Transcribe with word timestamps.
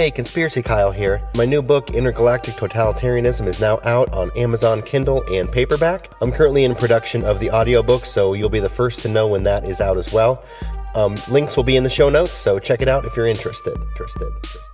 Hey, 0.00 0.10
Conspiracy 0.10 0.62
Kyle 0.62 0.90
here. 0.90 1.20
My 1.36 1.44
new 1.44 1.60
book, 1.60 1.90
Intergalactic 1.90 2.54
Totalitarianism, 2.54 3.46
is 3.46 3.60
now 3.60 3.80
out 3.84 4.10
on 4.14 4.30
Amazon 4.34 4.80
Kindle 4.80 5.22
and 5.30 5.52
paperback. 5.52 6.10
I'm 6.22 6.32
currently 6.32 6.64
in 6.64 6.74
production 6.74 7.22
of 7.22 7.38
the 7.38 7.50
audiobook, 7.50 8.06
so 8.06 8.32
you'll 8.32 8.48
be 8.48 8.60
the 8.60 8.68
first 8.70 9.00
to 9.00 9.10
know 9.10 9.28
when 9.28 9.42
that 9.42 9.66
is 9.66 9.78
out 9.82 9.98
as 9.98 10.10
well. 10.10 10.42
Um, 10.94 11.16
links 11.30 11.54
will 11.54 11.64
be 11.64 11.76
in 11.76 11.84
the 11.84 11.90
show 11.90 12.08
notes, 12.08 12.32
so 12.32 12.58
check 12.58 12.80
it 12.80 12.88
out 12.88 13.04
if 13.04 13.14
you're 13.14 13.26
interested. 13.26 13.76
Interested. 13.78 14.22
interested. 14.22 14.69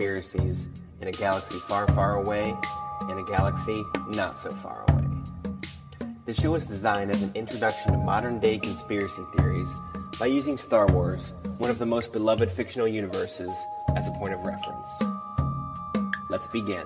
Conspiracies 0.00 0.66
in 1.02 1.08
a 1.08 1.12
galaxy 1.12 1.58
far, 1.68 1.86
far 1.88 2.14
away 2.14 2.56
and 3.02 3.20
a 3.20 3.22
galaxy 3.24 3.84
not 4.08 4.38
so 4.38 4.48
far 4.48 4.82
away. 4.88 5.04
The 6.24 6.32
show 6.32 6.54
is 6.54 6.64
designed 6.64 7.10
as 7.10 7.22
an 7.22 7.30
introduction 7.34 7.92
to 7.92 7.98
modern 7.98 8.40
day 8.40 8.58
conspiracy 8.58 9.22
theories 9.36 9.68
by 10.18 10.24
using 10.24 10.56
Star 10.56 10.86
Wars, 10.86 11.32
one 11.58 11.68
of 11.68 11.78
the 11.78 11.84
most 11.84 12.14
beloved 12.14 12.50
fictional 12.50 12.88
universes, 12.88 13.52
as 13.94 14.08
a 14.08 14.12
point 14.12 14.32
of 14.32 14.40
reference. 14.40 14.88
Let's 16.30 16.46
begin. 16.46 16.84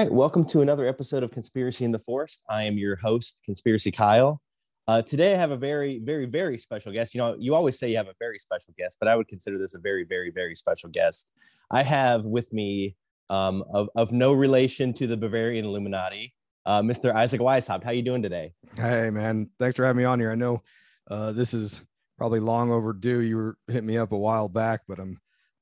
Right, 0.00 0.10
welcome 0.10 0.46
to 0.46 0.62
another 0.62 0.86
episode 0.86 1.22
of 1.22 1.30
Conspiracy 1.30 1.84
in 1.84 1.92
the 1.92 1.98
Forest. 1.98 2.42
I 2.48 2.64
am 2.64 2.78
your 2.78 2.96
host, 2.96 3.42
Conspiracy 3.44 3.90
Kyle. 3.90 4.40
Uh, 4.88 5.02
today, 5.02 5.34
I 5.34 5.36
have 5.36 5.50
a 5.50 5.58
very, 5.58 5.98
very, 5.98 6.24
very 6.24 6.56
special 6.56 6.90
guest. 6.90 7.14
You 7.14 7.18
know, 7.18 7.36
you 7.38 7.54
always 7.54 7.78
say 7.78 7.90
you 7.90 7.98
have 7.98 8.08
a 8.08 8.14
very 8.18 8.38
special 8.38 8.72
guest, 8.78 8.96
but 8.98 9.10
I 9.10 9.16
would 9.16 9.28
consider 9.28 9.58
this 9.58 9.74
a 9.74 9.78
very, 9.78 10.04
very, 10.04 10.30
very 10.30 10.54
special 10.54 10.88
guest. 10.88 11.34
I 11.70 11.82
have 11.82 12.24
with 12.24 12.50
me, 12.50 12.96
um, 13.28 13.62
of, 13.74 13.90
of 13.94 14.10
no 14.10 14.32
relation 14.32 14.94
to 14.94 15.06
the 15.06 15.18
Bavarian 15.18 15.66
Illuminati, 15.66 16.32
uh, 16.64 16.80
Mr. 16.80 17.14
Isaac 17.14 17.42
Weishaupt. 17.42 17.84
How 17.84 17.90
are 17.90 17.92
you 17.92 18.00
doing 18.00 18.22
today? 18.22 18.54
Hey, 18.76 19.10
man. 19.10 19.50
Thanks 19.58 19.76
for 19.76 19.84
having 19.84 19.98
me 19.98 20.04
on 20.04 20.18
here. 20.18 20.32
I 20.32 20.34
know 20.34 20.62
uh, 21.10 21.32
this 21.32 21.52
is 21.52 21.82
probably 22.16 22.40
long 22.40 22.70
overdue. 22.70 23.20
You 23.20 23.36
were 23.36 23.58
hitting 23.66 23.84
me 23.84 23.98
up 23.98 24.12
a 24.12 24.18
while 24.18 24.48
back, 24.48 24.80
but 24.88 24.98
I'm 24.98 25.20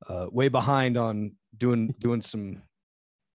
uh, 0.09 0.27
way 0.31 0.47
behind 0.47 0.97
on 0.97 1.33
doing 1.56 1.92
doing 1.98 2.22
some 2.22 2.62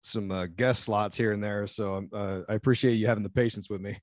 some 0.01 0.31
uh, 0.31 0.47
guest 0.47 0.85
slots 0.85 1.17
here 1.17 1.33
and 1.33 1.43
there. 1.43 1.67
So 1.67 2.07
uh, 2.13 2.41
I 2.49 2.55
appreciate 2.55 2.95
you 2.95 3.07
having 3.07 3.23
the 3.23 3.31
patience 3.31 3.69
with 3.69 3.81
me. 3.81 3.99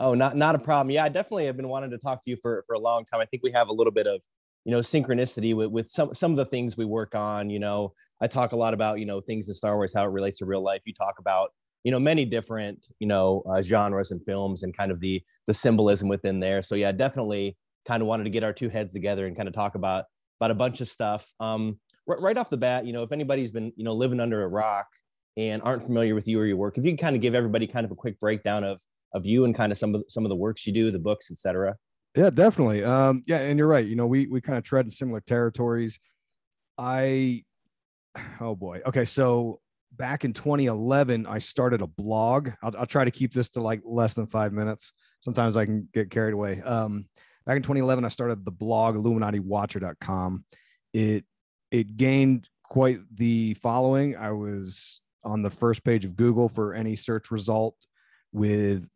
Oh, 0.00 0.14
not 0.14 0.36
not 0.36 0.54
a 0.54 0.58
problem. 0.58 0.90
Yeah, 0.90 1.04
I 1.04 1.08
definitely 1.08 1.46
have 1.46 1.56
been 1.56 1.68
wanting 1.68 1.90
to 1.90 1.98
talk 1.98 2.22
to 2.24 2.30
you 2.30 2.36
for 2.42 2.62
for 2.66 2.74
a 2.74 2.78
long 2.78 3.04
time. 3.04 3.20
I 3.20 3.26
think 3.26 3.42
we 3.42 3.52
have 3.52 3.68
a 3.68 3.72
little 3.72 3.92
bit 3.92 4.06
of 4.06 4.20
you 4.64 4.72
know 4.72 4.80
synchronicity 4.80 5.54
with 5.54 5.70
with 5.70 5.88
some 5.88 6.12
some 6.14 6.32
of 6.32 6.36
the 6.36 6.44
things 6.46 6.76
we 6.76 6.84
work 6.84 7.14
on. 7.14 7.48
You 7.48 7.60
know, 7.60 7.92
I 8.20 8.26
talk 8.26 8.52
a 8.52 8.56
lot 8.56 8.74
about 8.74 8.98
you 8.98 9.06
know 9.06 9.20
things 9.20 9.48
in 9.48 9.54
Star 9.54 9.76
Wars 9.76 9.94
how 9.94 10.04
it 10.04 10.10
relates 10.10 10.38
to 10.38 10.46
real 10.46 10.62
life. 10.62 10.80
You 10.84 10.94
talk 10.94 11.18
about 11.20 11.50
you 11.84 11.92
know 11.92 12.00
many 12.00 12.24
different 12.24 12.86
you 12.98 13.06
know 13.06 13.42
uh, 13.46 13.62
genres 13.62 14.10
and 14.10 14.20
films 14.24 14.64
and 14.64 14.76
kind 14.76 14.90
of 14.90 15.00
the 15.00 15.22
the 15.46 15.54
symbolism 15.54 16.08
within 16.08 16.40
there. 16.40 16.60
So 16.60 16.74
yeah, 16.74 16.90
definitely 16.90 17.56
kind 17.86 18.02
of 18.02 18.08
wanted 18.08 18.24
to 18.24 18.30
get 18.30 18.42
our 18.42 18.52
two 18.52 18.68
heads 18.68 18.92
together 18.92 19.26
and 19.26 19.36
kind 19.36 19.48
of 19.48 19.54
talk 19.54 19.76
about 19.76 20.06
about 20.40 20.50
a 20.50 20.54
bunch 20.56 20.80
of 20.80 20.88
stuff. 20.88 21.32
Um, 21.38 21.78
right 22.06 22.36
off 22.36 22.50
the 22.50 22.56
bat, 22.56 22.84
you 22.84 22.92
know, 22.92 23.04
if 23.04 23.12
anybody's 23.12 23.52
been 23.52 23.72
you 23.76 23.84
know 23.84 23.92
living 23.92 24.18
under 24.18 24.42
a 24.42 24.48
rock 24.48 24.86
and 25.36 25.62
aren't 25.62 25.82
familiar 25.82 26.14
with 26.14 26.28
you 26.28 26.40
or 26.40 26.46
your 26.46 26.56
work, 26.56 26.78
if 26.78 26.84
you 26.84 26.90
can 26.90 26.98
kind 26.98 27.16
of 27.16 27.22
give 27.22 27.34
everybody 27.34 27.66
kind 27.66 27.84
of 27.84 27.90
a 27.90 27.96
quick 27.96 28.18
breakdown 28.20 28.64
of 28.64 28.80
of 29.14 29.24
you 29.24 29.44
and 29.44 29.54
kind 29.54 29.70
of 29.72 29.78
some 29.78 29.94
of 29.94 30.04
some 30.08 30.24
of 30.24 30.28
the 30.28 30.36
works 30.36 30.66
you 30.66 30.72
do, 30.72 30.90
the 30.90 30.98
books, 30.98 31.30
etc. 31.30 31.76
Yeah, 32.16 32.30
definitely. 32.30 32.84
Um, 32.84 33.24
yeah, 33.26 33.38
and 33.38 33.58
you're 33.58 33.68
right. 33.68 33.86
You 33.86 33.96
know, 33.96 34.06
we 34.06 34.26
we 34.26 34.40
kind 34.40 34.58
of 34.58 34.64
tread 34.64 34.84
in 34.84 34.90
similar 34.90 35.20
territories. 35.20 35.98
I, 36.78 37.44
oh 38.40 38.54
boy. 38.54 38.80
Okay, 38.86 39.04
so 39.04 39.60
back 39.92 40.24
in 40.24 40.32
2011, 40.32 41.26
I 41.26 41.38
started 41.38 41.82
a 41.82 41.86
blog. 41.86 42.50
I'll, 42.62 42.76
I'll 42.78 42.86
try 42.86 43.04
to 43.04 43.10
keep 43.10 43.32
this 43.32 43.50
to 43.50 43.60
like 43.60 43.80
less 43.84 44.14
than 44.14 44.26
five 44.26 44.52
minutes. 44.52 44.92
Sometimes 45.20 45.56
I 45.56 45.64
can 45.64 45.88
get 45.92 46.10
carried 46.10 46.34
away. 46.34 46.60
Um, 46.62 47.06
back 47.46 47.56
in 47.56 47.62
2011, 47.62 48.04
I 48.04 48.08
started 48.08 48.44
the 48.44 48.50
blog 48.50 48.96
IlluminatiWatcher.com. 48.96 50.44
It 50.92 51.24
it 51.70 51.96
gained 51.96 52.48
quite 52.62 53.00
the 53.12 53.54
following. 53.54 54.16
I 54.16 54.30
was 54.32 55.00
on 55.24 55.42
the 55.42 55.50
first 55.50 55.84
page 55.84 56.04
of 56.04 56.16
Google 56.16 56.48
for 56.48 56.74
any 56.74 56.96
search 56.96 57.30
result 57.30 57.76
with 58.32 58.88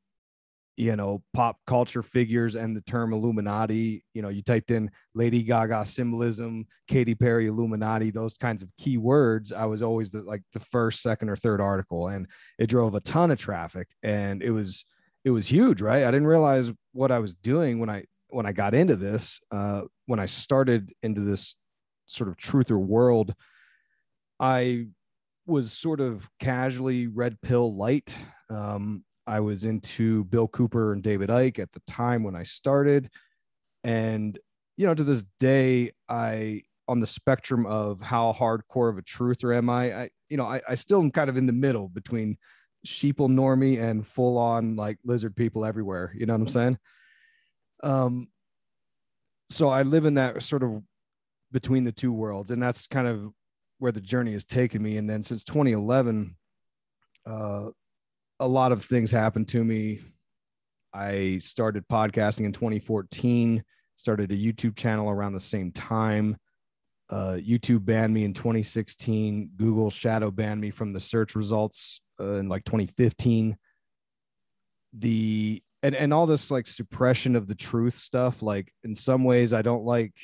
you 0.77 0.95
know 0.95 1.23
pop 1.35 1.59
culture 1.67 2.03
figures 2.03 2.55
and 2.55 2.77
the 2.77 2.81
term 2.83 3.13
illuminati. 3.13 4.05
You 4.15 4.23
know 4.23 4.29
you 4.29 4.43
typed 4.43 4.71
in 4.71 4.91
lady 5.15 5.43
gaga 5.43 5.85
symbolism 5.85 6.67
Katy 6.87 7.15
perry 7.15 7.47
illuminati 7.47 8.11
those 8.11 8.35
kinds 8.35 8.63
of 8.63 8.71
keywords 8.81 9.53
i 9.53 9.67
was 9.67 9.83
always 9.83 10.11
the 10.11 10.23
like 10.23 10.43
the 10.53 10.61
first 10.61 11.03
second 11.03 11.29
or 11.29 11.37
third 11.37 11.61
article 11.61 12.09
and 12.09 12.27
it 12.59 12.69
drove 12.69 12.95
a 12.95 13.01
ton 13.01 13.31
of 13.31 13.39
traffic 13.39 13.89
and 14.03 14.43
it 14.43 14.51
was 14.51 14.85
it 15.25 15.31
was 15.31 15.47
huge 15.47 15.83
right? 15.83 16.05
I 16.05 16.11
didn't 16.11 16.29
realize 16.29 16.73
what 16.93 17.11
i 17.11 17.19
was 17.19 17.35
doing 17.35 17.81
when 17.81 17.91
i 17.91 18.05
when 18.29 18.47
i 18.47 18.53
got 18.53 18.75
into 18.75 18.95
this 18.95 19.41
uh 19.51 19.83
when 20.07 20.21
i 20.21 20.27
started 20.27 20.93
into 21.03 21.23
this 21.23 21.57
sort 22.09 22.29
of 22.29 22.37
truth 22.37 22.71
or 22.71 22.79
world. 22.79 23.35
I 24.41 24.89
was 25.49 25.73
sort 25.73 26.01
of 26.01 26.29
casually 26.39 27.07
red 27.07 27.41
pill 27.41 27.75
light 27.75 28.17
um 28.51 29.05
I 29.29 29.41
was 29.41 29.67
into 29.67 30.25
Bill 30.25 30.49
Cooper 30.49 30.95
and 30.95 31.03
David 31.03 31.29
Icke 31.29 31.59
at 31.59 31.71
the 31.73 31.83
time 31.87 32.23
when 32.23 32.35
I 32.35 32.45
started. 32.45 33.11
And, 33.85 34.39
you 34.79 34.87
know, 34.87 34.95
to 34.95 35.05
this 35.05 35.25
day, 35.39 35.93
I, 36.09 36.63
on 36.89 37.01
the 37.01 37.07
spectrum 37.07 37.67
of 37.67 38.01
how 38.01 38.33
hardcore 38.33 38.89
of 38.89 38.97
a 38.97 39.03
truther 39.03 39.55
am 39.55 39.69
I, 39.69 39.93
I 39.93 40.11
you 40.31 40.39
know, 40.39 40.47
I, 40.47 40.63
I 40.67 40.75
still 40.75 41.01
am 41.01 41.11
kind 41.11 41.29
of 41.29 41.37
in 41.37 41.45
the 41.45 41.53
middle 41.53 41.89
between 41.89 42.39
sheeple 42.87 43.29
normie 43.29 43.79
and 43.79 44.07
full 44.07 44.39
on 44.39 44.77
like 44.77 44.97
lizard 45.05 45.37
people 45.37 45.67
everywhere. 45.67 46.15
You 46.17 46.25
know 46.25 46.33
what 46.33 46.43
I'm 46.43 46.49
saying? 46.49 46.79
Um, 47.83 48.29
so 49.51 49.69
I 49.69 49.83
live 49.83 50.07
in 50.07 50.15
that 50.15 50.43
sort 50.43 50.63
of 50.63 50.83
between 51.53 51.85
the 51.85 51.93
two 51.93 52.13
worlds. 52.13 52.51
And 52.51 52.63
that's 52.63 52.87
kind 52.87 53.07
of 53.07 53.31
where 53.79 53.93
the 53.93 54.01
journey 54.01 54.33
has 54.33 54.45
taken 54.45 54.83
me. 54.83 54.97
And 54.97 55.09
then 55.09 55.23
since 55.23 55.45
2011, 55.45 56.37
uh, 57.27 57.71
a 58.41 58.49
lot 58.49 58.73
of 58.73 58.85
things 58.85 59.11
happened 59.11 59.49
to 59.49 59.63
me. 59.65 60.01
I 60.93 61.39
started 61.39 61.87
podcasting 61.89 62.45
in 62.45 62.53
2014, 62.53 63.63
started 63.97 64.33
a 64.33 64.37
YouTube 64.37 64.77
channel 64.77 65.11
around 65.11 65.35
the 65.35 65.41
same 65.41 65.71
time. 65.73 66.37
Uh, 67.11 67.39
YouTube 67.41 67.85
banned 67.85 68.13
me 68.13 68.25
in 68.25 68.35
2016. 68.35 69.51
Google 69.57 69.91
shadow 69.91 70.31
banned 70.31 70.61
me 70.61 70.71
from 70.71 70.93
the 70.93 71.01
search 71.01 71.35
results 71.35 72.01
uh, 72.21 72.35
in 72.35 72.49
like 72.49 72.65
2015. 72.65 73.57
The 74.95 75.63
and 75.83 75.95
and 75.95 76.13
all 76.13 76.27
this 76.27 76.51
like 76.51 76.67
suppression 76.67 77.37
of 77.37 77.47
the 77.47 77.55
truth 77.55 77.97
stuff. 77.97 78.43
Like 78.43 78.73
in 78.85 78.95
some 78.95 79.25
ways, 79.25 79.53
I 79.53 79.63
don't 79.63 79.85
like 79.85 80.15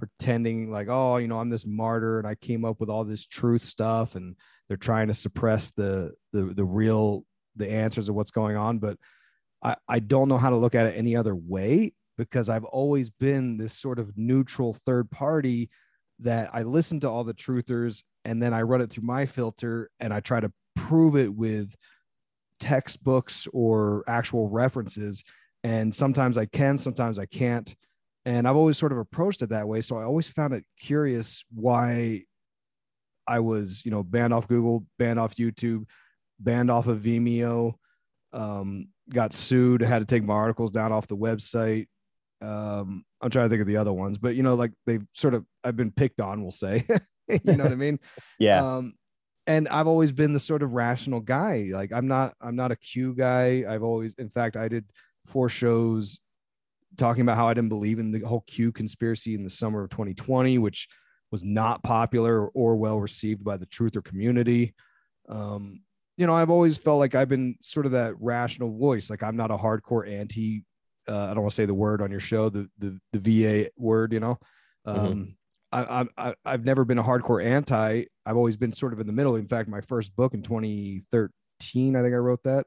pretending 0.00 0.70
like 0.70 0.88
oh 0.88 1.18
you 1.18 1.28
know 1.28 1.38
I'm 1.38 1.50
this 1.50 1.66
martyr 1.66 2.18
and 2.18 2.26
I 2.26 2.34
came 2.34 2.64
up 2.64 2.80
with 2.80 2.90
all 2.90 3.04
this 3.04 3.26
truth 3.26 3.64
stuff 3.64 4.16
and 4.16 4.34
they're 4.68 4.76
trying 4.76 5.08
to 5.08 5.14
suppress 5.14 5.70
the 5.70 6.12
the 6.32 6.42
the 6.42 6.64
real 6.64 7.24
the 7.56 7.70
answers 7.70 8.08
of 8.08 8.14
what's 8.14 8.30
going 8.30 8.56
on, 8.56 8.78
but 8.78 8.96
I, 9.62 9.76
I 9.88 9.98
don't 10.00 10.28
know 10.28 10.38
how 10.38 10.50
to 10.50 10.56
look 10.56 10.74
at 10.74 10.86
it 10.86 10.96
any 10.96 11.16
other 11.16 11.34
way 11.34 11.92
because 12.16 12.48
I've 12.48 12.64
always 12.64 13.10
been 13.10 13.56
this 13.56 13.78
sort 13.78 13.98
of 13.98 14.16
neutral 14.16 14.76
third 14.86 15.10
party 15.10 15.70
that 16.20 16.50
I 16.52 16.62
listen 16.62 17.00
to 17.00 17.08
all 17.08 17.24
the 17.24 17.34
truthers 17.34 18.02
and 18.24 18.42
then 18.42 18.52
I 18.52 18.62
run 18.62 18.80
it 18.80 18.90
through 18.90 19.06
my 19.06 19.26
filter 19.26 19.90
and 20.00 20.12
I 20.12 20.20
try 20.20 20.40
to 20.40 20.52
prove 20.76 21.16
it 21.16 21.32
with 21.32 21.74
textbooks 22.58 23.48
or 23.52 24.04
actual 24.06 24.48
references. 24.48 25.24
And 25.64 25.94
sometimes 25.94 26.36
I 26.36 26.46
can, 26.46 26.76
sometimes 26.78 27.18
I 27.18 27.26
can't. 27.26 27.74
And 28.24 28.46
I've 28.46 28.56
always 28.56 28.76
sort 28.76 28.92
of 28.92 28.98
approached 28.98 29.42
it 29.42 29.48
that 29.50 29.66
way. 29.66 29.80
So 29.80 29.96
I 29.96 30.04
always 30.04 30.28
found 30.28 30.52
it 30.52 30.64
curious 30.78 31.44
why 31.54 32.24
I 33.26 33.40
was, 33.40 33.82
you 33.84 33.90
know, 33.90 34.02
banned 34.02 34.34
off 34.34 34.48
Google, 34.48 34.84
banned 34.98 35.18
off 35.18 35.36
YouTube, 35.36 35.84
banned 36.38 36.70
off 36.70 36.86
of 36.86 37.00
Vimeo, 37.00 37.74
um, 38.32 38.88
got 39.08 39.32
sued, 39.32 39.82
had 39.82 40.00
to 40.00 40.04
take 40.04 40.24
my 40.24 40.34
articles 40.34 40.70
down 40.70 40.92
off 40.92 41.06
the 41.06 41.16
website. 41.16 41.86
Um, 42.42 43.04
I'm 43.20 43.30
trying 43.30 43.46
to 43.46 43.50
think 43.50 43.60
of 43.60 43.66
the 43.66 43.76
other 43.76 43.92
ones, 43.92 44.18
but 44.18 44.34
you 44.34 44.42
know, 44.42 44.54
like 44.54 44.72
they've 44.86 45.04
sort 45.14 45.34
of 45.34 45.44
I've 45.62 45.76
been 45.76 45.90
picked 45.90 46.20
on, 46.20 46.42
we'll 46.42 46.52
say. 46.52 46.86
you 47.28 47.56
know 47.56 47.64
what 47.64 47.72
I 47.72 47.76
mean? 47.76 47.98
Yeah. 48.38 48.76
Um, 48.76 48.94
and 49.46 49.68
I've 49.68 49.86
always 49.86 50.12
been 50.12 50.32
the 50.32 50.40
sort 50.40 50.62
of 50.62 50.72
rational 50.72 51.20
guy. 51.20 51.70
Like 51.72 51.92
I'm 51.92 52.06
not 52.06 52.34
I'm 52.40 52.56
not 52.56 52.72
a 52.72 52.76
Q 52.76 53.14
guy. 53.14 53.64
I've 53.68 53.82
always 53.82 54.14
in 54.14 54.28
fact 54.28 54.56
I 54.56 54.68
did 54.68 54.84
four 55.26 55.48
shows 55.48 56.20
talking 56.96 57.22
about 57.22 57.36
how 57.36 57.48
I 57.48 57.54
didn't 57.54 57.68
believe 57.68 57.98
in 57.98 58.10
the 58.10 58.20
whole 58.20 58.44
Q 58.46 58.72
conspiracy 58.72 59.34
in 59.34 59.44
the 59.44 59.50
summer 59.50 59.84
of 59.84 59.90
2020, 59.90 60.58
which 60.58 60.88
was 61.30 61.44
not 61.44 61.82
popular 61.82 62.48
or 62.48 62.76
well 62.76 63.00
received 63.00 63.44
by 63.44 63.56
the 63.56 63.66
truther 63.66 64.02
community. 64.02 64.74
Um, 65.28 65.80
you 66.16 66.26
know, 66.26 66.34
I've 66.34 66.50
always 66.50 66.76
felt 66.76 66.98
like 66.98 67.14
I've 67.14 67.28
been 67.28 67.56
sort 67.60 67.86
of 67.86 67.92
that 67.92 68.14
rational 68.20 68.76
voice. 68.76 69.08
Like 69.08 69.22
I'm 69.22 69.36
not 69.36 69.50
a 69.50 69.56
hardcore 69.56 70.08
anti. 70.08 70.64
Uh, 71.08 71.28
I 71.30 71.34
don't 71.34 71.42
want 71.42 71.52
to 71.52 71.54
say 71.54 71.66
the 71.66 71.74
word 71.74 72.02
on 72.02 72.10
your 72.10 72.20
show, 72.20 72.48
the 72.48 72.68
the 72.78 72.98
the 73.12 73.20
VA 73.20 73.70
word. 73.76 74.12
You 74.12 74.20
know, 74.20 74.38
mm-hmm. 74.86 74.98
um, 74.98 75.12
mm-hmm. 75.12 75.30
I, 75.72 76.06
I 76.18 76.34
I've 76.44 76.64
never 76.64 76.84
been 76.84 76.98
a 76.98 77.04
hardcore 77.04 77.42
anti. 77.44 78.04
I've 78.26 78.36
always 78.36 78.56
been 78.56 78.72
sort 78.72 78.92
of 78.92 79.00
in 79.00 79.06
the 79.06 79.12
middle. 79.12 79.36
In 79.36 79.48
fact, 79.48 79.68
my 79.68 79.80
first 79.80 80.14
book 80.14 80.34
in 80.34 80.42
2013, 80.42 81.96
I 81.96 82.02
think 82.02 82.14
I 82.14 82.18
wrote 82.18 82.42
that. 82.42 82.66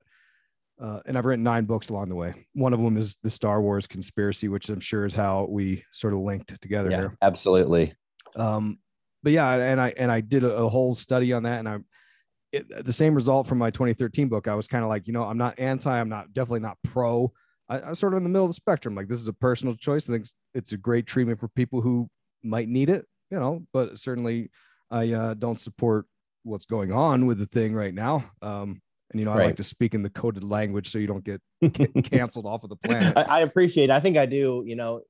Uh, 0.83 1.00
and 1.06 1.18
I've 1.18 1.25
written 1.25 1.44
nine 1.44 1.63
books 1.63 1.89
along 1.89 2.09
the 2.09 2.15
way. 2.15 2.45
One 2.53 2.74
of 2.74 2.81
them 2.81 2.97
is 2.97 3.18
the 3.24 3.30
Star 3.30 3.62
Wars 3.62 3.88
conspiracy, 3.88 4.50
which 4.50 4.68
I'm 4.68 4.81
sure 4.81 5.06
is 5.06 5.13
how 5.13 5.47
we 5.50 5.81
sort 5.94 6.13
of 6.13 6.19
linked 6.19 6.62
together 6.62 6.91
yeah, 6.91 6.97
here. 6.97 7.18
Absolutely. 7.21 7.94
Um, 8.35 8.80
but 9.24 9.31
yeah, 9.31 9.53
and 9.53 9.80
I 9.80 9.94
and 9.95 10.12
I 10.12 10.19
did 10.19 10.44
a, 10.44 10.53
a 10.53 10.68
whole 10.68 10.94
study 10.94 11.31
on 11.31 11.44
that, 11.44 11.59
and 11.59 11.69
I 11.69 11.77
it, 12.51 12.85
the 12.85 12.91
same 12.91 13.15
result 13.15 13.47
from 13.47 13.59
my 13.59 13.71
2013 13.71 14.27
book. 14.27 14.50
I 14.50 14.56
was 14.56 14.68
kind 14.68 14.83
of 14.83 14.89
like, 14.89 15.07
you 15.07 15.13
know, 15.13 15.24
I'm 15.24 15.38
not 15.38 15.57
anti, 15.57 15.89
I'm 15.89 16.09
not 16.09 16.33
definitely 16.33 16.59
not 16.59 16.77
pro. 16.83 17.31
I, 17.69 17.79
I'm 17.79 17.95
sort 17.95 18.13
of 18.13 18.18
in 18.18 18.24
the 18.24 18.29
middle 18.29 18.45
of 18.45 18.50
the 18.50 18.56
spectrum. 18.56 18.94
Like 18.94 19.07
this 19.07 19.19
is 19.19 19.27
a 19.27 19.33
personal 19.33 19.75
choice. 19.75 20.09
I 20.09 20.13
think 20.13 20.27
it's 20.53 20.74
a 20.74 20.77
great 20.77 21.07
treatment 21.07 21.39
for 21.39 21.47
people 21.50 21.79
who 21.81 22.09
might 22.44 22.68
need 22.68 22.89
it, 22.89 23.06
you 23.31 23.39
know. 23.39 23.63
But 23.71 23.97
certainly, 23.97 24.51
I 24.91 25.13
uh, 25.13 25.33
don't 25.33 25.59
support 25.59 26.06
what's 26.44 26.65
going 26.65 26.91
on 26.91 27.25
with 27.25 27.39
the 27.39 27.45
thing 27.45 27.74
right 27.74 27.94
now. 27.94 28.25
Um, 28.41 28.81
and 29.13 29.19
you 29.19 29.25
know, 29.25 29.31
I 29.31 29.36
like 29.36 29.56
to 29.57 29.63
speak 29.63 29.94
in 29.94 30.01
the 30.01 30.10
coded 30.10 30.44
language 30.44 30.92
so 30.92 30.98
you 30.98 31.07
don't 31.07 31.24
get 31.24 31.42
canceled 32.04 32.45
off 32.45 32.63
of 32.63 32.69
the 32.69 32.75
planet. 32.75 33.15
I, 33.15 33.21
I, 33.21 33.39
appreciate. 33.42 33.86
It. 33.86 33.89
I 33.92 34.00
think 34.00 34.18
I 34.18 34.25
do. 34.25 34.63
You 34.65 34.75
know, 34.75 35.01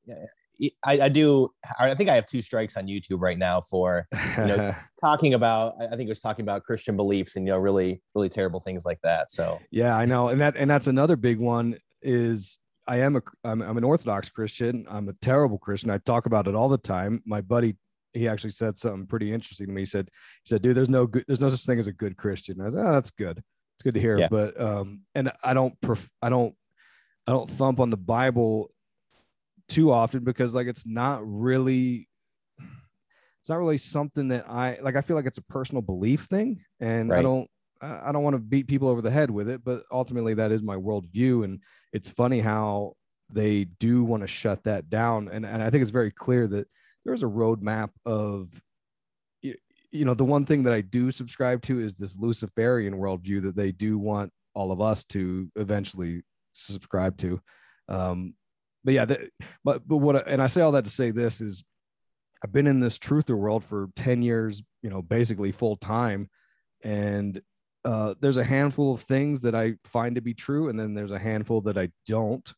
I, 0.86 1.00
I, 1.02 1.10
do. 1.10 1.50
I 1.80 1.96
think 1.96 2.10
I 2.10 2.16
have 2.16 2.28
two 2.28 2.42
strikes 2.42 2.76
on 2.76 2.86
YouTube 2.88 3.22
right 3.22 3.38
now 3.38 3.62
for 3.62 4.06
you 4.12 4.46
know 4.46 4.76
talking 5.04 5.34
about. 5.34 5.76
I 5.82 5.96
think 5.96 6.02
it 6.02 6.10
was 6.10 6.20
talking 6.20 6.44
about 6.44 6.64
Christian 6.64 6.98
beliefs 6.98 7.38
and 7.38 7.48
you 7.48 7.54
know 7.54 7.60
really 7.60 8.02
really 8.14 8.30
terrible 8.30 8.60
things 8.60 8.86
like 8.86 9.00
that. 9.04 9.32
So 9.32 9.60
yeah, 9.72 9.98
I 9.98 10.06
know, 10.06 10.28
and 10.28 10.42
that 10.42 10.56
and 10.58 10.70
that's 10.70 10.88
another 10.88 11.16
big 11.16 11.40
one. 11.40 11.78
Is 12.02 12.60
I 12.86 13.00
am 13.00 13.16
a 13.16 13.22
I'm, 13.46 13.62
I'm 13.62 13.78
an 13.78 13.86
Orthodox 13.86 14.30
Christian. 14.30 14.86
I'm 14.90 15.08
a 15.08 15.14
terrible 15.14 15.58
Christian. 15.58 15.90
I 15.90 15.98
talk 16.00 16.26
about 16.26 16.48
it 16.48 16.56
all 16.56 16.68
the 16.68 16.78
time. 16.78 17.22
My 17.26 17.40
buddy 17.40 17.78
he 18.14 18.28
actually 18.28 18.52
said 18.52 18.78
something 18.78 19.08
pretty 19.08 19.32
interesting 19.34 19.68
to 19.68 19.74
me. 19.74 19.82
He 19.82 19.86
said, 19.86 20.10
he 20.44 20.50
said, 20.50 20.62
dude, 20.62 20.78
there's 20.78 20.90
no 20.90 21.08
good, 21.08 21.26
there's 21.28 21.42
no 21.42 21.50
such 21.50 21.66
thing 21.66 21.80
as 21.80 21.88
a 21.88 21.94
good 21.94 22.16
Christian. 22.16 22.62
I 22.62 22.70
said, 22.70 22.80
oh, 22.80 22.92
that's 22.92 23.10
good. 23.10 23.42
It's 23.75 23.84
good 23.84 23.94
to 23.96 24.00
hear. 24.00 24.18
Yeah. 24.18 24.28
But, 24.30 24.60
um, 24.60 25.02
and 25.16 25.31
I 25.44 25.54
don't, 25.54 25.80
pref- 25.81 26.12
I 26.22 26.30
don't, 26.30 26.56
I 27.28 27.31
don't 27.31 27.50
thump 27.50 27.80
on 27.80 27.90
the 27.90 27.98
Bible 27.98 28.72
too 29.68 29.92
often 29.92 30.24
because 30.24 30.54
like, 30.54 30.68
it's 30.68 30.86
not 30.86 31.22
really, 31.24 32.08
it's 33.40 33.50
not 33.50 33.60
really 33.60 33.78
something 33.78 34.30
that 34.30 34.50
I 34.50 34.78
like. 34.81 34.96
I 34.96 35.02
feel 35.02 35.16
like 35.16 35.25
it's 35.25 35.38
a 35.38 35.44
personal 35.44 35.81
belief 35.81 36.22
thing 36.22 36.64
and 36.80 37.10
right. 37.10 37.20
I 37.20 37.22
don't, 37.22 37.50
I 37.81 38.14
don't 38.14 38.24
want 38.24 38.36
to 38.36 38.40
beat 38.40 38.68
people 38.68 38.88
over 38.88 39.02
the 39.02 39.12
head 39.12 39.30
with 39.30 39.50
it, 39.50 39.62
but 39.66 39.84
ultimately 39.92 40.34
that 40.36 40.54
is 40.54 40.64
my 40.64 40.78
worldview. 40.78 41.44
And 41.44 41.60
it's 41.92 42.10
funny 42.10 42.40
how 42.40 42.94
they 43.30 43.66
do 43.66 44.06
want 44.06 44.24
to 44.24 44.28
shut 44.28 44.64
that 44.64 44.90
down. 44.90 45.28
And, 45.28 45.46
and 45.46 45.62
I 45.62 45.69
think 45.69 45.81
it's 45.81 45.92
very 45.92 46.12
clear 46.12 46.48
that 46.48 46.68
there's 47.04 47.24
a 47.24 47.28
roadmap 47.28 47.90
of 48.06 48.50
you 49.94 50.06
know 50.06 50.13
the 50.13 50.25
one 50.25 50.45
thing 50.45 50.63
that 50.63 50.74
i 50.74 50.81
do 50.81 51.12
subscribe 51.12 51.62
to 51.62 51.80
is 51.80 51.95
this 51.95 52.18
luciferian 52.18 52.95
worldview 52.95 53.42
that 53.42 53.56
they 53.56 53.72
do 53.72 53.98
want 53.98 54.31
all 54.56 54.72
of 54.72 54.81
us 54.81 55.04
to 55.04 55.50
eventually 55.56 56.22
subscribe 56.54 57.16
to 57.18 57.40
um 57.90 58.34
but 58.84 58.94
yeah 58.94 59.06
but 59.63 59.88
but 59.88 59.98
what 59.98 60.28
and 60.28 60.42
i 60.42 60.48
say 60.48 60.62
all 60.62 60.72
that 60.72 60.84
to 60.84 60.90
say 60.90 61.12
this 61.12 61.40
is 61.40 61.63
i've 62.44 62.51
been 62.51 62.68
in 62.68 62.80
this 62.80 62.98
truther 62.98 63.38
world 63.38 63.63
for 63.63 63.90
10 63.95 64.22
years 64.22 64.62
you 64.81 64.90
know 64.90 65.01
basically 65.01 65.51
full 65.51 65.78
time 65.78 66.30
and 66.84 67.42
uh, 67.86 68.13
there's 68.19 68.38
a 68.38 68.44
handful 68.44 68.94
of 68.94 69.01
things 69.01 69.42
that 69.42 69.56
I 69.56 69.75
find 69.84 70.16
to 70.16 70.22
be 70.22 70.34
true, 70.34 70.69
and 70.69 70.80
then 70.80 70.94
there's 70.94 71.12
a 71.12 71.19
handful 71.19 71.62
that 71.62 71.78
I 71.78 71.90
don't. 72.06 72.54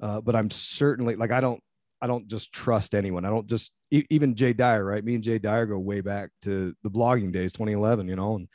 Uh, 0.00 0.20
but 0.20 0.34
I'm 0.34 0.50
certainly 0.50 1.14
like 1.14 1.30
I 1.30 1.40
don't 1.40 1.62
I 2.04 2.06
don't 2.06 2.28
just 2.28 2.52
trust 2.52 2.94
anyone. 2.94 3.24
I 3.24 3.30
don't 3.30 3.46
just 3.46 3.72
even 3.90 4.34
Jay 4.34 4.52
Dyer, 4.52 4.84
right? 4.84 5.02
Me 5.02 5.14
and 5.14 5.24
Jay 5.24 5.38
Dyer 5.38 5.64
go 5.64 5.78
way 5.78 6.02
back 6.02 6.28
to 6.42 6.74
the 6.82 6.90
blogging 6.90 7.32
days, 7.32 7.54
2011, 7.54 8.08
you 8.08 8.14
know, 8.14 8.34
and 8.36 8.48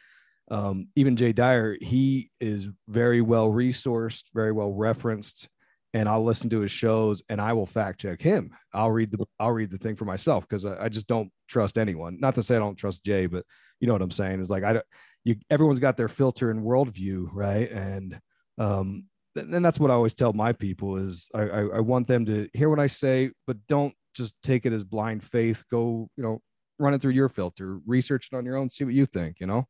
um, 0.51 0.87
even 0.95 1.15
Jay 1.15 1.33
Dyer, 1.33 1.75
he 1.81 2.29
is 2.39 2.69
very 2.87 3.21
well 3.21 3.49
resourced, 3.49 4.25
very 4.35 4.51
well 4.51 4.71
referenced, 4.71 5.49
and 5.95 6.07
I'll 6.07 6.23
listen 6.23 6.51
to 6.51 6.59
his 6.59 6.69
shows 6.69 7.23
and 7.27 7.41
I 7.41 7.53
will 7.53 7.65
fact 7.65 8.01
check 8.01 8.21
him. 8.21 8.51
I'll 8.71 8.91
read 8.91 9.09
the 9.09 9.25
I'll 9.39 9.51
read 9.51 9.71
the 9.71 9.79
thing 9.79 9.95
for 9.95 10.05
myself 10.05 10.47
because 10.47 10.63
I, 10.63 10.83
I, 10.83 10.89
just 10.89 11.07
don't 11.07 11.31
trust 11.47 11.79
anyone. 11.79 12.19
Not 12.19 12.35
to 12.35 12.43
say 12.43 12.55
I 12.55 12.59
don't 12.59 12.75
trust 12.75 13.03
Jay, 13.03 13.25
but 13.25 13.45
you 13.79 13.87
know 13.87 13.93
what 13.93 14.03
I'm 14.03 14.11
saying 14.11 14.41
is 14.41 14.51
like 14.51 14.63
I 14.63 14.73
don't. 14.73 14.85
You 15.23 15.37
everyone's 15.49 15.79
got 15.79 15.97
their 15.97 16.07
filter 16.07 16.51
and 16.51 16.61
worldview, 16.61 17.29
right? 17.33 17.71
And 17.71 18.19
um, 18.59 19.05
and 19.39 19.65
that's 19.65 19.79
what 19.79 19.91
I 19.91 19.93
always 19.93 20.13
tell 20.13 20.33
my 20.33 20.51
people 20.53 20.97
is 20.97 21.29
I, 21.33 21.41
I, 21.41 21.61
I 21.61 21.79
want 21.79 22.07
them 22.07 22.25
to 22.25 22.49
hear 22.53 22.69
what 22.69 22.79
I 22.79 22.87
say, 22.87 23.31
but 23.47 23.57
don't 23.67 23.93
just 24.13 24.35
take 24.43 24.65
it 24.65 24.73
as 24.73 24.83
blind 24.83 25.23
faith. 25.23 25.63
Go, 25.69 26.09
you 26.17 26.23
know, 26.23 26.41
run 26.79 26.93
it 26.93 27.01
through 27.01 27.11
your 27.11 27.29
filter, 27.29 27.79
research 27.85 28.29
it 28.31 28.35
on 28.35 28.45
your 28.45 28.55
own, 28.55 28.69
see 28.69 28.83
what 28.83 28.93
you 28.93 29.05
think, 29.05 29.39
you 29.39 29.47
know? 29.47 29.67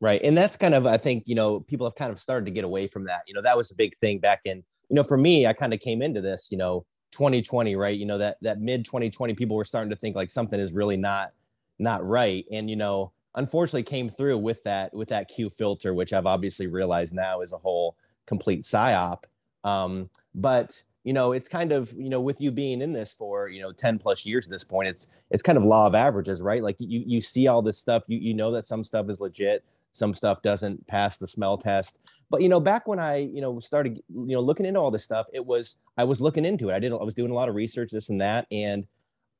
Right. 0.00 0.20
And 0.22 0.36
that's 0.36 0.56
kind 0.56 0.74
of, 0.74 0.86
I 0.86 0.96
think, 0.96 1.24
you 1.26 1.34
know, 1.34 1.60
people 1.60 1.86
have 1.86 1.94
kind 1.96 2.12
of 2.12 2.20
started 2.20 2.44
to 2.46 2.52
get 2.52 2.64
away 2.64 2.86
from 2.86 3.04
that. 3.04 3.22
You 3.26 3.34
know, 3.34 3.42
that 3.42 3.56
was 3.56 3.70
a 3.70 3.74
big 3.74 3.96
thing 3.98 4.18
back 4.18 4.40
in, 4.44 4.58
you 4.88 4.94
know, 4.94 5.02
for 5.02 5.16
me, 5.16 5.46
I 5.46 5.52
kind 5.52 5.74
of 5.74 5.80
came 5.80 6.02
into 6.02 6.20
this, 6.20 6.48
you 6.50 6.58
know, 6.58 6.84
2020, 7.12 7.74
right? 7.76 7.96
You 7.96 8.06
know, 8.06 8.18
that 8.18 8.36
that 8.42 8.60
mid 8.60 8.84
2020, 8.84 9.34
people 9.34 9.56
were 9.56 9.64
starting 9.64 9.90
to 9.90 9.96
think 9.96 10.14
like 10.14 10.30
something 10.30 10.60
is 10.60 10.72
really 10.72 10.96
not 10.96 11.32
not 11.78 12.06
right. 12.06 12.44
And, 12.52 12.68
you 12.68 12.76
know, 12.76 13.12
unfortunately 13.34 13.84
came 13.84 14.08
through 14.08 14.38
with 14.38 14.62
that 14.64 14.92
with 14.94 15.08
that 15.08 15.28
Q 15.28 15.48
filter, 15.48 15.94
which 15.94 16.12
I've 16.12 16.26
obviously 16.26 16.66
realized 16.66 17.14
now 17.14 17.40
is 17.40 17.52
a 17.52 17.58
whole 17.58 17.96
complete 18.28 18.62
psyop. 18.62 19.24
Um, 19.64 20.08
but 20.34 20.80
you 21.04 21.12
know, 21.12 21.32
it's 21.32 21.48
kind 21.48 21.72
of 21.72 21.92
you 21.94 22.10
know, 22.10 22.20
with 22.20 22.40
you 22.40 22.50
being 22.52 22.82
in 22.82 22.92
this 22.92 23.12
for 23.12 23.48
you 23.48 23.62
know 23.62 23.72
10 23.72 23.98
plus 23.98 24.26
years 24.26 24.46
at 24.46 24.50
this 24.50 24.64
point, 24.64 24.88
it's 24.88 25.08
it's 25.30 25.42
kind 25.42 25.56
of 25.56 25.64
law 25.64 25.86
of 25.86 25.94
averages, 25.94 26.42
right? 26.42 26.62
Like 26.62 26.76
you 26.78 27.02
you 27.06 27.22
see 27.22 27.48
all 27.48 27.62
this 27.62 27.78
stuff, 27.78 28.04
you 28.06 28.18
you 28.18 28.34
know 28.34 28.50
that 28.50 28.66
some 28.66 28.84
stuff 28.84 29.08
is 29.08 29.20
legit, 29.20 29.64
some 29.92 30.14
stuff 30.14 30.42
doesn't 30.42 30.86
pass 30.86 31.16
the 31.16 31.26
smell 31.26 31.56
test. 31.56 31.98
But 32.30 32.42
you 32.42 32.48
know, 32.48 32.60
back 32.60 32.86
when 32.86 32.98
I 32.98 33.16
you 33.16 33.40
know 33.40 33.58
started 33.58 34.02
you 34.08 34.34
know 34.34 34.40
looking 34.40 34.66
into 34.66 34.80
all 34.80 34.90
this 34.90 35.04
stuff, 35.04 35.26
it 35.32 35.44
was 35.44 35.76
I 35.96 36.04
was 36.04 36.20
looking 36.20 36.44
into 36.44 36.68
it. 36.68 36.74
I 36.74 36.78
did 36.78 36.92
I 36.92 36.96
was 36.96 37.14
doing 37.14 37.30
a 37.30 37.34
lot 37.34 37.48
of 37.48 37.54
research, 37.54 37.90
this 37.90 38.10
and 38.10 38.20
that, 38.20 38.46
and 38.52 38.86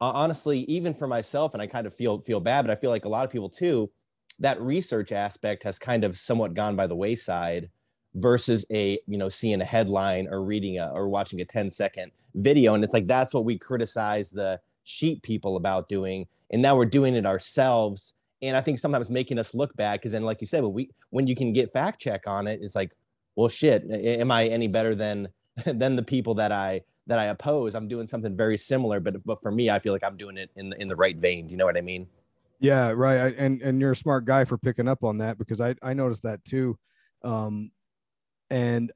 uh, 0.00 0.12
honestly, 0.14 0.60
even 0.60 0.94
for 0.94 1.06
myself, 1.06 1.54
and 1.54 1.62
I 1.62 1.66
kind 1.66 1.86
of 1.86 1.94
feel 1.94 2.20
feel 2.20 2.40
bad, 2.40 2.62
but 2.62 2.70
I 2.70 2.76
feel 2.80 2.90
like 2.90 3.04
a 3.04 3.10
lot 3.10 3.24
of 3.24 3.30
people 3.30 3.50
too. 3.50 3.90
That 4.40 4.60
research 4.60 5.10
aspect 5.10 5.64
has 5.64 5.78
kind 5.80 6.04
of 6.04 6.16
somewhat 6.16 6.54
gone 6.54 6.76
by 6.76 6.86
the 6.86 6.94
wayside 6.94 7.68
versus 8.18 8.64
a 8.70 8.98
you 9.06 9.16
know 9.16 9.28
seeing 9.28 9.60
a 9.60 9.64
headline 9.64 10.28
or 10.30 10.42
reading 10.42 10.78
a 10.78 10.90
or 10.94 11.08
watching 11.08 11.40
a 11.40 11.44
10 11.44 11.70
second 11.70 12.10
video 12.34 12.74
and 12.74 12.84
it's 12.84 12.92
like 12.92 13.06
that's 13.06 13.32
what 13.32 13.44
we 13.44 13.58
criticize 13.58 14.30
the 14.30 14.60
sheep 14.84 15.22
people 15.22 15.56
about 15.56 15.88
doing 15.88 16.26
and 16.50 16.60
now 16.60 16.76
we're 16.76 16.84
doing 16.84 17.14
it 17.14 17.26
ourselves 17.26 18.14
and 18.42 18.56
i 18.56 18.60
think 18.60 18.78
sometimes 18.78 19.10
making 19.10 19.38
us 19.38 19.54
look 19.54 19.74
bad 19.76 20.00
because 20.00 20.12
then 20.12 20.22
like 20.22 20.40
you 20.40 20.46
said 20.46 20.62
when 20.62 20.72
we 20.72 20.90
when 21.10 21.26
you 21.26 21.34
can 21.34 21.52
get 21.52 21.72
fact 21.72 22.00
check 22.00 22.22
on 22.26 22.46
it 22.46 22.60
it's 22.62 22.74
like 22.74 22.92
well 23.36 23.48
shit 23.48 23.84
am 23.90 24.30
i 24.30 24.46
any 24.46 24.68
better 24.68 24.94
than 24.94 25.28
than 25.64 25.96
the 25.96 26.02
people 26.02 26.34
that 26.34 26.52
i 26.52 26.80
that 27.06 27.18
i 27.18 27.26
oppose? 27.26 27.74
I'm 27.74 27.88
doing 27.88 28.06
something 28.06 28.36
very 28.36 28.58
similar 28.58 29.00
but 29.00 29.24
but 29.24 29.40
for 29.42 29.50
me 29.50 29.70
i 29.70 29.78
feel 29.78 29.92
like 29.92 30.04
i'm 30.04 30.16
doing 30.16 30.36
it 30.36 30.50
in 30.56 30.70
the, 30.70 30.80
in 30.80 30.86
the 30.86 30.96
right 30.96 31.16
vein 31.16 31.46
do 31.46 31.52
you 31.52 31.56
know 31.56 31.66
what 31.66 31.76
i 31.76 31.80
mean? 31.80 32.06
Yeah 32.60 32.90
right 32.90 33.34
and 33.38 33.62
and 33.62 33.80
you're 33.80 33.92
a 33.92 33.96
smart 33.96 34.24
guy 34.24 34.44
for 34.44 34.58
picking 34.58 34.88
up 34.88 35.04
on 35.04 35.18
that 35.18 35.38
because 35.38 35.60
i 35.60 35.74
i 35.82 35.92
noticed 35.92 36.22
that 36.24 36.44
too. 36.44 36.78
Um 37.22 37.70
and 38.50 38.92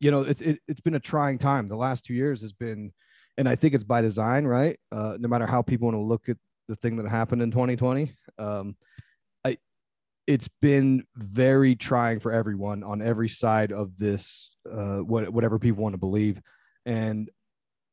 you 0.00 0.10
know 0.10 0.22
it's 0.22 0.40
it, 0.40 0.60
it's 0.68 0.80
been 0.80 0.94
a 0.94 1.00
trying 1.00 1.38
time. 1.38 1.66
The 1.66 1.76
last 1.76 2.04
two 2.04 2.14
years 2.14 2.40
has 2.42 2.52
been 2.52 2.92
and 3.36 3.48
i 3.48 3.56
think 3.56 3.74
it's 3.74 3.84
by 3.84 4.00
design 4.00 4.44
right? 4.44 4.78
Uh, 4.92 5.16
no 5.18 5.28
matter 5.28 5.46
how 5.46 5.62
people 5.62 5.86
want 5.86 5.96
to 5.96 6.00
look 6.00 6.28
at 6.28 6.36
the 6.68 6.76
thing 6.76 6.96
that 6.96 7.08
happened 7.08 7.42
in 7.42 7.50
2020 7.50 8.14
um, 8.38 8.76
i 9.44 9.56
it's 10.26 10.48
been 10.62 11.04
very 11.16 11.74
trying 11.74 12.18
for 12.18 12.32
everyone 12.32 12.82
on 12.82 13.02
every 13.02 13.28
side 13.28 13.72
of 13.72 13.98
this 13.98 14.50
uh, 14.70 14.98
what, 14.98 15.28
whatever 15.28 15.58
people 15.58 15.82
want 15.82 15.92
to 15.92 15.98
believe. 15.98 16.40
And 16.86 17.30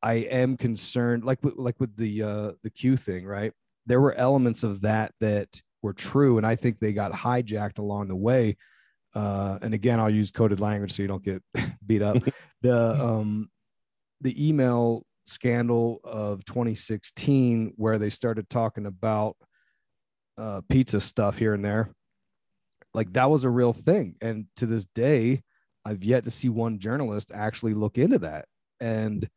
i 0.04 0.14
am 0.14 0.58
concerned 0.58 1.24
like 1.24 1.40
like 1.44 1.80
with 1.80 1.96
the 1.96 2.24
uh, 2.24 2.52
the 2.64 2.70
q 2.70 2.98
thing 2.98 3.26
right? 3.26 3.54
There 3.86 4.02
were 4.02 4.14
elements 4.14 4.64
of 4.64 4.82
that 4.82 5.14
that 5.20 5.50
were 5.82 5.94
true 5.94 6.38
and 6.38 6.46
i 6.46 6.56
think 6.56 6.80
they 6.80 6.94
got 6.94 7.12
hijacked 7.12 7.80
along 7.80 8.08
the 8.08 8.16
way 8.16 8.56
uh, 9.14 9.60
and 9.62 9.74
again, 9.74 10.00
I'll 10.00 10.10
use 10.10 10.32
coded 10.32 10.60
language 10.60 10.94
so 10.94 11.02
you 11.02 11.08
don't 11.08 11.24
get 11.24 11.44
beat 11.86 12.02
up. 12.02 12.18
the 12.62 12.94
um, 12.94 13.50
the 14.22 14.48
email 14.48 15.06
scandal 15.26 16.00
of 16.04 16.46
2016, 16.46 17.74
where 17.76 17.98
they 17.98 18.10
started 18.10 18.50
talking 18.50 18.86
about 18.86 19.36
uh, 20.38 20.62
pizza 20.70 21.02
stuff 21.02 21.38
here 21.38 21.54
and 21.54 21.64
there, 21.64 21.94
like 22.94 23.12
that 23.14 23.30
was 23.30 23.44
a 23.44 23.50
real 23.50 23.74
thing. 23.74 24.16
And 24.22 24.46
to 24.58 24.66
this 24.66 24.86
day, 24.86 25.44
I've 25.86 26.04
yet 26.04 26.26
to 26.26 26.32
see 26.32 26.50
one 26.50 26.80
journalist 26.80 27.32
actually 27.34 27.74
look 27.74 27.98
into 27.98 28.20
that. 28.20 28.46
And 28.80 29.28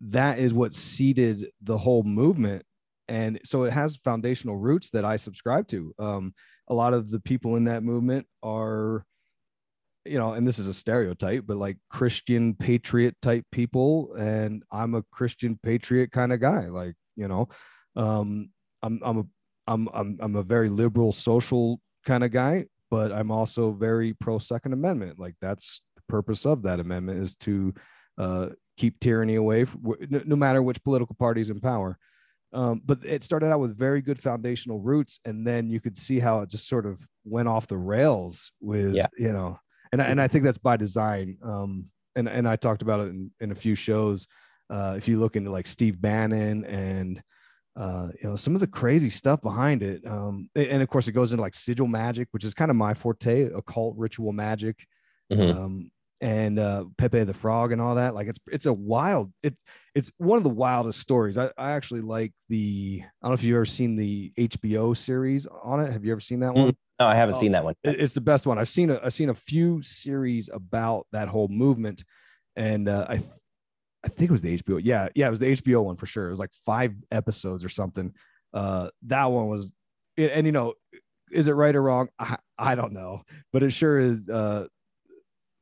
that 0.00 0.38
is 0.38 0.52
what 0.52 0.74
seeded 0.74 1.50
the 1.62 1.78
whole 1.78 2.02
movement. 2.02 2.64
And 3.08 3.40
so 3.44 3.64
it 3.64 3.72
has 3.72 3.96
foundational 3.96 4.56
roots 4.56 4.90
that 4.90 5.04
I 5.04 5.16
subscribe 5.16 5.68
to. 5.68 5.94
Um, 5.98 6.34
a 6.68 6.74
lot 6.74 6.94
of 6.94 7.10
the 7.10 7.20
people 7.20 7.56
in 7.56 7.64
that 7.64 7.82
movement 7.82 8.26
are, 8.42 9.04
you 10.04 10.18
know, 10.18 10.32
and 10.32 10.46
this 10.46 10.58
is 10.58 10.66
a 10.66 10.74
stereotype, 10.74 11.44
but 11.46 11.56
like 11.56 11.76
Christian 11.88 12.54
patriot 12.54 13.16
type 13.22 13.44
people. 13.52 14.14
And 14.14 14.62
I'm 14.72 14.94
a 14.94 15.02
Christian 15.12 15.58
patriot 15.62 16.10
kind 16.10 16.32
of 16.32 16.40
guy. 16.40 16.66
Like, 16.66 16.94
you 17.16 17.28
know, 17.28 17.48
um, 17.94 18.50
I'm, 18.82 19.00
I'm 19.04 19.18
a, 19.18 19.24
I'm, 19.68 19.88
I'm, 19.92 20.18
I'm 20.20 20.36
a 20.36 20.42
very 20.42 20.68
liberal 20.68 21.12
social 21.12 21.80
kind 22.04 22.24
of 22.24 22.30
guy, 22.30 22.66
but 22.90 23.12
I'm 23.12 23.30
also 23.30 23.72
very 23.72 24.14
pro 24.14 24.38
Second 24.38 24.72
Amendment. 24.72 25.18
Like 25.18 25.34
that's 25.40 25.82
the 25.96 26.02
purpose 26.08 26.46
of 26.46 26.62
that 26.62 26.80
amendment 26.80 27.22
is 27.22 27.36
to 27.36 27.74
uh, 28.18 28.48
keep 28.76 28.98
tyranny 29.00 29.36
away, 29.36 29.64
from, 29.64 29.94
no 30.00 30.36
matter 30.36 30.62
which 30.62 30.82
political 30.84 31.16
party's 31.18 31.50
in 31.50 31.60
power. 31.60 31.98
Um, 32.52 32.80
but 32.84 33.04
it 33.04 33.22
started 33.22 33.50
out 33.50 33.60
with 33.60 33.76
very 33.76 34.00
good 34.00 34.20
foundational 34.20 34.80
roots, 34.80 35.20
and 35.24 35.46
then 35.46 35.68
you 35.68 35.80
could 35.80 35.96
see 35.96 36.18
how 36.18 36.40
it 36.40 36.50
just 36.50 36.68
sort 36.68 36.86
of 36.86 36.98
went 37.24 37.48
off 37.48 37.66
the 37.66 37.76
rails 37.76 38.52
with, 38.60 38.94
yeah. 38.94 39.08
you 39.18 39.32
know, 39.32 39.58
and 39.92 40.00
and 40.00 40.20
I 40.20 40.28
think 40.28 40.44
that's 40.44 40.58
by 40.58 40.76
design. 40.76 41.38
Um, 41.42 41.86
and 42.14 42.28
and 42.28 42.48
I 42.48 42.56
talked 42.56 42.82
about 42.82 43.00
it 43.00 43.08
in, 43.10 43.30
in 43.40 43.50
a 43.50 43.54
few 43.54 43.74
shows. 43.74 44.26
Uh, 44.70 44.94
if 44.96 45.06
you 45.06 45.18
look 45.18 45.36
into 45.36 45.50
like 45.50 45.66
Steve 45.66 46.00
Bannon 46.00 46.64
and 46.64 47.22
uh, 47.76 48.08
you 48.22 48.28
know 48.28 48.36
some 48.36 48.54
of 48.54 48.60
the 48.60 48.66
crazy 48.66 49.10
stuff 49.10 49.40
behind 49.42 49.82
it 49.82 50.04
um, 50.06 50.48
and 50.54 50.82
of 50.82 50.88
course 50.88 51.08
it 51.08 51.12
goes 51.12 51.32
into 51.32 51.42
like 51.42 51.54
sigil 51.54 51.86
magic 51.86 52.26
which 52.30 52.42
is 52.42 52.54
kind 52.54 52.70
of 52.70 52.76
my 52.76 52.94
forte 52.94 53.50
occult 53.52 53.94
ritual 53.98 54.32
magic 54.32 54.86
mm-hmm. 55.30 55.58
um, 55.58 55.90
and 56.20 56.58
uh, 56.58 56.84
pepe 56.96 57.24
the 57.24 57.34
frog 57.34 57.72
and 57.72 57.80
all 57.80 57.96
that 57.96 58.14
like 58.14 58.26
it's 58.26 58.38
it's 58.46 58.66
a 58.66 58.72
wild 58.72 59.32
it 59.42 59.54
it's 59.94 60.10
one 60.16 60.38
of 60.38 60.44
the 60.44 60.50
wildest 60.50 60.98
stories 60.98 61.36
I, 61.36 61.50
I 61.58 61.72
actually 61.72 62.00
like 62.00 62.32
the 62.48 63.02
i 63.02 63.26
don't 63.26 63.30
know 63.30 63.34
if 63.34 63.42
you've 63.42 63.56
ever 63.56 63.66
seen 63.66 63.96
the 63.96 64.32
hbo 64.38 64.96
series 64.96 65.46
on 65.62 65.80
it 65.80 65.92
have 65.92 66.04
you 66.04 66.12
ever 66.12 66.20
seen 66.20 66.40
that 66.40 66.54
one 66.54 66.74
no 66.98 67.06
i 67.06 67.14
haven't 67.14 67.34
oh, 67.34 67.40
seen 67.40 67.52
that 67.52 67.64
one 67.64 67.74
it's 67.84 68.14
the 68.14 68.22
best 68.22 68.46
one 68.46 68.58
i've 68.58 68.68
seen 68.68 68.90
a, 68.90 69.00
i've 69.04 69.12
seen 69.12 69.28
a 69.28 69.34
few 69.34 69.82
series 69.82 70.48
about 70.52 71.06
that 71.12 71.28
whole 71.28 71.48
movement 71.48 72.02
and 72.56 72.88
uh, 72.88 73.06
i 73.10 73.20
I 74.06 74.08
think 74.08 74.30
it 74.30 74.32
was 74.32 74.42
the 74.42 74.56
HBO. 74.56 74.80
Yeah, 74.82 75.08
yeah, 75.16 75.26
it 75.26 75.30
was 75.30 75.40
the 75.40 75.56
HBO 75.56 75.82
one 75.82 75.96
for 75.96 76.06
sure. 76.06 76.28
It 76.28 76.30
was 76.30 76.38
like 76.38 76.52
five 76.64 76.94
episodes 77.10 77.64
or 77.64 77.68
something. 77.68 78.12
Uh, 78.54 78.88
that 79.06 79.24
one 79.26 79.48
was, 79.48 79.72
and 80.16 80.46
you 80.46 80.52
know, 80.52 80.74
is 81.32 81.48
it 81.48 81.52
right 81.52 81.74
or 81.74 81.82
wrong? 81.82 82.08
I, 82.16 82.36
I 82.56 82.76
don't 82.76 82.92
know, 82.92 83.22
but 83.52 83.64
it 83.64 83.72
sure 83.72 83.98
is 83.98 84.28
uh, 84.28 84.66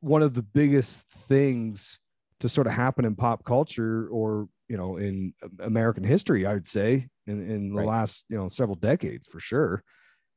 one 0.05 0.21
of 0.21 0.33
the 0.33 0.43
biggest 0.43 0.99
things 1.27 1.99
to 2.39 2.49
sort 2.49 2.67
of 2.67 2.73
happen 2.73 3.05
in 3.05 3.15
pop 3.15 3.43
culture 3.43 4.07
or 4.09 4.47
you 4.67 4.77
know 4.77 4.97
in 4.97 5.33
American 5.59 6.03
history. 6.03 6.45
I 6.45 6.53
would 6.53 6.67
say 6.67 7.07
in 7.27 7.49
in 7.49 7.69
the 7.69 7.79
right. 7.79 7.87
last 7.87 8.25
you 8.29 8.37
know 8.37 8.47
several 8.49 8.75
decades 8.75 9.27
for 9.27 9.39
sure. 9.39 9.83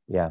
Yeah. 0.08 0.30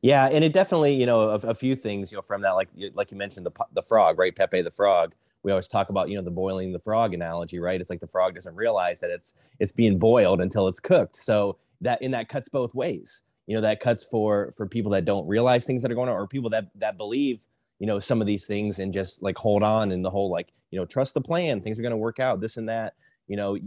Yeah, 0.00 0.26
and 0.26 0.44
it 0.44 0.52
definitely, 0.52 0.94
you 0.94 1.06
know, 1.06 1.30
a, 1.30 1.34
a 1.38 1.54
few 1.56 1.74
things, 1.74 2.12
you 2.12 2.16
know, 2.16 2.22
from 2.22 2.40
that, 2.42 2.52
like 2.52 2.68
like 2.94 3.10
you 3.10 3.16
mentioned, 3.16 3.44
the 3.44 3.52
the 3.72 3.82
frog, 3.82 4.16
right? 4.16 4.34
Pepe 4.34 4.62
the 4.62 4.70
frog 4.70 5.12
we 5.42 5.52
always 5.52 5.68
talk 5.68 5.88
about 5.88 6.08
you 6.08 6.16
know 6.16 6.22
the 6.22 6.30
boiling 6.30 6.72
the 6.72 6.78
frog 6.78 7.14
analogy 7.14 7.58
right 7.58 7.80
it's 7.80 7.90
like 7.90 8.00
the 8.00 8.06
frog 8.06 8.34
doesn't 8.34 8.54
realize 8.54 9.00
that 9.00 9.10
it's 9.10 9.34
it's 9.60 9.72
being 9.72 9.98
boiled 9.98 10.40
until 10.40 10.68
it's 10.68 10.80
cooked 10.80 11.16
so 11.16 11.56
that 11.80 12.00
in 12.02 12.10
that 12.10 12.28
cuts 12.28 12.48
both 12.48 12.74
ways 12.74 13.22
you 13.46 13.54
know 13.54 13.60
that 13.60 13.80
cuts 13.80 14.04
for 14.04 14.52
for 14.56 14.66
people 14.66 14.90
that 14.90 15.04
don't 15.04 15.26
realize 15.26 15.64
things 15.64 15.82
that 15.82 15.90
are 15.90 15.94
going 15.94 16.08
on 16.08 16.14
or 16.14 16.26
people 16.26 16.50
that 16.50 16.66
that 16.74 16.98
believe 16.98 17.46
you 17.78 17.86
know 17.86 18.00
some 18.00 18.20
of 18.20 18.26
these 18.26 18.46
things 18.46 18.78
and 18.78 18.92
just 18.92 19.22
like 19.22 19.38
hold 19.38 19.62
on 19.62 19.92
and 19.92 20.04
the 20.04 20.10
whole 20.10 20.30
like 20.30 20.52
you 20.70 20.78
know 20.78 20.86
trust 20.86 21.14
the 21.14 21.20
plan. 21.20 21.60
Things 21.60 21.78
are 21.78 21.82
going 21.82 21.90
to 21.90 21.96
work 21.96 22.20
out 22.20 22.40
this 22.40 22.56
and 22.56 22.68
that. 22.68 22.94
You 23.26 23.36
know 23.36 23.58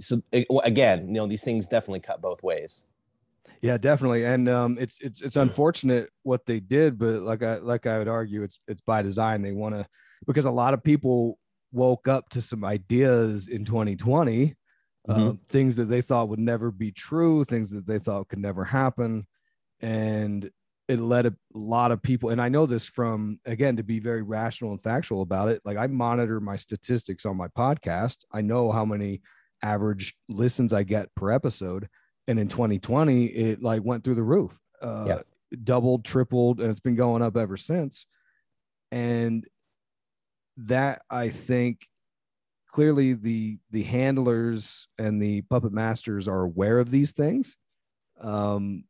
so 0.00 0.20
again 0.64 1.08
you 1.08 1.14
know 1.14 1.26
these 1.26 1.42
things 1.42 1.66
definitely 1.66 2.00
cut 2.00 2.20
both 2.20 2.42
ways. 2.42 2.84
Yeah 3.62 3.78
definitely 3.78 4.24
and 4.24 4.48
um 4.48 4.76
it's 4.78 5.00
it's 5.00 5.22
it's 5.22 5.36
unfortunate 5.36 6.10
what 6.22 6.46
they 6.46 6.60
did 6.60 6.98
but 6.98 7.22
like 7.22 7.42
i 7.42 7.56
like 7.56 7.86
i 7.86 7.98
would 7.98 8.06
argue 8.06 8.42
it's 8.42 8.60
it's 8.68 8.80
by 8.80 9.02
design. 9.02 9.42
They 9.42 9.52
want 9.52 9.74
to 9.74 9.86
because 10.26 10.44
a 10.44 10.50
lot 10.50 10.74
of 10.74 10.82
people 10.82 11.38
woke 11.72 12.08
up 12.08 12.28
to 12.30 12.40
some 12.40 12.64
ideas 12.64 13.48
in 13.48 13.64
2020 13.64 14.54
uh, 15.08 15.14
mm-hmm. 15.14 15.28
uh, 15.28 15.32
things 15.48 15.76
that 15.76 15.84
they 15.84 16.00
thought 16.00 16.28
would 16.28 16.38
never 16.38 16.70
be 16.70 16.90
true 16.90 17.44
things 17.44 17.70
that 17.70 17.86
they 17.86 17.98
thought 17.98 18.28
could 18.28 18.38
never 18.38 18.64
happen 18.64 19.26
and 19.80 20.50
it 20.88 21.00
led 21.00 21.26
a 21.26 21.34
lot 21.52 21.92
of 21.92 22.02
people 22.02 22.30
and 22.30 22.40
i 22.40 22.48
know 22.48 22.66
this 22.66 22.86
from 22.86 23.38
again 23.44 23.76
to 23.76 23.82
be 23.82 24.00
very 24.00 24.22
rational 24.22 24.72
and 24.72 24.82
factual 24.82 25.22
about 25.22 25.48
it 25.48 25.60
like 25.64 25.76
i 25.76 25.86
monitor 25.86 26.40
my 26.40 26.56
statistics 26.56 27.26
on 27.26 27.36
my 27.36 27.48
podcast 27.48 28.18
i 28.32 28.40
know 28.40 28.72
how 28.72 28.84
many 28.84 29.20
average 29.62 30.14
listens 30.28 30.72
i 30.72 30.82
get 30.82 31.14
per 31.14 31.30
episode 31.30 31.88
and 32.26 32.38
in 32.38 32.48
2020 32.48 33.26
it 33.26 33.62
like 33.62 33.82
went 33.84 34.02
through 34.02 34.14
the 34.14 34.22
roof 34.22 34.56
uh, 34.82 35.04
yeah. 35.08 35.18
doubled 35.64 36.04
tripled 36.04 36.60
and 36.60 36.70
it's 36.70 36.80
been 36.80 36.96
going 36.96 37.22
up 37.22 37.36
ever 37.36 37.56
since 37.56 38.06
and 38.90 39.46
that 40.58 41.02
I 41.10 41.28
think 41.28 41.86
clearly 42.68 43.14
the 43.14 43.58
the 43.70 43.82
handlers 43.82 44.88
and 44.98 45.22
the 45.22 45.42
puppet 45.42 45.72
masters 45.72 46.28
are 46.28 46.42
aware 46.42 46.78
of 46.78 46.90
these 46.90 47.12
things. 47.12 47.56
Um, 48.20 48.84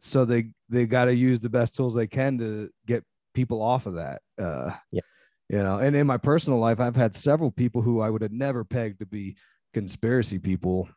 so 0.00 0.24
they 0.24 0.52
they 0.68 0.86
got 0.86 1.06
to 1.06 1.14
use 1.14 1.40
the 1.40 1.48
best 1.48 1.76
tools 1.76 1.94
they 1.94 2.06
can 2.06 2.38
to 2.38 2.70
get 2.86 3.04
people 3.34 3.62
off 3.62 3.86
of 3.86 3.94
that. 3.94 4.22
Uh, 4.38 4.72
yeah. 4.90 5.00
You 5.48 5.64
know, 5.64 5.78
and 5.78 5.96
in 5.96 6.06
my 6.06 6.16
personal 6.16 6.60
life, 6.60 6.78
I've 6.78 6.94
had 6.94 7.14
several 7.14 7.50
people 7.50 7.82
who 7.82 8.00
I 8.00 8.08
would 8.08 8.22
have 8.22 8.32
never 8.32 8.64
pegged 8.64 9.00
to 9.00 9.06
be 9.06 9.36
conspiracy 9.74 10.38
people 10.38 10.88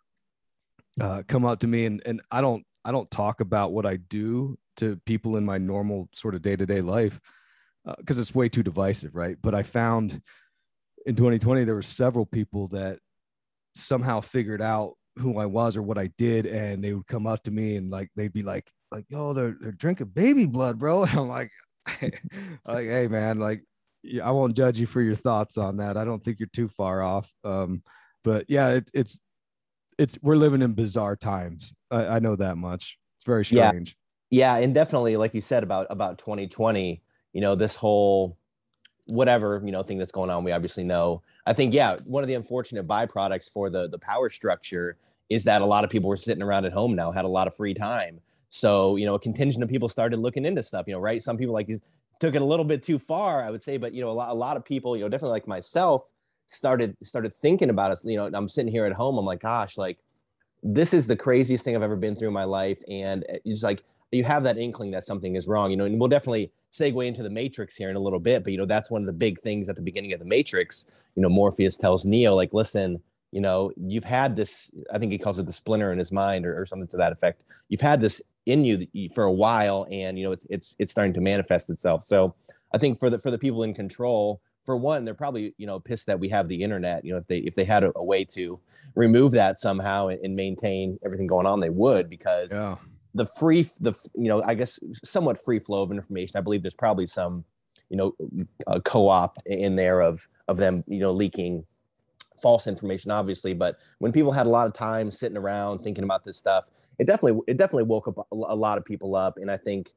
uh, 1.02 1.24
come 1.28 1.44
up 1.44 1.60
to 1.62 1.68
me, 1.68 1.86
and 1.86 2.02
and 2.06 2.22
I 2.32 2.42
don't 2.42 2.64
I 2.86 2.92
don't 2.92 3.10
talk 3.10 3.42
about 3.42 3.72
what 3.72 3.86
I 3.86 3.98
do 3.98 4.58
to 4.78 5.00
people 5.06 5.38
in 5.38 5.46
my 5.46 5.58
normal 5.58 6.08
sort 6.14 6.36
of 6.36 6.42
day 6.42 6.56
to 6.56 6.66
day 6.66 6.82
life 6.82 7.20
because 7.98 8.20
uh, 8.20 8.22
it's 8.22 8.36
way 8.36 8.48
too 8.48 8.64
divisive, 8.64 9.16
right? 9.16 9.38
But 9.42 9.56
I 9.56 9.64
found 9.64 10.22
in 11.06 11.16
2020 11.16 11.64
there 11.64 11.76
were 11.76 11.82
several 11.82 12.26
people 12.26 12.68
that 12.70 13.00
somehow 13.76 14.22
figured 14.22 14.62
out 14.62 14.94
who 15.18 15.38
I 15.38 15.46
was 15.46 15.76
or 15.76 15.82
what 15.82 15.98
I 15.98 16.12
did, 16.18 16.46
and 16.46 16.84
they 16.84 16.94
would 16.94 17.08
come 17.08 17.28
up 17.28 17.44
to 17.44 17.52
me 17.52 17.76
and 17.76 17.90
like 17.90 18.10
they'd 18.16 18.34
be 18.34 18.44
like, 18.44 18.70
like, 18.94 19.06
"Yo, 19.10 19.34
they're 19.34 19.58
they're 19.60 19.72
drinking 19.72 20.08
baby 20.08 20.46
blood, 20.46 20.80
bro." 20.80 21.04
And 21.04 21.20
I'm 21.20 21.28
like, 21.28 21.52
like, 22.02 22.86
hey 22.86 23.08
man, 23.08 23.40
like 23.40 23.64
I 24.24 24.32
won't 24.32 24.56
judge 24.56 24.80
you 24.80 24.88
for 24.88 25.02
your 25.02 25.16
thoughts 25.16 25.58
on 25.58 25.78
that. 25.78 25.98
I 25.98 26.06
don't 26.06 26.24
think 26.24 26.40
you're 26.40 26.50
too 26.54 26.70
far 26.70 27.02
off. 27.02 27.32
Um, 27.44 27.84
but 28.24 28.46
yeah, 28.48 28.70
it, 28.70 28.90
it's 28.94 29.20
it's 29.98 30.18
we're 30.22 30.36
living 30.36 30.62
in 30.62 30.74
bizarre 30.74 31.16
times. 31.16 31.74
I, 31.92 32.06
I 32.08 32.20
know 32.20 32.36
that 32.38 32.58
much. 32.58 32.98
It's 33.18 33.26
very 33.26 33.44
strange. 33.44 33.96
Yeah. 34.30 34.56
yeah, 34.58 34.64
and 34.64 34.74
definitely, 34.74 35.18
like 35.18 35.34
you 35.34 35.42
said 35.42 35.64
about 35.64 35.88
about 35.90 36.18
2020 36.20 37.02
you 37.34 37.42
know 37.42 37.56
this 37.56 37.76
whole 37.76 38.38
whatever 39.08 39.62
you 39.66 39.72
know 39.72 39.84
thing 39.84 39.98
that's 39.98 40.12
going 40.12 40.30
on 40.30 40.46
we 40.46 40.54
obviously 40.54 40.84
know 40.84 41.22
i 41.46 41.52
think 41.52 41.74
yeah 41.74 41.98
one 42.06 42.24
of 42.24 42.28
the 42.30 42.36
unfortunate 42.36 42.88
byproducts 42.88 43.52
for 43.52 43.70
the 43.70 43.90
the 43.90 44.00
power 44.00 44.30
structure 44.30 44.96
is 45.30 45.44
that 45.44 45.62
a 45.62 45.66
lot 45.66 45.84
of 45.84 45.90
people 45.90 46.10
were 46.10 46.16
sitting 46.16 46.44
around 46.44 46.64
at 46.64 46.72
home 46.72 46.96
now 46.96 47.12
had 47.12 47.26
a 47.26 47.28
lot 47.28 47.48
of 47.48 47.54
free 47.54 47.74
time 47.74 48.22
so 48.56 48.98
you 48.98 49.06
know 49.08 49.16
a 49.16 49.20
contingent 49.20 49.64
of 49.64 49.70
people 49.70 49.90
started 49.90 50.20
looking 50.20 50.46
into 50.46 50.62
stuff 50.62 50.86
you 50.86 50.94
know 50.94 51.00
right 51.00 51.24
some 51.24 51.38
people 51.38 51.56
like 51.56 51.68
took 52.20 52.36
it 52.36 52.42
a 52.44 52.46
little 52.46 52.64
bit 52.64 52.84
too 52.84 53.00
far 53.00 53.42
i 53.42 53.50
would 53.50 53.64
say 53.64 53.78
but 53.78 53.96
you 53.96 54.02
know 54.02 54.10
a 54.10 54.12
lot, 54.12 54.30
a 54.30 54.34
lot 54.34 54.56
of 54.56 54.64
people 54.64 54.96
you 54.96 55.02
know 55.02 55.10
definitely 55.10 55.32
like 55.32 55.48
myself 55.48 56.12
started 56.46 56.96
started 57.02 57.34
thinking 57.34 57.72
about 57.72 57.92
it 57.92 58.00
you 58.04 58.16
know 58.16 58.30
i'm 58.32 58.48
sitting 58.48 58.72
here 58.72 58.86
at 58.86 58.94
home 58.94 59.18
i'm 59.18 59.26
like 59.26 59.42
gosh 59.42 59.76
like 59.76 59.98
this 60.62 60.94
is 60.94 61.08
the 61.08 61.16
craziest 61.16 61.66
thing 61.66 61.76
i've 61.76 61.82
ever 61.82 61.96
been 61.96 62.16
through 62.16 62.28
in 62.28 62.34
my 62.34 62.44
life 62.44 62.78
and 62.88 63.26
it's 63.44 63.64
like 63.64 63.82
you 64.12 64.24
have 64.24 64.44
that 64.44 64.60
inkling 64.60 64.92
that 64.92 65.04
something 65.04 65.36
is 65.36 65.48
wrong 65.48 65.72
you 65.72 65.76
know 65.76 65.86
and 65.86 66.00
we'll 66.00 66.08
definitely 66.08 66.52
segue 66.72 67.08
into 67.08 67.22
the 67.22 67.30
Matrix 67.30 67.76
here 67.76 67.92
in 67.92 67.96
a 67.96 68.00
little 68.00 68.20
bit, 68.20 68.44
but 68.44 68.52
you 68.52 68.58
know 68.58 68.66
that's 68.66 68.90
one 68.90 69.04
of 69.04 69.06
the 69.06 69.14
big 69.14 69.40
things 69.42 69.70
at 69.70 69.76
the 69.76 69.82
beginning 69.84 70.12
of 70.12 70.18
the 70.18 70.26
Matrix. 70.26 70.88
You 71.16 71.22
know, 71.22 71.30
Morpheus 71.30 71.78
tells 71.78 72.04
Neo, 72.04 72.34
like, 72.34 72.52
listen, 72.52 73.00
you 73.34 73.42
know, 73.42 73.72
you've 73.76 74.04
had 74.04 74.36
this. 74.36 74.72
I 74.94 75.00
think 75.00 75.12
he 75.12 75.18
calls 75.18 75.40
it 75.40 75.48
the 75.48 75.52
splinter 75.52 75.92
in 75.92 75.98
his 75.98 76.12
mind, 76.12 76.46
or, 76.46 76.60
or 76.60 76.68
something 76.68 76.88
to 76.90 76.98
that 76.98 77.12
effect. 77.12 77.42
You've 77.68 77.82
had 77.82 78.00
this 78.00 78.22
in 78.46 78.64
you 78.64 78.88
for 79.16 79.24
a 79.24 79.32
while, 79.32 79.88
and 79.90 80.20
you 80.20 80.26
know 80.26 80.32
it's 80.32 80.46
it's 80.52 80.76
it's 80.78 80.92
starting 80.92 81.14
to 81.14 81.22
manifest 81.22 81.72
itself. 81.72 82.06
So 82.06 82.36
I 82.74 82.78
think 82.78 83.00
for 83.00 83.10
the 83.10 83.18
for 83.18 83.32
the 83.32 83.40
people 83.40 83.64
in 83.64 83.74
control, 83.74 84.40
for 84.68 84.78
one, 84.78 85.04
they're 85.04 85.16
probably 85.16 85.56
you 85.58 85.66
know 85.66 85.80
pissed 85.80 86.06
that 86.06 86.20
we 86.20 86.30
have 86.30 86.48
the 86.48 86.62
internet. 86.62 87.04
You 87.04 87.14
know, 87.14 87.18
if 87.18 87.26
they 87.26 87.40
if 87.40 87.56
they 87.56 87.66
had 87.66 87.84
a, 87.84 87.92
a 87.96 88.04
way 88.04 88.24
to 88.26 88.60
remove 88.94 89.32
that 89.32 89.58
somehow 89.58 90.10
and, 90.10 90.24
and, 90.24 90.36
maintain 90.36 91.00
everything 91.04 91.26
going 91.26 91.48
on, 91.48 91.60
they 91.60 91.72
would 91.72 92.10
because. 92.10 92.54
Yeah 92.54 92.76
the 93.16 93.28
free 93.38 93.62
the 93.80 93.94
you 94.16 94.28
know 94.28 94.42
i 94.42 94.56
guess 94.56 94.80
somewhat 95.04 95.38
free 95.38 95.60
flow 95.60 95.84
of 95.84 95.92
information 95.92 96.36
i 96.36 96.42
believe 96.42 96.64
there's 96.64 96.74
probably 96.74 97.06
some 97.06 97.46
you 97.90 97.96
know 97.96 98.16
uh, 98.66 98.80
co-op 98.80 99.38
in 99.46 99.76
there 99.76 100.02
of 100.02 100.28
of 100.48 100.58
them 100.58 100.84
you 100.88 101.00
know 101.00 101.12
leaking 101.12 101.64
false 102.44 102.68
information 102.68 103.10
obviously 103.10 103.54
but 103.54 103.78
when 104.00 104.12
people 104.12 104.32
had 104.32 104.46
a 104.46 104.50
lot 104.50 104.68
of 104.68 104.74
time 104.74 105.10
sitting 105.10 105.38
around 105.38 105.80
thinking 105.80 106.04
about 106.04 106.24
this 106.24 106.38
stuff 106.38 106.66
it 107.00 107.08
definitely 107.08 107.42
it 107.48 107.58
definitely 107.58 107.84
woke 107.84 108.08
up 108.08 108.28
a 108.32 108.56
lot 108.56 108.78
of 108.78 108.86
people 108.86 109.16
up 109.16 109.38
and 109.38 109.50
i 109.50 109.58
think 109.58 109.94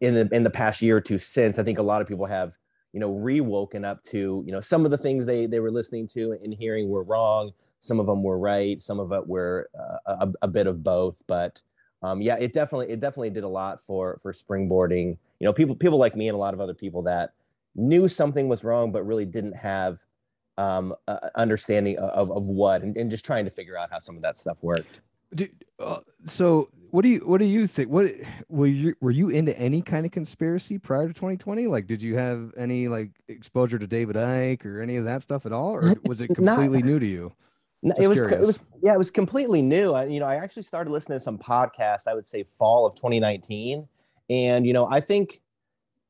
in 0.00 0.14
the 0.14 0.28
in 0.32 0.42
the 0.42 0.50
past 0.50 0.82
year 0.82 0.96
or 0.96 1.00
two 1.00 1.18
since 1.18 1.58
i 1.58 1.62
think 1.62 1.78
a 1.78 1.82
lot 1.82 2.00
of 2.00 2.08
people 2.08 2.26
have 2.26 2.54
you 2.92 3.00
know 3.00 3.12
re-woken 3.12 3.84
up 3.84 4.02
to 4.04 4.42
you 4.46 4.52
know 4.52 4.60
some 4.60 4.86
of 4.86 4.90
the 4.90 4.96
things 4.96 5.26
they 5.26 5.44
they 5.44 5.60
were 5.60 5.70
listening 5.70 6.08
to 6.08 6.32
and 6.42 6.54
hearing 6.54 6.88
were 6.88 7.04
wrong 7.04 7.52
some 7.78 8.00
of 8.00 8.06
them 8.06 8.22
were 8.22 8.38
right 8.38 8.80
some 8.80 8.98
of 8.98 9.12
it 9.12 9.26
were 9.26 9.68
uh, 9.78 9.98
a, 10.06 10.32
a, 10.42 10.48
bit 10.48 10.66
of 10.66 10.82
both 10.82 11.22
but 11.26 11.60
um, 12.02 12.22
yeah 12.22 12.36
it 12.36 12.52
definitely 12.52 12.88
it 12.88 13.00
definitely 13.00 13.30
did 13.30 13.44
a 13.44 13.48
lot 13.48 13.80
for 13.80 14.18
for 14.22 14.32
springboarding. 14.32 15.16
You 15.40 15.44
know 15.44 15.52
people 15.52 15.74
people 15.74 15.98
like 15.98 16.16
me 16.16 16.28
and 16.28 16.34
a 16.34 16.38
lot 16.38 16.54
of 16.54 16.60
other 16.60 16.74
people 16.74 17.02
that 17.02 17.32
knew 17.74 18.08
something 18.08 18.48
was 18.48 18.64
wrong 18.64 18.92
but 18.92 19.06
really 19.06 19.26
didn't 19.26 19.56
have 19.56 20.04
um, 20.58 20.94
uh, 21.08 21.18
understanding 21.34 21.98
of, 21.98 22.30
of 22.30 22.46
what 22.46 22.82
and, 22.82 22.96
and, 22.96 23.10
just 23.10 23.24
trying 23.24 23.44
to 23.44 23.50
figure 23.50 23.76
out 23.76 23.90
how 23.90 23.98
some 23.98 24.16
of 24.16 24.22
that 24.22 24.36
stuff 24.36 24.56
worked. 24.62 25.00
Uh, 25.78 26.00
so 26.24 26.68
what 26.90 27.02
do 27.02 27.08
you 27.08 27.18
what 27.26 27.38
do 27.38 27.44
you 27.44 27.66
think 27.66 27.90
what 27.90 28.10
were 28.48 28.66
you 28.66 28.94
were 29.00 29.10
you 29.10 29.28
into 29.28 29.56
any 29.58 29.82
kind 29.82 30.06
of 30.06 30.12
conspiracy 30.12 30.78
prior 30.78 31.08
to 31.08 31.12
2020 31.12 31.66
like 31.66 31.86
did 31.86 32.00
you 32.00 32.16
have 32.16 32.54
any 32.56 32.88
like 32.88 33.10
exposure 33.28 33.78
to 33.78 33.86
david 33.86 34.16
icke 34.16 34.64
or 34.64 34.80
any 34.80 34.96
of 34.96 35.04
that 35.04 35.20
stuff 35.20 35.44
at 35.44 35.52
all 35.52 35.72
or 35.72 35.92
was 36.06 36.20
it 36.20 36.28
completely 36.28 36.78
Not, 36.78 36.86
new 36.86 36.98
to 36.98 37.06
you? 37.06 37.32
No, 37.82 37.94
it 37.98 38.06
was, 38.06 38.18
it 38.18 38.40
was 38.40 38.60
yeah 38.82 38.94
it 38.94 38.98
was 38.98 39.10
completely 39.10 39.60
new. 39.60 39.92
I, 39.92 40.06
you 40.06 40.20
know 40.20 40.26
i 40.26 40.36
actually 40.36 40.62
started 40.62 40.90
listening 40.90 41.18
to 41.18 41.22
some 41.22 41.38
podcasts 41.38 42.06
i 42.06 42.14
would 42.14 42.26
say 42.26 42.44
fall 42.44 42.86
of 42.86 42.94
2019 42.94 43.86
and 44.30 44.66
you 44.66 44.72
know 44.72 44.86
i 44.90 45.00
think 45.00 45.42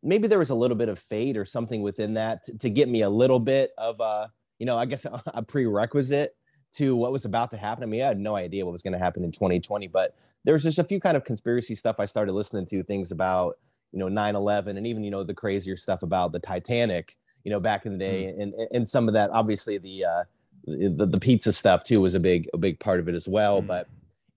maybe 0.03 0.29
there 0.29 0.38
was 0.38 0.50
a 0.50 0.55
little 0.55 0.76
bit 0.76 0.88
of 0.88 0.99
fate 0.99 1.37
or 1.37 1.45
something 1.45 1.83
within 1.83 2.15
that 2.15 2.45
to, 2.45 2.59
to 2.59 2.71
get 2.71 2.88
me 2.88 3.03
a 3.03 3.11
little 3.11 3.41
bit 3.41 3.73
of 3.76 3.99
a 4.00 4.31
you 4.59 4.67
know 4.67 4.77
i 4.77 4.85
guess 4.85 5.05
a, 5.05 5.23
a 5.35 5.43
prerequisite 5.43 6.35
to 6.77 6.95
what 6.95 7.13
was 7.13 7.25
about 7.25 7.51
to 7.51 7.57
happen. 7.57 7.83
I 7.83 7.87
mean, 7.87 8.03
I 8.03 8.09
had 8.09 8.19
no 8.19 8.37
idea 8.37 8.65
what 8.65 8.73
was 8.73 8.83
going 8.83 8.93
to 8.93 8.99
happen 8.99 9.25
in 9.25 9.33
2020, 9.33 9.87
but 9.87 10.15
there's 10.45 10.63
just 10.63 10.79
a 10.79 10.85
few 10.85 11.01
kind 11.01 11.17
of 11.17 11.25
conspiracy 11.25 11.75
stuff 11.75 11.97
I 11.99 12.05
started 12.05 12.33
listening 12.33 12.67
to, 12.67 12.83
things 12.83 13.13
about, 13.13 13.59
you 13.93 13.99
know, 13.99 14.09
9-11 14.09 14.77
and 14.77 14.87
even, 14.87 15.03
you 15.03 15.11
know, 15.11 15.25
the 15.25 15.35
crazier 15.35 15.77
stuff 15.77 16.03
about 16.03 16.33
the 16.33 16.39
Titanic, 16.39 17.17
you 17.45 17.51
know, 17.51 17.61
back 17.61 17.87
in 17.87 17.93
the 17.93 17.99
day. 17.99 18.27
Mm. 18.27 18.43
And, 18.43 18.55
and 18.73 18.89
some 18.89 19.09
of 19.09 19.15
that, 19.15 19.31
obviously 19.31 19.79
the, 19.79 20.05
uh, 20.05 20.25
the, 20.67 21.07
the 21.07 21.19
pizza 21.19 21.53
stuff 21.53 21.85
too 21.85 22.01
was 22.01 22.15
a 22.15 22.21
big, 22.21 22.49
a 22.53 22.59
big 22.59 22.79
part 22.79 23.01
of 23.01 23.09
it 23.09 23.15
as 23.15 23.27
well. 23.27 23.63
Mm. 23.63 23.69
But 23.69 23.89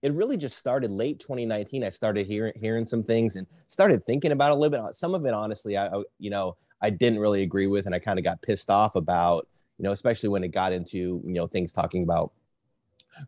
it 0.02 0.14
really 0.14 0.38
just 0.38 0.56
started 0.56 0.90
late 0.90 1.20
2019. 1.20 1.84
I 1.84 1.90
started 1.90 2.26
hearing, 2.26 2.54
hearing 2.56 2.86
some 2.86 3.02
things 3.02 3.36
and 3.36 3.46
started 3.66 4.02
thinking 4.02 4.32
about 4.32 4.50
a 4.50 4.54
little 4.54 4.86
bit. 4.86 4.96
Some 4.96 5.14
of 5.14 5.26
it, 5.26 5.34
honestly, 5.34 5.76
I 5.76 5.90
you 6.18 6.30
know, 6.30 6.56
I 6.80 6.88
didn't 6.88 7.18
really 7.18 7.42
agree 7.42 7.66
with, 7.66 7.84
and 7.84 7.94
I 7.94 7.98
kind 7.98 8.18
of 8.18 8.24
got 8.24 8.40
pissed 8.40 8.70
off 8.70 8.96
about, 8.96 9.46
you 9.80 9.84
know, 9.84 9.92
especially 9.92 10.28
when 10.28 10.44
it 10.44 10.48
got 10.48 10.74
into, 10.74 11.22
you 11.24 11.32
know, 11.32 11.46
things 11.46 11.72
talking 11.72 12.02
about 12.02 12.32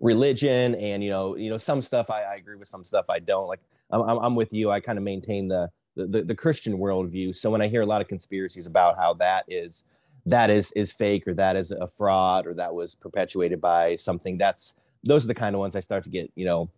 religion 0.03 0.75
and, 0.75 1.03
you 1.03 1.09
know, 1.09 1.35
you 1.35 1.49
know, 1.49 1.57
some 1.57 1.81
stuff 1.81 2.11
I, 2.11 2.25
I 2.25 2.35
agree 2.35 2.57
with, 2.57 2.69
some 2.69 2.85
stuff 2.85 3.07
I 3.09 3.21
don't 3.21 3.49
like. 3.49 3.61
I'm, 3.91 4.03
I'm 4.03 4.35
with 4.35 4.53
you. 4.53 4.71
I 4.71 4.79
kind 4.79 4.99
of 4.99 5.03
maintain 5.03 5.49
the, 5.49 5.71
the, 5.97 6.21
the 6.23 6.35
Christian 6.35 6.77
worldview. 6.77 7.35
So 7.35 7.49
when 7.49 7.63
I 7.63 7.69
hear 7.69 7.81
a 7.81 7.87
lot 7.87 8.03
of 8.03 8.09
conspiracies 8.09 8.67
about 8.67 8.99
how 8.99 9.15
that 9.15 9.47
is, 9.49 9.85
that 10.27 10.51
is, 10.51 10.73
is 10.73 10.93
fake 10.93 11.27
or 11.27 11.33
that 11.33 11.57
is 11.57 11.71
a 11.71 11.89
fraud 11.89 12.47
or 12.47 12.53
that 12.53 12.75
was 12.75 12.95
perpetuated 12.95 13.59
by 13.59 13.97
something 13.97 14.37
that's, 14.37 14.75
those 15.05 15.25
are 15.25 15.29
the 15.29 15.35
kind 15.35 15.57
of 15.57 15.61
ones 15.61 15.75
I 15.75 15.81
start 15.81 16.05
to 16.05 16.11
get, 16.11 16.31
you 16.35 16.45
know, 16.45 16.71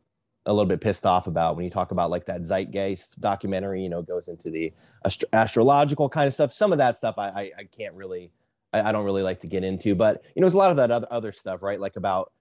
a 0.46 0.52
little 0.52 0.68
bit 0.68 0.80
pissed 0.80 1.04
off 1.04 1.26
about 1.26 1.56
when 1.56 1.64
you 1.64 1.70
talk 1.70 1.90
about 1.90 2.10
like 2.10 2.26
that 2.26 2.42
zeitgeist 2.42 3.18
documentary 3.18 3.82
you 3.82 3.88
know 3.88 4.02
goes 4.02 4.28
into 4.28 4.50
the 4.50 4.70
astro- 5.02 5.28
astrological 5.32 6.06
kind 6.06 6.26
of 6.26 6.34
stuff 6.34 6.52
some 6.52 6.70
of 6.70 6.76
that 6.76 6.96
stuff 6.96 7.14
i 7.16 7.28
i, 7.28 7.50
I 7.60 7.64
can't 7.74 7.94
really 7.94 8.30
I, 8.74 8.88
I, 8.88 8.92
don't 8.92 9.04
really 9.04 9.22
like 9.22 9.40
to 9.40 9.46
get 9.46 9.64
into. 9.64 9.94
But 9.94 10.22
you 10.34 10.40
know, 10.40 10.46
there's 10.46 10.54
a 10.54 10.58
lot 10.58 10.70
of 10.70 10.76
that 10.78 10.90
other 10.90 11.06
other 11.10 11.32
stuff, 11.32 11.62
right? 11.62 11.80
Like 11.80 11.96
about 11.96 12.32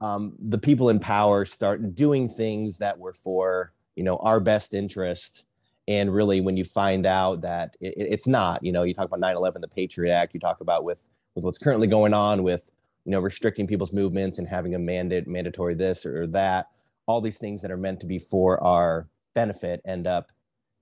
um, 0.00 0.34
the 0.40 0.58
people 0.58 0.88
in 0.88 0.98
power 0.98 1.44
start 1.44 1.94
doing 1.94 2.28
things 2.28 2.78
that 2.78 2.98
were 2.98 3.12
for 3.12 3.72
you 3.94 4.02
know 4.02 4.16
our 4.16 4.40
best 4.40 4.74
interest. 4.74 5.44
And 5.88 6.14
really, 6.14 6.40
when 6.40 6.56
you 6.56 6.64
find 6.64 7.06
out 7.06 7.40
that 7.42 7.76
it, 7.80 7.94
it's 7.96 8.26
not, 8.26 8.62
you 8.62 8.72
know, 8.72 8.84
you 8.84 8.94
talk 8.94 9.06
about 9.06 9.20
9/11, 9.20 9.60
the 9.60 9.68
Patriot 9.68 10.12
Act. 10.12 10.32
You 10.34 10.40
talk 10.40 10.60
about 10.60 10.84
with 10.84 11.06
with 11.34 11.44
what's 11.44 11.58
currently 11.58 11.86
going 11.86 12.14
on 12.14 12.42
with 12.42 12.70
you 13.04 13.12
know 13.12 13.20
restricting 13.20 13.66
people's 13.66 13.92
movements 13.92 14.38
and 14.38 14.48
having 14.48 14.74
a 14.74 14.78
mandate 14.78 15.28
mandatory 15.28 15.74
this 15.74 16.06
or 16.06 16.26
that. 16.28 16.68
All 17.06 17.20
these 17.20 17.38
things 17.38 17.60
that 17.62 17.70
are 17.70 17.76
meant 17.76 18.00
to 18.00 18.06
be 18.06 18.18
for 18.18 18.62
our 18.62 19.08
benefit 19.34 19.82
end 19.84 20.06
up 20.06 20.30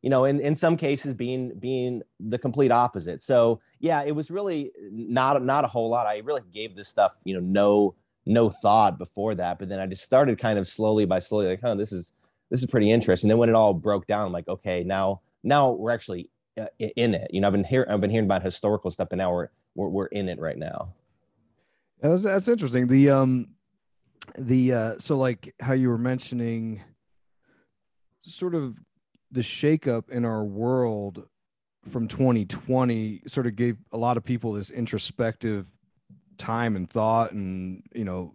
you 0.03 0.11
know 0.11 0.25
in, 0.25 0.41
in 0.41 0.55
some 0.57 0.77
cases 0.77 1.15
being 1.15 1.53
being 1.59 2.03
the 2.19 2.39
complete 2.39 2.71
opposite. 2.71 3.23
So 3.23 3.61
yeah 3.79 4.03
it 4.03 4.13
was 4.13 4.31
really 4.31 4.73
not 4.91 5.43
not 5.43 5.65
a 5.65 5.69
whole 5.69 5.91
lot. 5.91 6.07
I 6.07 6.19
really 6.19 6.43
gave 6.53 6.77
this 6.77 6.89
stuff 6.89 7.13
you 7.25 7.35
know 7.35 7.41
no 7.41 7.95
no 8.27 8.51
thought 8.51 8.99
before 8.99 9.35
that 9.35 9.59
but 9.59 9.67
then 9.71 9.81
i 9.81 9.87
just 9.87 10.05
started 10.05 10.39
kind 10.39 10.59
of 10.59 10.69
slowly 10.69 11.07
by 11.07 11.19
slowly 11.19 11.47
like 11.47 11.61
oh 11.65 11.75
this 11.75 11.91
is 11.91 12.13
this 12.51 12.63
is 12.63 12.67
pretty 12.67 12.91
interesting. 12.91 13.29
And 13.29 13.33
then 13.33 13.39
when 13.39 13.49
it 13.49 13.55
all 13.55 13.73
broke 13.73 14.07
down 14.07 14.27
i'm 14.27 14.33
like 14.33 14.49
okay 14.49 14.85
now 14.85 15.23
now 15.43 15.71
we're 15.71 15.91
actually 15.91 16.29
uh, 16.59 16.67
in 16.79 17.15
it. 17.15 17.31
You 17.33 17.41
know 17.41 17.47
i've 17.47 17.53
been 17.53 17.65
here 17.65 17.87
i've 17.89 18.01
been 18.01 18.11
hearing 18.11 18.27
about 18.27 18.43
historical 18.43 18.91
stuff 18.91 19.09
but 19.09 19.17
now 19.17 19.33
we're 19.33 19.49
we're, 19.75 19.89
we're 19.89 20.07
in 20.07 20.29
it 20.29 20.39
right 20.39 20.59
now. 20.59 20.95
That's, 22.01 22.23
that's 22.23 22.49
interesting. 22.49 22.87
The 22.87 23.11
um 23.11 23.49
the 24.39 24.73
uh 24.73 24.99
so 24.99 25.17
like 25.17 25.55
how 25.61 25.73
you 25.73 25.89
were 25.89 25.99
mentioning 25.99 26.83
sort 28.21 28.55
of 28.55 28.77
the 29.31 29.41
shakeup 29.41 30.09
in 30.11 30.25
our 30.25 30.45
world 30.45 31.27
from 31.89 32.09
2020 32.09 33.23
sort 33.27 33.47
of 33.47 33.57
gave 33.57 33.77
a 33.93 33.97
lot 33.97 34.17
of 34.17 34.25
people 34.25 34.53
this 34.53 34.71
introspective 34.71 35.67
time 36.37 36.77
and 36.77 36.89
thought 36.91 37.33
and 37.33 37.83
you 37.95 38.05
know 38.05 38.35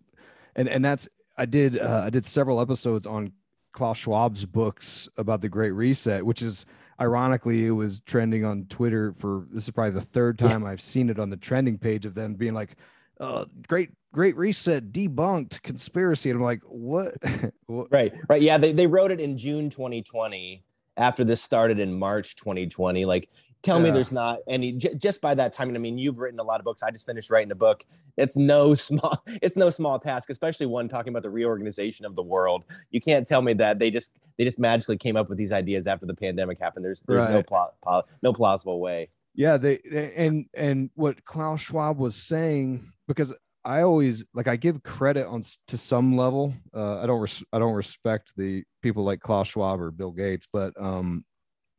and 0.56 0.70
and 0.70 0.84
that's 0.84 1.08
i 1.38 1.46
did 1.46 1.80
uh, 1.80 2.04
i 2.06 2.10
did 2.10 2.26
several 2.26 2.62
episodes 2.62 3.06
on 3.06 3.32
klaus 3.74 4.00
schwab's 4.00 4.46
books 4.46 5.10
about 5.18 5.42
the 5.42 5.50
great 5.50 5.72
reset 5.72 6.26
which 6.26 6.42
is 6.42 6.66
ironically 7.02 7.66
it 7.66 7.72
was 7.72 8.00
trending 8.02 8.46
on 8.46 8.66
twitter 8.66 9.14
for 9.18 9.46
this 9.52 9.66
is 9.66 9.72
probably 9.72 9.92
the 9.92 10.02
third 10.02 10.38
time 10.38 10.64
yeah. 10.64 10.70
i've 10.70 10.82
seen 10.82 11.10
it 11.10 11.20
on 11.20 11.30
the 11.30 11.38
trending 11.38 11.78
page 11.78 12.06
of 12.06 12.14
them 12.14 12.36
being 12.36 12.54
like 12.54 12.76
uh, 13.20 13.46
great 13.68 13.92
great 14.12 14.36
reset 14.36 14.92
debunked 14.92 15.62
conspiracy. 15.62 16.30
And 16.30 16.40
i'm 16.40 16.44
like 16.44 16.62
what? 16.68 17.14
Right 17.68 18.14
right. 18.30 18.42
Yeah 18.42 18.58
they, 18.58 18.72
they 18.72 18.88
wrote 18.88 19.12
it 19.12 19.20
in 19.20 19.38
june 19.38 19.70
2020 19.70 20.64
after 20.98 21.24
this 21.24 21.42
started 21.42 21.80
in 21.80 21.98
March 21.98 22.36
2020. 22.36 23.06
Like, 23.06 23.30
tell 23.64 23.78
yeah. 23.78 23.86
me 23.86 23.92
there's 23.92 24.12
not 24.12 24.40
any 24.48 24.74
j- 24.74 24.96
just 24.96 25.22
by 25.22 25.36
that 25.36 25.54
time. 25.54 25.74
I 25.76 25.78
mean, 25.78 25.98
you've 25.98 26.20
written 26.20 26.40
a 26.40 26.44
lot 26.44 26.60
of 26.60 26.66
books. 26.66 26.84
I 26.84 26.92
just 26.92 27.06
finished 27.06 27.30
writing 27.30 27.52
a 27.52 27.56
book. 27.56 27.86
It's 28.18 28.38
no 28.38 28.74
small. 28.76 29.24
It's 29.28 29.58
no 29.58 29.70
small 29.70 30.00
task, 30.00 30.30
especially 30.30 30.68
one 30.68 30.88
talking 30.88 31.12
about 31.12 31.24
the 31.24 31.30
reorganization 31.30 32.06
of 32.06 32.16
the 32.16 32.24
world. 32.24 32.66
You 32.92 33.02
can't 33.02 33.28
tell 33.28 33.42
me 33.42 33.54
that 33.54 33.80
they 33.80 33.92
just 33.92 34.16
they 34.38 34.46
just 34.46 34.60
magically 34.60 34.98
came 34.98 35.18
up 35.18 35.30
with 35.30 35.38
these 35.38 35.52
ideas 35.52 35.88
after 35.88 36.06
the 36.06 36.16
pandemic 36.16 36.60
happened. 36.60 36.86
There's 36.86 37.04
there's 37.08 37.20
right. 37.20 37.32
no 37.32 37.44
plot 37.44 37.74
no 38.22 38.34
plausible 38.34 38.80
way. 38.80 39.10
Yeah, 39.34 39.58
they, 39.58 39.80
they 39.90 40.14
and 40.14 40.46
and 40.54 40.90
what 40.96 41.26
Klaus 41.26 41.62
Schwab 41.62 41.98
was 41.98 42.16
saying 42.16 42.90
because 43.08 43.34
I 43.66 43.82
always 43.82 44.24
like 44.36 44.48
I 44.48 44.56
give 44.58 44.84
credit 44.84 45.26
on 45.26 45.42
to 45.68 45.78
some 45.78 46.16
level. 46.16 46.54
Uh, 46.74 47.00
I 47.00 47.08
don't 47.08 47.20
res- 47.20 47.44
I 47.52 47.58
don't 47.58 47.74
respect 47.74 48.32
the 48.38 48.64
people 48.84 49.04
like 49.04 49.20
Klaus 49.20 49.48
Schwab 49.48 49.82
or 49.82 49.90
Bill 49.90 50.12
Gates, 50.12 50.48
but 50.54 50.74
um, 50.80 51.26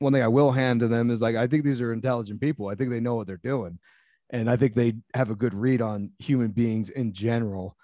one 0.01 0.13
thing 0.13 0.23
I 0.23 0.29
will 0.29 0.51
hand 0.51 0.81
to 0.81 0.89
them 0.89 1.11
is 1.11 1.23
like 1.23 1.37
I 1.37 1.47
think 1.47 1.63
these 1.65 1.81
are 1.81 1.93
intelligent 1.93 2.41
people. 2.41 2.67
I 2.67 2.75
think 2.75 2.91
they 2.91 2.99
know 2.99 3.15
what 3.15 3.29
they're 3.29 3.41
doing, 3.43 3.79
and 4.31 4.51
I 4.51 4.57
think 4.57 4.75
they 4.75 4.95
have 5.15 5.31
a 5.31 5.37
good 5.37 5.55
read 5.55 5.81
on 5.81 6.11
human 6.19 6.51
beings 6.51 6.89
in 6.89 7.13
general. 7.13 7.77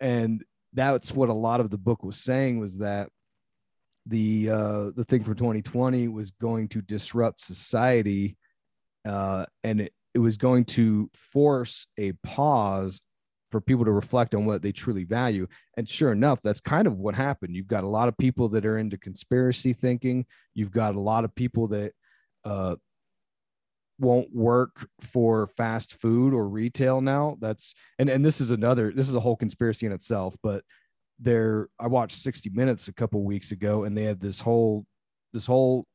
And 0.00 0.44
that's 0.72 1.12
what 1.12 1.28
a 1.28 1.34
lot 1.34 1.60
of 1.60 1.70
the 1.70 1.78
book 1.78 2.02
was 2.02 2.16
saying 2.16 2.58
was 2.58 2.78
that 2.78 3.08
the 4.06 4.50
uh, 4.50 4.90
the 4.96 5.04
thing 5.04 5.22
for 5.22 5.34
2020 5.34 6.08
was 6.08 6.32
going 6.32 6.68
to 6.70 6.82
disrupt 6.82 7.40
society, 7.40 8.36
uh, 9.06 9.46
and 9.62 9.80
it, 9.80 9.92
it 10.12 10.18
was 10.18 10.36
going 10.36 10.64
to 10.64 11.08
force 11.14 11.86
a 11.96 12.12
pause 12.24 13.00
for 13.54 13.60
people 13.60 13.84
to 13.84 13.92
reflect 13.92 14.34
on 14.34 14.44
what 14.46 14.62
they 14.62 14.72
truly 14.72 15.04
value. 15.04 15.46
And 15.76 15.88
sure 15.88 16.10
enough, 16.10 16.42
that's 16.42 16.60
kind 16.60 16.88
of 16.88 16.98
what 16.98 17.14
happened. 17.14 17.54
You've 17.54 17.68
got 17.68 17.84
a 17.84 17.88
lot 17.88 18.08
of 18.08 18.18
people 18.18 18.48
that 18.48 18.66
are 18.66 18.78
into 18.78 18.98
conspiracy 18.98 19.72
thinking. 19.72 20.26
You've 20.54 20.72
got 20.72 20.96
a 20.96 21.00
lot 21.00 21.22
of 21.22 21.32
people 21.36 21.68
that 21.68 21.92
uh, 22.44 22.74
won't 24.00 24.34
work 24.34 24.88
for 25.02 25.46
fast 25.56 26.00
food 26.00 26.34
or 26.34 26.48
retail 26.48 27.00
now. 27.00 27.36
That's 27.38 27.76
and 27.96 28.10
and 28.10 28.24
this 28.24 28.40
is 28.40 28.50
another. 28.50 28.90
This 28.90 29.08
is 29.08 29.14
a 29.14 29.20
whole 29.20 29.36
conspiracy 29.36 29.86
in 29.86 29.92
itself. 29.92 30.34
But 30.42 30.64
there, 31.20 31.68
I 31.78 31.86
watched 31.86 32.18
60 32.18 32.50
Minutes 32.50 32.88
a 32.88 32.92
couple 32.92 33.22
weeks 33.22 33.52
ago, 33.52 33.84
and 33.84 33.96
they 33.96 34.02
had 34.02 34.18
this 34.18 34.40
whole 34.40 34.84
this 35.32 35.46
whole 35.46 35.86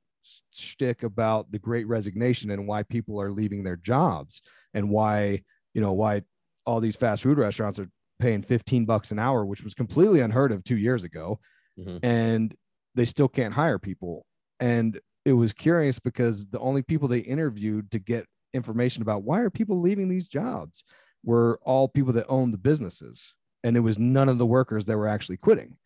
shtick 0.53 1.03
about 1.03 1.51
the 1.51 1.59
Great 1.59 1.89
Resignation 1.89 2.51
and 2.51 2.69
why 2.69 2.83
people 2.83 3.19
are 3.19 3.33
leaving 3.33 3.65
their 3.65 3.75
jobs 3.75 4.41
and 4.73 4.89
why 4.89 5.41
you 5.73 5.81
know 5.81 5.91
why 5.91 6.21
all 6.65 6.79
these 6.79 6.95
fast 6.95 7.23
food 7.23 7.37
restaurants 7.37 7.79
are 7.79 7.89
paying 8.19 8.41
15 8.41 8.85
bucks 8.85 9.11
an 9.11 9.19
hour, 9.19 9.45
which 9.45 9.63
was 9.63 9.73
completely 9.73 10.19
unheard 10.21 10.51
of 10.51 10.63
two 10.63 10.77
years 10.77 11.03
ago. 11.03 11.39
Mm-hmm. 11.79 11.97
And 12.03 12.55
they 12.95 13.05
still 13.05 13.27
can't 13.29 13.53
hire 13.53 13.79
people. 13.79 14.25
And 14.59 14.99
it 15.25 15.33
was 15.33 15.53
curious 15.53 15.99
because 15.99 16.47
the 16.47 16.59
only 16.59 16.81
people 16.81 17.07
they 17.07 17.19
interviewed 17.19 17.91
to 17.91 17.99
get 17.99 18.25
information 18.53 19.01
about 19.01 19.23
why 19.23 19.39
are 19.39 19.49
people 19.49 19.79
leaving 19.79 20.09
these 20.09 20.27
jobs 20.27 20.83
were 21.23 21.59
all 21.63 21.87
people 21.87 22.13
that 22.13 22.25
owned 22.27 22.53
the 22.53 22.57
businesses. 22.57 23.33
And 23.63 23.77
it 23.77 23.81
was 23.81 23.97
none 23.97 24.29
of 24.29 24.37
the 24.37 24.45
workers 24.45 24.85
that 24.85 24.97
were 24.97 25.07
actually 25.07 25.37
quitting. 25.37 25.77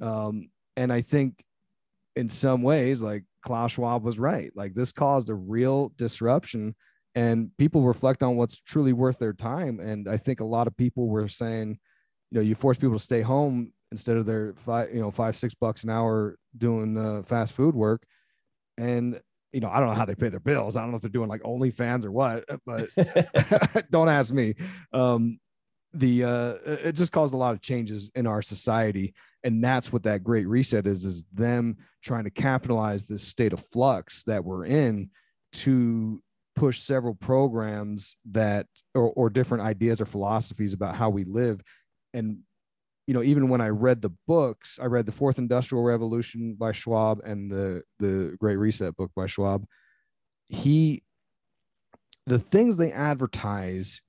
Um, 0.00 0.50
and 0.76 0.92
I 0.92 1.02
think 1.02 1.44
in 2.16 2.28
some 2.28 2.62
ways, 2.62 3.02
like 3.02 3.24
Klaus 3.42 3.72
Schwab 3.72 4.02
was 4.02 4.18
right. 4.18 4.50
Like 4.54 4.74
this 4.74 4.92
caused 4.92 5.28
a 5.28 5.34
real 5.34 5.92
disruption 5.96 6.74
and 7.14 7.50
people 7.58 7.82
reflect 7.82 8.22
on 8.22 8.36
what's 8.36 8.60
truly 8.60 8.92
worth 8.92 9.18
their 9.18 9.32
time. 9.32 9.80
And 9.80 10.08
I 10.08 10.16
think 10.16 10.40
a 10.40 10.44
lot 10.44 10.66
of 10.66 10.76
people 10.76 11.08
were 11.08 11.28
saying, 11.28 11.78
you 12.30 12.38
know, 12.38 12.40
you 12.40 12.54
force 12.54 12.78
people 12.78 12.96
to 12.96 13.04
stay 13.04 13.20
home 13.20 13.72
instead 13.90 14.16
of 14.16 14.24
their 14.24 14.54
five, 14.56 14.94
you 14.94 15.00
know, 15.00 15.10
five, 15.10 15.36
six 15.36 15.54
bucks 15.54 15.84
an 15.84 15.90
hour 15.90 16.38
doing 16.56 16.96
uh, 16.96 17.22
fast 17.22 17.52
food 17.52 17.74
work. 17.74 18.04
And, 18.78 19.20
you 19.52 19.60
know, 19.60 19.68
I 19.68 19.78
don't 19.78 19.88
know 19.88 19.94
how 19.94 20.06
they 20.06 20.14
pay 20.14 20.30
their 20.30 20.40
bills. 20.40 20.76
I 20.76 20.80
don't 20.80 20.90
know 20.90 20.96
if 20.96 21.02
they're 21.02 21.10
doing 21.10 21.28
like 21.28 21.42
OnlyFans 21.42 22.04
or 22.04 22.12
what, 22.12 22.44
but 22.64 22.88
don't 23.90 24.08
ask 24.08 24.32
me. 24.32 24.54
Um, 24.92 25.38
the 25.94 26.24
uh, 26.24 26.54
it 26.64 26.92
just 26.92 27.12
caused 27.12 27.34
a 27.34 27.36
lot 27.36 27.52
of 27.52 27.60
changes 27.60 28.10
in 28.14 28.26
our 28.26 28.40
society, 28.40 29.14
and 29.44 29.62
that's 29.62 29.92
what 29.92 30.04
that 30.04 30.24
great 30.24 30.48
reset 30.48 30.86
is: 30.86 31.04
is 31.04 31.24
them 31.32 31.76
trying 32.02 32.24
to 32.24 32.30
capitalize 32.30 33.04
this 33.04 33.22
state 33.22 33.52
of 33.52 33.64
flux 33.72 34.22
that 34.24 34.42
we're 34.42 34.64
in 34.64 35.10
to 35.52 36.22
push 36.54 36.80
several 36.80 37.14
programs 37.14 38.16
that 38.30 38.66
or, 38.94 39.10
or 39.12 39.30
different 39.30 39.64
ideas 39.64 40.00
or 40.00 40.06
philosophies 40.06 40.72
about 40.72 40.94
how 40.96 41.10
we 41.10 41.24
live. 41.24 41.60
And 42.14 42.38
you 43.06 43.14
know 43.14 43.22
even 43.22 43.48
when 43.48 43.60
i 43.60 43.68
read 43.68 44.00
the 44.00 44.12
books 44.26 44.78
i 44.80 44.86
read 44.86 45.06
the 45.06 45.12
fourth 45.12 45.38
industrial 45.38 45.82
revolution 45.82 46.54
by 46.54 46.72
schwab 46.72 47.20
and 47.24 47.50
the 47.50 47.82
the 47.98 48.36
great 48.38 48.56
reset 48.56 48.96
book 48.96 49.10
by 49.14 49.26
schwab. 49.26 49.66
He 50.48 51.02
the 52.26 52.38
things 52.38 52.76
they 52.76 52.92
advertise 52.92 54.00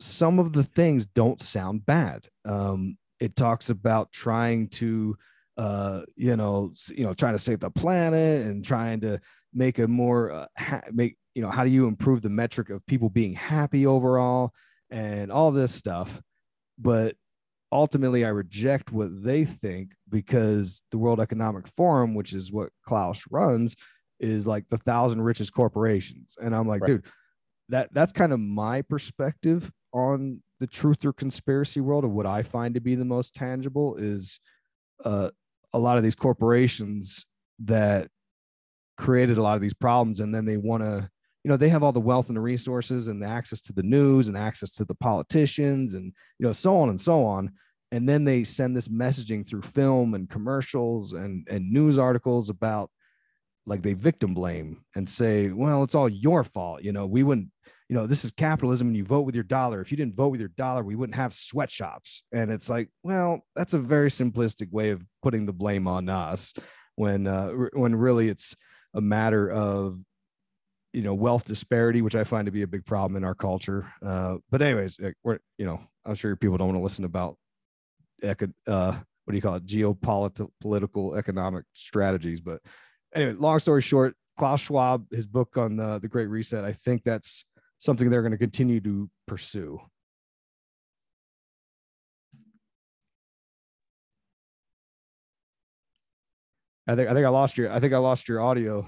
some 0.00 0.38
of 0.38 0.52
the 0.52 0.64
things 0.64 1.06
don't 1.06 1.40
sound 1.40 1.86
bad. 1.86 2.28
Um 2.44 2.98
it 3.20 3.36
talks 3.36 3.70
about 3.70 4.10
trying 4.10 4.68
to 4.68 5.16
uh 5.56 6.02
you 6.16 6.36
know 6.36 6.72
you 6.88 7.04
know 7.04 7.14
trying 7.14 7.34
to 7.34 7.38
save 7.38 7.60
the 7.60 7.70
planet 7.70 8.46
and 8.46 8.64
trying 8.64 9.00
to 9.00 9.20
make 9.54 9.78
a 9.78 9.86
more 9.86 10.32
uh, 10.32 10.46
ha- 10.58 10.82
make 10.90 11.16
you 11.34 11.42
know 11.42 11.50
how 11.50 11.64
do 11.64 11.70
you 11.70 11.86
improve 11.86 12.22
the 12.22 12.28
metric 12.28 12.70
of 12.70 12.84
people 12.86 13.08
being 13.08 13.34
happy 13.34 13.86
overall 13.86 14.52
and 14.90 15.32
all 15.32 15.50
this 15.50 15.74
stuff 15.74 16.20
but 16.78 17.14
ultimately 17.72 18.24
I 18.24 18.28
reject 18.28 18.92
what 18.92 19.10
they 19.24 19.44
think 19.44 19.92
because 20.08 20.82
the 20.90 20.98
World 20.98 21.20
Economic 21.20 21.66
Forum, 21.66 22.14
which 22.14 22.34
is 22.34 22.52
what 22.52 22.68
Klaus 22.84 23.24
runs, 23.30 23.74
is 24.20 24.46
like 24.46 24.68
the 24.68 24.76
thousand 24.76 25.22
richest 25.22 25.52
corporations. 25.52 26.36
And 26.40 26.54
I'm 26.54 26.68
like, 26.68 26.82
right. 26.82 26.88
dude, 26.88 27.06
that 27.70 27.92
that's 27.92 28.12
kind 28.12 28.32
of 28.32 28.38
my 28.38 28.82
perspective 28.82 29.72
on 29.92 30.42
the 30.60 30.66
truth 30.66 31.04
or 31.04 31.12
conspiracy 31.12 31.80
world 31.80 32.04
of 32.04 32.12
what 32.12 32.26
I 32.26 32.42
find 32.42 32.74
to 32.74 32.80
be 32.80 32.94
the 32.94 33.04
most 33.04 33.34
tangible 33.34 33.96
is 33.96 34.38
uh, 35.04 35.30
a 35.72 35.78
lot 35.78 35.96
of 35.96 36.02
these 36.02 36.14
corporations 36.14 37.26
that 37.60 38.08
created 38.96 39.38
a 39.38 39.42
lot 39.42 39.56
of 39.56 39.62
these 39.62 39.74
problems 39.74 40.20
and 40.20 40.34
then 40.34 40.44
they 40.44 40.56
want 40.56 40.82
to 40.82 41.08
you 41.44 41.48
know 41.48 41.56
they 41.56 41.68
have 41.68 41.82
all 41.82 41.92
the 41.92 42.00
wealth 42.00 42.28
and 42.28 42.36
the 42.36 42.40
resources 42.40 43.08
and 43.08 43.20
the 43.20 43.26
access 43.26 43.60
to 43.62 43.72
the 43.72 43.82
news 43.82 44.28
and 44.28 44.36
access 44.36 44.70
to 44.72 44.84
the 44.84 44.94
politicians 44.94 45.94
and 45.94 46.12
you 46.38 46.46
know 46.46 46.52
so 46.52 46.76
on 46.76 46.88
and 46.88 47.00
so 47.00 47.24
on. 47.24 47.52
And 47.90 48.08
then 48.08 48.24
they 48.24 48.42
send 48.42 48.74
this 48.74 48.88
messaging 48.88 49.46
through 49.46 49.62
film 49.62 50.14
and 50.14 50.30
commercials 50.30 51.12
and 51.12 51.46
and 51.50 51.70
news 51.70 51.98
articles 51.98 52.48
about 52.48 52.90
like 53.66 53.82
they 53.82 53.92
victim 53.92 54.34
blame 54.34 54.82
and 54.94 55.08
say 55.08 55.50
well 55.50 55.82
it's 55.82 55.94
all 55.94 56.08
your 56.08 56.44
fault. 56.44 56.82
You 56.82 56.92
know 56.92 57.06
we 57.06 57.22
wouldn't 57.22 57.48
you 57.88 57.96
know 57.96 58.06
this 58.06 58.24
is 58.24 58.30
capitalism 58.30 58.88
and 58.88 58.96
you 58.96 59.04
vote 59.04 59.22
with 59.22 59.34
your 59.34 59.44
dollar. 59.44 59.80
If 59.80 59.90
you 59.90 59.96
didn't 59.96 60.14
vote 60.14 60.28
with 60.28 60.40
your 60.40 60.50
dollar 60.50 60.84
we 60.84 60.94
wouldn't 60.94 61.16
have 61.16 61.34
sweatshops. 61.34 62.24
And 62.32 62.52
it's 62.52 62.70
like 62.70 62.88
well 63.02 63.44
that's 63.56 63.74
a 63.74 63.78
very 63.78 64.10
simplistic 64.10 64.70
way 64.70 64.90
of 64.90 65.04
putting 65.22 65.46
the 65.46 65.52
blame 65.52 65.88
on 65.88 66.08
us 66.08 66.54
when 66.94 67.26
uh 67.26 67.50
when 67.72 67.96
really 67.96 68.28
it's 68.28 68.54
a 68.94 69.00
matter 69.00 69.50
of 69.50 69.98
you 70.92 71.02
know 71.02 71.14
wealth 71.14 71.44
disparity 71.44 72.02
which 72.02 72.14
i 72.14 72.24
find 72.24 72.46
to 72.46 72.52
be 72.52 72.62
a 72.62 72.66
big 72.66 72.84
problem 72.84 73.16
in 73.16 73.24
our 73.24 73.34
culture. 73.34 73.92
Uh, 74.02 74.36
but 74.50 74.62
anyways 74.62 74.98
we're 75.24 75.38
you 75.58 75.66
know 75.66 75.80
i'm 76.04 76.14
sure 76.14 76.36
people 76.36 76.58
don't 76.58 76.68
want 76.68 76.78
to 76.78 76.82
listen 76.82 77.04
about 77.04 77.36
uh, 78.24 78.92
what 79.24 79.32
do 79.32 79.34
you 79.34 79.42
call 79.42 79.56
it? 79.56 79.66
Geopolitical 79.66 81.16
economic 81.16 81.64
strategies 81.74 82.40
but 82.40 82.60
anyway 83.14 83.32
long 83.32 83.58
story 83.58 83.82
short 83.82 84.14
klaus 84.38 84.60
schwab 84.60 85.06
his 85.10 85.26
book 85.26 85.56
on 85.56 85.76
the, 85.76 85.98
the 85.98 86.08
great 86.08 86.26
reset 86.26 86.64
i 86.64 86.72
think 86.72 87.02
that's 87.04 87.44
something 87.82 88.08
they're 88.08 88.22
going 88.22 88.32
to 88.32 88.38
continue 88.38 88.80
to 88.80 89.10
pursue. 89.26 89.80
I 96.86 96.94
think 96.94 97.10
I 97.10 97.14
think 97.14 97.26
I 97.26 97.28
lost 97.28 97.58
your 97.58 97.72
I 97.72 97.80
think 97.80 97.92
I 97.92 97.98
lost 97.98 98.28
your 98.28 98.40
audio. 98.40 98.86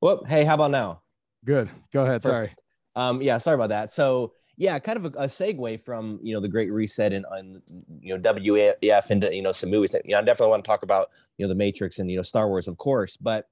Whoop. 0.00 0.26
Hey, 0.26 0.44
how 0.44 0.54
about 0.54 0.70
now? 0.70 1.02
Good. 1.44 1.70
Go 1.92 2.04
ahead. 2.04 2.22
Sorry. 2.22 2.54
Um, 2.94 3.22
yeah, 3.22 3.38
sorry 3.38 3.54
about 3.54 3.68
that. 3.70 3.92
So 3.92 4.32
yeah, 4.56 4.78
kind 4.78 4.96
of 4.98 5.04
a, 5.04 5.18
a 5.18 5.26
segue 5.26 5.80
from 5.82 6.18
you 6.22 6.34
know 6.34 6.40
the 6.40 6.48
Great 6.48 6.72
Reset 6.72 7.12
and, 7.12 7.24
and 7.30 7.62
you 8.00 8.16
know 8.16 8.20
WEF 8.20 9.10
into 9.10 9.34
you 9.34 9.42
know 9.42 9.52
some 9.52 9.70
movies. 9.70 9.92
That, 9.92 10.04
you 10.04 10.12
know, 10.12 10.18
I 10.18 10.22
definitely 10.22 10.50
want 10.50 10.64
to 10.64 10.68
talk 10.68 10.82
about 10.82 11.10
you 11.36 11.44
know 11.44 11.48
the 11.48 11.54
Matrix 11.54 11.98
and 11.98 12.10
you 12.10 12.16
know 12.16 12.22
Star 12.22 12.48
Wars, 12.48 12.68
of 12.68 12.78
course. 12.78 13.16
But 13.16 13.48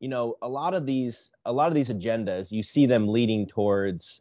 you 0.00 0.08
know, 0.08 0.36
a 0.42 0.48
lot 0.48 0.74
of 0.74 0.86
these 0.86 1.32
a 1.44 1.52
lot 1.52 1.68
of 1.68 1.74
these 1.74 1.88
agendas, 1.88 2.52
you 2.52 2.62
see 2.62 2.86
them 2.86 3.08
leading 3.08 3.46
towards 3.46 4.20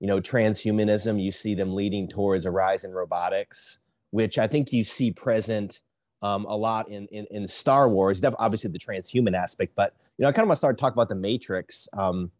you 0.00 0.06
know 0.06 0.20
transhumanism. 0.20 1.22
You 1.22 1.32
see 1.32 1.54
them 1.54 1.74
leading 1.74 2.08
towards 2.08 2.46
a 2.46 2.50
rise 2.50 2.84
in 2.84 2.92
robotics, 2.92 3.80
which 4.10 4.38
I 4.38 4.46
think 4.46 4.72
you 4.72 4.84
see 4.84 5.10
present 5.10 5.80
um, 6.24 6.46
a 6.46 6.56
lot 6.56 6.88
in, 6.88 7.06
in, 7.08 7.26
in 7.30 7.46
Star 7.46 7.88
Wars. 7.88 8.24
Obviously 8.24 8.70
the 8.70 8.78
transhuman 8.78 9.34
aspect, 9.36 9.74
but 9.76 9.94
you 10.16 10.22
know, 10.22 10.28
I 10.28 10.32
kind 10.32 10.42
of 10.42 10.48
want 10.48 10.56
to 10.56 10.58
start 10.58 10.78
talk 10.78 10.94
about 10.94 11.08
the 11.08 11.14
Matrix. 11.14 11.86
Um, 11.92 12.30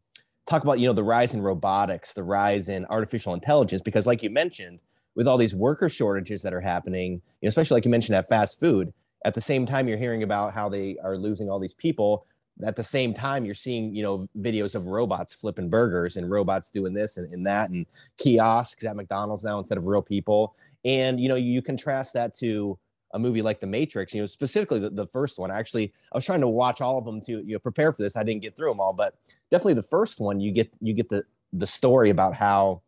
talk 0.47 0.62
about 0.62 0.79
you 0.79 0.87
know 0.87 0.94
the 0.94 1.05
rise 1.05 1.35
in 1.35 1.42
robotics, 1.42 2.14
the 2.14 2.23
rise 2.23 2.68
in 2.70 2.87
artificial 2.87 3.35
intelligence, 3.35 3.83
because 3.83 4.07
like 4.07 4.23
you 4.23 4.31
mentioned, 4.31 4.81
with 5.14 5.29
all 5.29 5.37
these 5.37 5.55
worker 5.55 5.88
shortages 5.88 6.42
that 6.42 6.55
are 6.55 6.61
happening, 6.62 7.12
you 7.12 7.20
know, 7.42 7.49
especially 7.49 7.77
like 7.77 7.85
you 7.85 7.90
mentioned 7.90 8.16
at 8.16 8.29
fast 8.29 8.59
food. 8.59 8.92
At 9.27 9.35
the 9.35 9.40
same 9.40 9.64
time, 9.64 9.87
you're 9.87 9.99
hearing 9.99 10.23
about 10.23 10.53
how 10.53 10.68
they 10.68 10.97
are 11.03 11.16
losing 11.16 11.49
all 11.49 11.59
these 11.59 11.75
people. 11.75 12.27
At 12.64 12.77
the 12.77 12.85
same 12.85 13.12
time, 13.12 13.44
you're 13.44 13.55
seeing 13.55 13.94
you 13.94 14.03
know 14.03 14.29
videos 14.38 14.75
of 14.75 14.87
robots 14.87 15.35
flipping 15.35 15.68
burgers 15.68 16.16
and 16.16 16.31
robots 16.31 16.70
doing 16.70 16.94
this 16.94 17.18
and, 17.18 17.31
and 17.35 17.47
that 17.47 17.68
and 17.68 17.85
kiosks 18.16 18.85
at 18.85 18.97
McDonald's 18.97 19.44
now 19.44 19.59
instead 19.59 19.77
of 19.77 19.87
real 19.87 20.03
people. 20.03 20.55
And 20.87 21.20
you 21.20 21.29
know 21.29 21.35
you 21.35 21.61
contrast 21.61 22.14
that 22.14 22.35
to 22.38 22.79
a 23.14 23.18
movie 23.18 23.40
like 23.40 23.61
The 23.61 23.66
Matrix, 23.66 24.12
you 24.12 24.20
know, 24.20 24.27
specifically 24.27 24.81
the, 24.81 24.90
the 24.90 25.07
first 25.07 25.38
one. 25.38 25.50
Actually, 25.50 25.92
I 26.12 26.18
was 26.18 26.27
trying 26.27 26.40
to 26.40 26.48
watch 26.48 26.81
all 26.81 26.98
of 26.98 27.05
them 27.05 27.20
to 27.22 27.42
you 27.44 27.55
know 27.55 27.59
prepare 27.59 27.92
for 27.92 28.03
this. 28.03 28.16
I 28.16 28.24
didn't 28.24 28.42
get 28.42 28.57
through 28.57 28.70
them 28.70 28.81
all, 28.81 28.92
but 28.92 29.14
definitely 29.50 29.74
the 29.74 29.83
first 29.85 30.20
one, 30.20 30.40
you 30.40 30.53
get 30.53 30.70
you 30.81 30.92
get 30.92 31.09
the 31.09 31.24
the 31.53 31.66
story 31.66 32.11
about 32.11 32.35
how 32.35 32.83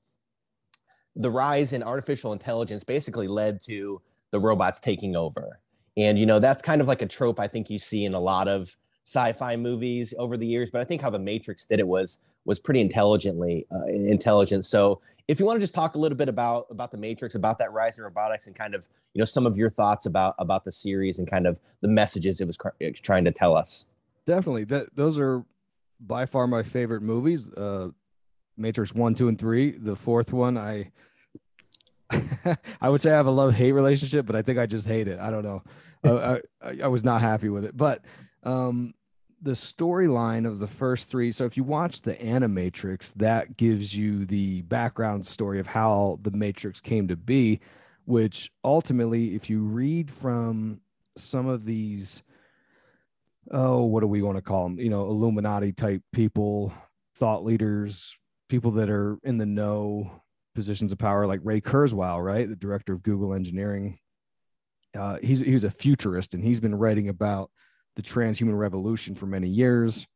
the 1.15 1.31
rise 1.31 1.73
in 1.73 1.83
artificial 1.83 2.33
intelligence 2.33 2.85
basically 2.85 3.29
led 3.29 3.61
to 3.63 4.03
the 4.33 4.41
robots 4.41 4.81
taking 4.81 5.17
over. 5.17 5.61
And 5.97 6.19
you 6.19 6.27
know, 6.27 6.41
that's 6.41 6.61
kind 6.61 6.81
of 6.81 6.89
like 6.89 7.01
a 7.01 7.07
trope 7.07 7.41
I 7.41 7.49
think 7.49 7.71
you 7.71 7.79
see 7.79 8.05
in 8.05 8.13
a 8.13 8.21
lot 8.21 8.49
of 8.49 8.77
sci-fi 9.05 9.57
movies 9.57 10.13
over 10.19 10.37
the 10.37 10.47
years, 10.47 10.69
but 10.69 10.81
I 10.81 10.85
think 10.85 11.01
how 11.01 11.11
the 11.11 11.19
Matrix 11.21 11.65
did 11.65 11.79
it 11.79 11.87
was 11.87 12.19
was 12.45 12.59
pretty 12.59 12.81
intelligently 12.81 13.67
uh, 13.73 13.87
intelligent. 13.87 14.65
So 14.65 15.01
if 15.29 15.41
you 15.41 15.47
want 15.47 15.57
to 15.57 15.61
just 15.61 15.75
talk 15.75 15.95
a 15.95 15.99
little 15.99 16.17
bit 16.17 16.29
about 16.29 16.67
about 16.71 16.91
the 16.91 16.97
Matrix, 16.97 17.35
about 17.35 17.59
that 17.59 17.73
rise 17.73 17.99
in 17.99 18.05
robotics, 18.05 18.47
and 18.47 18.55
kind 18.55 18.75
of 18.75 18.85
you 19.15 19.21
know 19.21 19.25
some 19.25 19.47
of 19.47 19.57
your 19.57 19.71
thoughts 19.71 20.07
about 20.07 20.35
about 20.39 20.65
the 20.65 20.73
series 20.73 21.19
and 21.19 21.29
kind 21.29 21.47
of 21.47 21.59
the 21.81 21.89
messages 21.89 22.41
it 22.41 22.47
was 22.47 22.59
trying 23.03 23.25
to 23.25 23.33
tell 23.33 23.57
us. 23.57 23.87
Definitely, 24.27 24.65
that 24.65 24.95
those 24.95 25.19
are 25.19 25.45
by 26.01 26.27
far 26.27 26.47
my 26.47 26.63
favorite 26.63 27.03
movies. 27.03 27.49
Uh, 27.53 27.89
Matrix 28.57 28.95
one, 28.95 29.15
two, 29.15 29.29
and 29.29 29.39
three. 29.39 29.73
The 29.73 29.97
fourth 29.97 30.33
one, 30.33 30.57
I 30.57 30.91
I 32.81 32.89
would 32.89 33.01
say 33.01 33.11
I 33.11 33.17
have 33.17 33.27
a 33.27 33.31
love 33.31 33.55
hate 33.55 33.73
relationship, 33.73 34.27
but 34.27 34.37
I 34.37 34.43
think 34.43 34.59
I 34.59 34.67
just 34.67 34.87
hate 34.87 35.09
it. 35.09 35.19
I 35.19 35.31
don't 35.31 35.45
know. 35.45 35.63
I, 36.05 36.41
I, 36.63 36.79
I 36.85 36.87
was 36.87 37.03
not 37.03 37.21
happy 37.21 37.49
with 37.49 37.65
it, 37.65 37.77
but 37.77 38.05
um, 38.45 38.95
the 39.43 39.53
storyline 39.53 40.47
of 40.47 40.59
the 40.59 40.67
first 40.67 41.11
three. 41.11 41.31
So 41.31 41.45
if 41.45 41.57
you 41.57 41.65
watch 41.65 42.03
the 42.03 42.15
Animatrix, 42.15 43.13
that 43.15 43.57
gives 43.57 43.97
you 43.97 44.25
the 44.25 44.63
background 44.63 45.27
story 45.27 45.61
of 45.61 45.67
how 45.67 46.19
the 46.23 46.31
Matrix 46.31 46.81
came 46.81 47.09
to 47.09 47.17
be, 47.17 47.61
which 48.07 48.51
ultimately, 48.65 49.35
if 49.35 49.51
you 49.51 49.61
read 49.61 50.11
from 50.11 50.81
some 51.17 51.47
of 51.47 51.65
these, 51.65 52.23
oh, 53.51 53.85
what 53.85 54.01
do 54.01 54.07
we 54.07 54.23
want 54.23 54.37
to 54.37 54.43
call 54.43 54.65
them? 54.65 54.79
You 54.79 54.89
know, 54.89 55.03
Illuminati 55.09 55.73
type 55.73 56.03
people, 56.13 56.73
thought 57.17 57.45
leaders, 57.45 58.17
people 58.49 58.71
that 58.73 58.89
are 58.91 59.19
in 59.23 59.39
the 59.39 59.47
know, 59.47 60.11
positions 60.55 60.93
of 60.93 60.99
power, 60.99 61.27
like 61.27 61.41
Ray 61.45 61.61
Kurzweil, 61.61 62.25
right, 62.25 62.49
the 62.49 62.57
director 62.57 62.93
of 62.93 63.03
Google 63.03 63.35
Engineering. 63.35 63.99
Uh, 64.97 65.19
he's 65.23 65.39
he 65.41 65.53
was 65.53 65.65
a 65.65 65.71
futurist, 65.71 66.33
and 66.33 66.43
he's 66.43 66.61
been 66.61 66.75
writing 66.75 67.11
about 67.11 67.51
the 67.97 68.03
transhuman 68.03 68.57
revolution 68.57 69.15
for 69.15 69.27
many 69.27 69.49
years. 69.49 70.07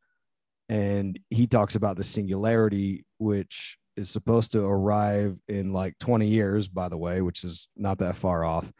And 0.69 1.19
he 1.29 1.47
talks 1.47 1.75
about 1.75 1.97
the 1.97 2.03
singularity, 2.03 3.05
which 3.17 3.77
is 3.97 4.09
supposed 4.09 4.53
to 4.53 4.61
arrive 4.61 5.37
in 5.49 5.73
like 5.73 5.97
20 5.99 6.27
years, 6.27 6.67
by 6.67 6.87
the 6.87 6.97
way, 6.97 7.21
which 7.21 7.43
is 7.43 7.67
not 7.75 7.97
that 7.97 8.15
far 8.15 8.45
off. 8.45 8.71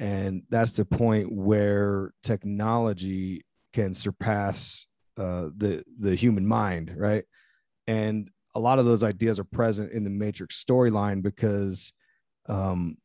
And 0.00 0.42
that's 0.48 0.72
the 0.72 0.84
point 0.84 1.30
where 1.30 2.12
technology 2.22 3.44
can 3.72 3.94
surpass 3.94 4.86
uh, 5.16 5.50
the 5.56 5.82
the 5.98 6.14
human 6.14 6.46
mind, 6.46 6.94
right? 6.96 7.24
and 7.88 8.30
a 8.54 8.60
lot 8.60 8.78
of 8.78 8.84
those 8.84 9.02
ideas 9.02 9.40
are 9.40 9.44
present 9.44 9.92
in 9.92 10.04
the 10.04 10.10
Matrix 10.10 10.62
storyline 10.62 11.22
because, 11.22 11.92
um, 12.48 12.98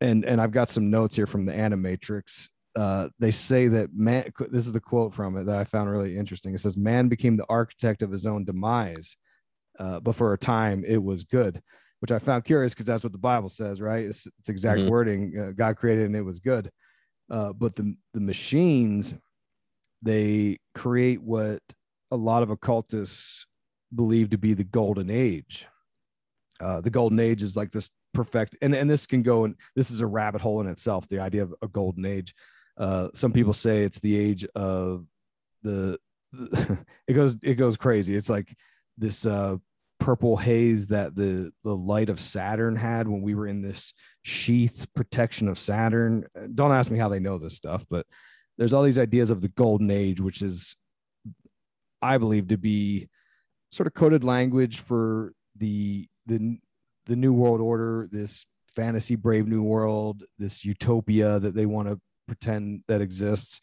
and 0.00 0.24
and 0.24 0.40
I've 0.40 0.50
got 0.50 0.70
some 0.70 0.90
notes 0.90 1.14
here 1.14 1.26
from 1.26 1.44
the 1.44 1.52
Animatrix. 1.52 2.48
Uh, 2.76 3.08
they 3.18 3.30
say 3.30 3.68
that 3.68 3.94
man. 3.94 4.32
This 4.50 4.66
is 4.66 4.72
the 4.72 4.80
quote 4.80 5.14
from 5.14 5.36
it 5.36 5.46
that 5.46 5.56
I 5.56 5.64
found 5.64 5.90
really 5.90 6.16
interesting. 6.16 6.54
It 6.54 6.60
says, 6.60 6.76
"Man 6.76 7.08
became 7.08 7.36
the 7.36 7.46
architect 7.48 8.02
of 8.02 8.10
his 8.10 8.26
own 8.26 8.44
demise, 8.44 9.16
uh, 9.78 10.00
but 10.00 10.16
for 10.16 10.32
a 10.32 10.38
time 10.38 10.84
it 10.84 11.02
was 11.02 11.24
good." 11.24 11.62
Which 12.00 12.10
I 12.10 12.18
found 12.18 12.44
curious 12.44 12.74
because 12.74 12.86
that's 12.86 13.04
what 13.04 13.12
the 13.12 13.18
Bible 13.18 13.48
says, 13.48 13.80
right? 13.80 14.04
It's, 14.04 14.26
it's 14.38 14.50
exact 14.50 14.80
mm-hmm. 14.80 14.90
wording. 14.90 15.38
Uh, 15.38 15.52
God 15.52 15.76
created 15.76 16.04
and 16.04 16.16
it 16.16 16.22
was 16.22 16.38
good. 16.38 16.70
Uh, 17.30 17.52
but 17.52 17.76
the 17.76 17.96
the 18.12 18.20
machines, 18.20 19.14
they 20.02 20.58
create 20.74 21.22
what 21.22 21.60
a 22.10 22.16
lot 22.16 22.42
of 22.42 22.50
occultists 22.50 23.46
believe 23.94 24.30
to 24.30 24.38
be 24.38 24.54
the 24.54 24.64
golden 24.64 25.10
age. 25.10 25.66
Uh, 26.60 26.80
the 26.80 26.90
golden 26.90 27.20
age 27.20 27.42
is 27.42 27.56
like 27.56 27.72
this 27.72 27.90
perfect, 28.12 28.56
and, 28.62 28.74
and 28.74 28.88
this 28.88 29.06
can 29.06 29.22
go 29.22 29.44
and 29.44 29.56
this 29.74 29.90
is 29.90 30.00
a 30.00 30.06
rabbit 30.06 30.40
hole 30.40 30.60
in 30.60 30.68
itself. 30.68 31.08
The 31.08 31.20
idea 31.20 31.42
of 31.42 31.54
a 31.62 31.68
golden 31.68 32.04
age. 32.04 32.34
Uh, 32.76 33.08
some 33.14 33.32
people 33.32 33.52
say 33.52 33.84
it's 33.84 34.00
the 34.00 34.18
age 34.18 34.46
of 34.54 35.06
the, 35.62 35.98
it 37.06 37.14
goes 37.14 37.36
it 37.42 37.54
goes 37.54 37.76
crazy. 37.76 38.14
It's 38.14 38.28
like 38.28 38.54
this 38.98 39.24
uh, 39.24 39.56
purple 40.00 40.36
haze 40.36 40.88
that 40.88 41.14
the 41.14 41.52
the 41.62 41.74
light 41.74 42.08
of 42.08 42.20
Saturn 42.20 42.76
had 42.76 43.08
when 43.08 43.22
we 43.22 43.34
were 43.34 43.46
in 43.46 43.62
this 43.62 43.92
sheath 44.22 44.86
protection 44.94 45.48
of 45.48 45.58
Saturn. 45.58 46.26
Don't 46.54 46.72
ask 46.72 46.90
me 46.90 46.98
how 46.98 47.08
they 47.08 47.20
know 47.20 47.38
this 47.38 47.56
stuff, 47.56 47.84
but 47.88 48.06
there's 48.58 48.72
all 48.72 48.82
these 48.82 48.98
ideas 48.98 49.30
of 49.30 49.40
the 49.40 49.48
golden 49.48 49.90
age, 49.90 50.20
which 50.20 50.42
is 50.42 50.76
I 52.02 52.18
believe 52.18 52.48
to 52.48 52.58
be 52.58 53.08
sort 53.70 53.86
of 53.86 53.94
coded 53.94 54.24
language 54.24 54.80
for 54.80 55.32
the 55.56 56.08
the 56.26 56.58
the 57.06 57.16
new 57.16 57.32
world 57.32 57.60
order, 57.60 58.08
this 58.10 58.46
fantasy 58.74 59.14
brave 59.14 59.46
new 59.46 59.62
world, 59.62 60.24
this 60.38 60.64
utopia 60.64 61.38
that 61.38 61.54
they 61.54 61.66
want 61.66 61.88
to 61.88 62.00
pretend 62.26 62.82
that 62.88 63.00
exists. 63.00 63.60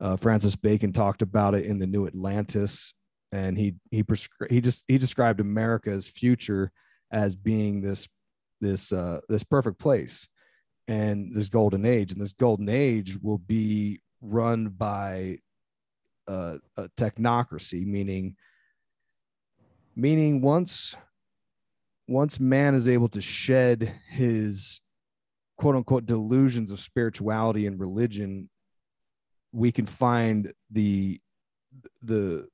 Uh, 0.00 0.16
Francis 0.16 0.56
Bacon 0.56 0.92
talked 0.92 1.22
about 1.22 1.54
it 1.54 1.66
in 1.66 1.78
the 1.78 1.86
New 1.86 2.06
Atlantis, 2.06 2.94
and 3.32 3.56
he 3.56 3.74
he 3.90 4.02
prescri- 4.02 4.50
he 4.50 4.60
just 4.60 4.84
he 4.88 4.98
described 4.98 5.40
America's 5.40 6.08
future 6.08 6.72
as 7.12 7.36
being 7.36 7.80
this 7.80 8.08
this 8.60 8.92
uh, 8.92 9.20
this 9.28 9.44
perfect 9.44 9.78
place 9.78 10.28
and 10.88 11.34
this 11.34 11.48
golden 11.48 11.84
age, 11.84 12.12
and 12.12 12.20
this 12.20 12.32
golden 12.32 12.68
age 12.68 13.16
will 13.22 13.38
be 13.38 14.00
run 14.20 14.68
by 14.68 15.38
uh, 16.28 16.58
a 16.76 16.88
technocracy, 16.90 17.86
meaning 17.86 18.36
meaning 19.96 20.40
once 20.40 20.96
once 22.08 22.40
man 22.40 22.74
is 22.74 22.88
able 22.88 23.08
to 23.08 23.20
shed 23.20 23.94
his 24.08 24.80
quote 25.60 25.76
unquote 25.76 26.06
delusions 26.06 26.72
of 26.72 26.80
spirituality 26.80 27.66
and 27.66 27.78
religion 27.78 28.48
we 29.52 29.70
can 29.70 29.84
find 29.84 30.54
the 30.70 31.20
the 32.02 32.48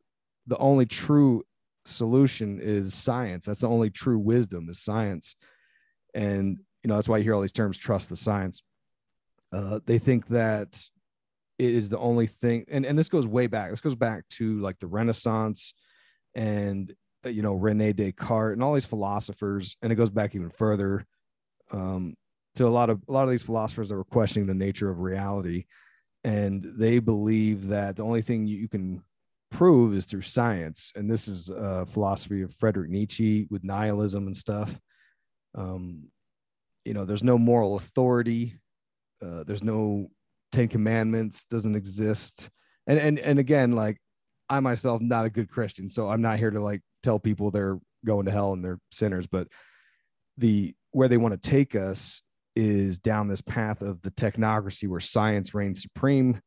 the 0.49 0.59
only 0.59 0.87
true 0.87 1.45
solution 1.85 2.61
is 2.61 2.95
science. 2.95 3.47
That's 3.47 3.61
the 3.61 3.69
only 3.69 3.91
true 3.91 4.19
wisdom 4.19 4.69
is 4.69 4.81
science. 4.81 5.37
And 6.15 6.59
you 6.83 6.89
know 6.89 6.97
that's 6.97 7.09
why 7.09 7.19
you 7.19 7.23
hear 7.23 7.35
all 7.35 7.43
these 7.43 7.53
terms 7.53 7.79
trust 7.79 8.09
the 8.09 8.17
science. 8.17 8.65
Uh, 9.53 9.79
they 9.87 9.99
think 9.99 10.27
that 10.27 10.83
it 11.61 11.75
is 11.75 11.89
the 11.89 11.99
only 11.99 12.27
thing 12.27 12.65
and, 12.69 12.85
and 12.85 12.99
this 12.99 13.09
goes 13.09 13.27
way 13.27 13.47
back. 13.47 13.71
This 13.71 13.81
goes 13.81 13.95
back 13.95 14.29
to 14.31 14.59
like 14.59 14.81
the 14.81 14.89
renaissance 14.89 15.75
and 16.35 16.93
uh, 17.25 17.29
you 17.29 17.43
know 17.43 17.55
Rene 17.55 17.93
Descartes 17.93 18.55
and 18.55 18.65
all 18.65 18.75
these 18.75 18.85
philosophers, 18.85 19.77
and 19.81 19.93
it 19.93 19.97
goes 19.97 20.11
back 20.11 20.35
even 20.35 20.51
further. 20.51 21.07
Um, 21.71 22.17
to 22.57 22.67
a 22.67 22.69
lot 22.69 22.91
of 22.91 23.03
a 23.09 23.13
lot 23.13 23.25
of 23.25 23.31
these 23.31 23.43
philosophers 23.43 23.89
that 23.89 23.97
were 23.97 24.05
questioning 24.05 24.47
the 24.47 24.55
nature 24.55 24.91
of 24.91 25.01
reality, 25.01 25.67
and 26.25 26.63
they 26.63 26.99
believe 26.99 27.69
that 27.69 27.97
the 27.97 28.05
only 28.05 28.23
thing 28.23 28.47
you, 28.47 28.69
can 28.69 29.03
prove 29.51 29.97
is 29.97 30.07
through 30.07 30.23
science, 30.23 30.93
and 30.97 31.11
this 31.11 31.29
is 31.29 31.51
a 31.51 31.87
philosophy 31.87 32.43
of 32.43 32.55
Frederick 32.55 32.91
Nietzsche 32.91 33.47
with 33.51 33.65
nihilism 33.65 34.27
and 34.27 34.37
stuff. 34.37 34.79
Um, 35.55 36.09
you 36.85 36.95
know, 36.95 37.05
there's 37.05 37.25
no 37.25 37.39
moral 37.39 37.77
authority. 37.77 38.59
Uh, 39.25 39.45
there's 39.45 39.65
no 39.65 40.11
Ten 40.53 40.69
Commandments 40.69 41.45
doesn't 41.45 41.77
exist, 41.77 42.51
and 42.87 42.99
and 42.99 43.19
and 43.19 43.39
again, 43.39 43.73
like 43.73 43.99
I 44.49 44.61
myself 44.61 45.03
not 45.03 45.27
a 45.27 45.31
good 45.31 45.51
Christian, 45.51 45.89
so 45.89 46.09
I'm 46.09 46.23
not 46.23 46.39
here 46.39 46.51
to 46.51 46.61
like 46.61 46.81
tell 47.03 47.19
people 47.19 47.51
they're 47.51 47.79
going 48.05 48.27
to 48.27 48.33
hell 48.33 48.53
and 48.53 48.65
they're 48.65 48.79
sinners, 48.91 49.27
but 49.27 49.49
the 50.39 50.75
where 50.93 51.09
they 51.09 51.17
want 51.17 51.41
to 51.41 51.51
take 51.51 51.75
us 51.75 52.23
is 52.57 52.99
down 52.99 53.29
this 53.29 53.43
path 53.43 53.83
of 53.83 54.01
the 54.03 54.11
technocracy 54.11 54.89
where 54.89 55.01
science 55.01 55.55
reigns 55.55 55.83
supreme. 55.83 56.41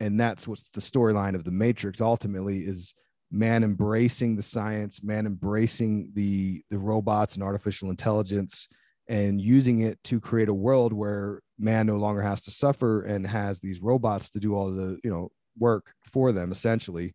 And 0.00 0.20
that's 0.20 0.46
what's 0.46 0.68
the 0.70 0.80
storyline 0.80 1.34
of 1.34 1.44
the 1.44 1.52
Matrix 1.52 2.00
ultimately 2.00 2.66
is 2.66 2.92
man 3.30 3.64
embracing 3.64 4.36
the 4.36 4.42
science, 4.42 5.02
man 5.02 5.24
embracing 5.24 6.10
the 6.14 6.62
the 6.70 6.78
robots 6.78 7.34
and 7.34 7.42
artificial 7.42 7.90
intelligence 7.90 8.68
and 9.08 9.40
using 9.40 9.80
it 9.80 10.02
to 10.04 10.20
create 10.20 10.48
a 10.48 10.54
world 10.54 10.92
where 10.92 11.40
man 11.58 11.86
no 11.86 11.96
longer 11.96 12.20
has 12.20 12.42
to 12.42 12.50
suffer 12.50 13.02
and 13.02 13.26
has 13.26 13.60
these 13.60 13.80
robots 13.80 14.30
to 14.30 14.40
do 14.40 14.54
all 14.54 14.70
the 14.70 14.98
you 15.02 15.10
know 15.10 15.30
work 15.58 15.92
for 16.04 16.32
them 16.32 16.52
essentially 16.52 17.14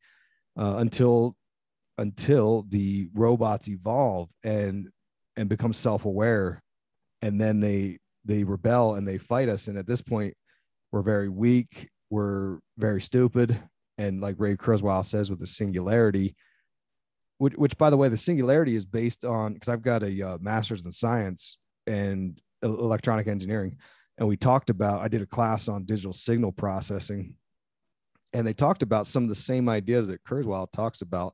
uh, 0.57 0.75
until 0.77 1.35
until 1.97 2.65
the 2.69 3.09
robots 3.13 3.67
evolve 3.67 4.29
and 4.43 4.89
and 5.37 5.49
become 5.49 5.73
self-aware 5.73 6.61
and 7.21 7.39
then 7.39 7.59
they 7.59 7.97
they 8.25 8.43
rebel 8.43 8.95
and 8.95 9.07
they 9.07 9.17
fight 9.17 9.49
us. 9.49 9.67
And 9.67 9.77
at 9.77 9.87
this 9.87 10.01
point 10.01 10.35
we're 10.91 11.01
very 11.01 11.29
weak 11.29 11.89
we're 12.09 12.59
very 12.77 13.01
stupid. 13.01 13.57
And 13.97 14.21
like 14.21 14.35
ray 14.37 14.55
kurzweil 14.55 15.05
says 15.05 15.29
with 15.29 15.39
the 15.39 15.47
singularity 15.47 16.35
which, 17.37 17.55
which 17.55 17.77
by 17.77 17.89
the 17.89 17.97
way 17.97 18.07
the 18.07 18.17
singularity 18.17 18.75
is 18.75 18.85
based 18.85 19.25
on 19.25 19.53
because 19.53 19.69
i've 19.69 19.81
got 19.81 20.03
a 20.03 20.21
uh, 20.21 20.37
master's 20.39 20.85
in 20.85 20.91
science 20.91 21.57
and 21.87 22.39
electronic 22.61 23.27
engineering. 23.27 23.77
And 24.17 24.27
we 24.27 24.37
talked 24.37 24.69
about 24.69 25.01
i 25.01 25.07
did 25.07 25.21
a 25.21 25.25
class 25.27 25.67
on 25.67 25.85
digital 25.85 26.13
signal 26.13 26.51
processing. 26.51 27.37
And 28.33 28.47
they 28.47 28.53
talked 28.53 28.81
about 28.81 29.07
some 29.07 29.23
of 29.23 29.29
the 29.29 29.35
same 29.35 29.67
ideas 29.67 30.07
that 30.07 30.23
kurzweil 30.23 30.71
talks 30.71 31.01
about 31.01 31.33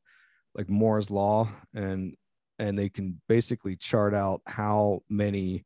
like 0.56 0.70
Moore's 0.70 1.12
law. 1.12 1.50
And 1.76 2.16
and 2.60 2.78
they 2.78 2.90
can 2.90 3.22
basically 3.30 3.76
chart 3.76 4.14
out 4.14 4.42
how 4.48 5.04
many 5.10 5.64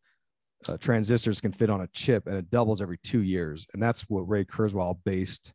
uh, 0.67 0.78
transistors 0.78 1.41
can 1.41 1.52
fit 1.52 1.69
on 1.69 1.82
a 1.82 1.88
chip 1.88 2.28
and 2.28 2.36
it 2.36 2.50
doubles 2.50 2.82
every 2.82 2.97
two 3.04 3.21
years. 3.21 3.65
And 3.74 3.82
that's 3.82 4.02
what 4.10 4.30
ray 4.30 4.45
kurzweil 4.45 5.00
based 5.04 5.54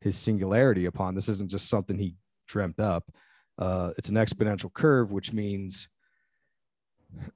his 0.00 0.16
singularity 0.16 0.86
upon. 0.86 1.14
This 1.14 1.28
isn't 1.28 1.50
just 1.50 1.68
something 1.68 1.98
he 1.98 2.14
dreamt 2.46 2.80
up. 2.80 3.04
Uh, 3.58 3.92
it's 3.98 4.08
an 4.08 4.16
exponential 4.16 4.72
curve 4.72 5.12
which 5.12 5.32
means 5.32 5.88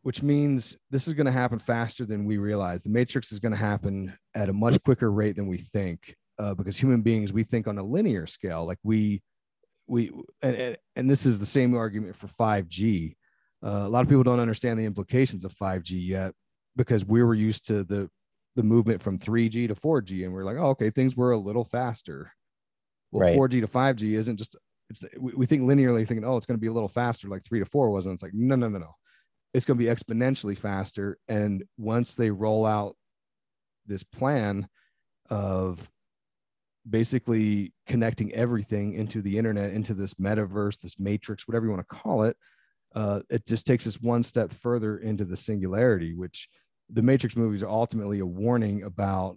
which 0.03 0.23
means 0.23 0.77
this 0.91 1.09
is 1.09 1.15
going 1.15 1.27
to 1.27 1.33
happen 1.33 1.59
faster 1.59 2.05
than 2.05 2.27
we 2.27 2.37
realize 2.37 2.83
the 2.83 2.91
matrix 2.91 3.33
is 3.33 3.39
going 3.39 3.53
to 3.53 3.59
happen 3.59 4.13
at 4.35 4.51
a 4.51 4.53
much 4.53 4.83
quicker 4.85 5.11
rate 5.11 5.35
than 5.35 5.47
we 5.47 5.57
think 5.57 6.15
uh, 6.39 6.55
because 6.55 6.77
human 6.77 7.01
beings 7.01 7.33
we 7.33 7.43
think 7.43 7.67
on 7.67 7.79
a 7.79 7.83
linear 7.83 8.27
scale. 8.27 8.67
Like 8.67 8.79
we 8.83 9.23
we 9.87 10.13
and, 10.43 10.77
and 10.97 11.11
this 11.11 11.27
is 11.27 11.39
the 11.39 11.47
same 11.47 11.75
argument 11.75 12.17
for 12.17 12.29
5G. 12.29 13.17
Uh, 13.65 13.85
a 13.85 13.89
lot 13.89 14.03
of 14.03 14.09
people 14.09 14.25
don't 14.25 14.41
understand 14.41 14.79
the 14.79 14.85
implications 14.85 15.45
of 15.45 15.55
5G 15.55 16.07
yet 16.07 16.35
because 16.77 17.05
we 17.05 17.23
were 17.23 17.35
used 17.35 17.67
to 17.69 17.85
the 17.85 18.11
the 18.55 18.63
movement 18.63 19.01
from 19.01 19.19
3G 19.19 19.69
to 19.69 19.75
4G, 19.75 20.25
and 20.25 20.33
we're 20.33 20.45
like, 20.45 20.59
oh, 20.59 20.71
okay, 20.71 20.91
things 20.91 21.17
were 21.17 21.33
a 21.33 21.39
little 21.39 21.65
faster. 21.65 22.33
Well, 23.11 23.23
right. 23.23 23.37
4G 23.37 23.61
to 23.63 23.67
5G 23.67 24.13
isn't 24.15 24.37
just 24.37 24.57
it's 24.91 25.05
we, 25.19 25.33
we 25.35 25.47
think 25.47 25.63
linearly 25.63 26.07
thinking, 26.07 26.25
oh, 26.25 26.37
it's 26.37 26.47
going 26.47 26.59
to 26.59 26.61
be 26.61 26.67
a 26.69 26.73
little 26.73 26.89
faster, 26.89 27.29
like 27.29 27.45
three 27.45 27.61
to 27.61 27.67
four 27.67 27.91
wasn't. 27.91 28.15
It's 28.15 28.23
like 28.23 28.35
no, 28.35 28.57
no, 28.57 28.69
no, 28.69 28.79
no. 28.79 28.95
It's 29.55 29.67
going 29.67 29.79
to 29.79 29.85
be 29.85 29.91
exponentially 29.91 30.57
faster, 30.57 31.19
and 31.29 31.65
once 31.77 32.15
they 32.15 32.31
roll 32.31 32.65
out 32.65 32.97
this 33.87 34.03
plan 34.03 34.69
of 35.31 35.91
basically 36.89 37.73
connecting 37.87 38.33
everything 38.35 38.95
into 38.95 39.23
the 39.23 39.39
internet, 39.39 39.73
into 39.73 39.95
this 39.95 40.15
metaverse, 40.15 40.81
this 40.81 40.99
matrix, 40.99 41.47
whatever 41.47 41.67
you 41.67 41.71
want 41.71 41.87
to 41.87 41.97
call 41.97 42.25
it. 42.25 42.37
Uh, 42.95 43.21
it 43.31 43.47
just 43.47 43.67
takes 43.67 43.87
us 43.87 44.01
one 44.01 44.23
step 44.23 44.53
further 44.53 44.99
into 44.99 45.25
the 45.25 45.37
singularity, 45.37 46.15
which 46.15 46.49
the 46.93 47.03
Matrix 47.03 47.37
movies 47.37 47.63
are 47.63 47.69
ultimately 47.69 48.21
a 48.21 48.27
warning 48.27 48.83
about 48.83 49.37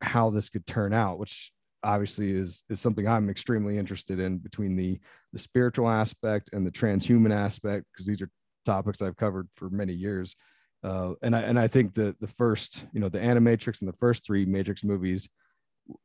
how 0.00 0.30
this 0.30 0.48
could 0.48 0.66
turn 0.66 0.92
out, 0.92 1.18
which 1.18 1.52
obviously 1.82 2.32
is 2.32 2.62
is 2.68 2.80
something 2.80 3.08
I'm 3.08 3.30
extremely 3.30 3.78
interested 3.78 4.18
in 4.18 4.38
between 4.38 4.76
the 4.76 5.00
the 5.32 5.38
spiritual 5.38 5.88
aspect 5.88 6.50
and 6.52 6.66
the 6.66 6.70
transhuman 6.70 7.34
aspect, 7.34 7.86
because 7.92 8.06
these 8.06 8.22
are 8.22 8.30
topics 8.64 9.02
I've 9.02 9.16
covered 9.16 9.48
for 9.54 9.70
many 9.70 9.92
years. 9.92 10.36
Uh, 10.82 11.12
and 11.22 11.36
I 11.36 11.40
and 11.40 11.58
I 11.58 11.68
think 11.68 11.94
that 11.94 12.18
the 12.20 12.26
first, 12.28 12.86
you 12.92 13.00
know, 13.00 13.08
the 13.08 13.18
Animatrix 13.18 13.80
and 13.80 13.88
the 13.88 13.96
first 13.96 14.24
three 14.24 14.46
Matrix 14.46 14.82
movies 14.82 15.28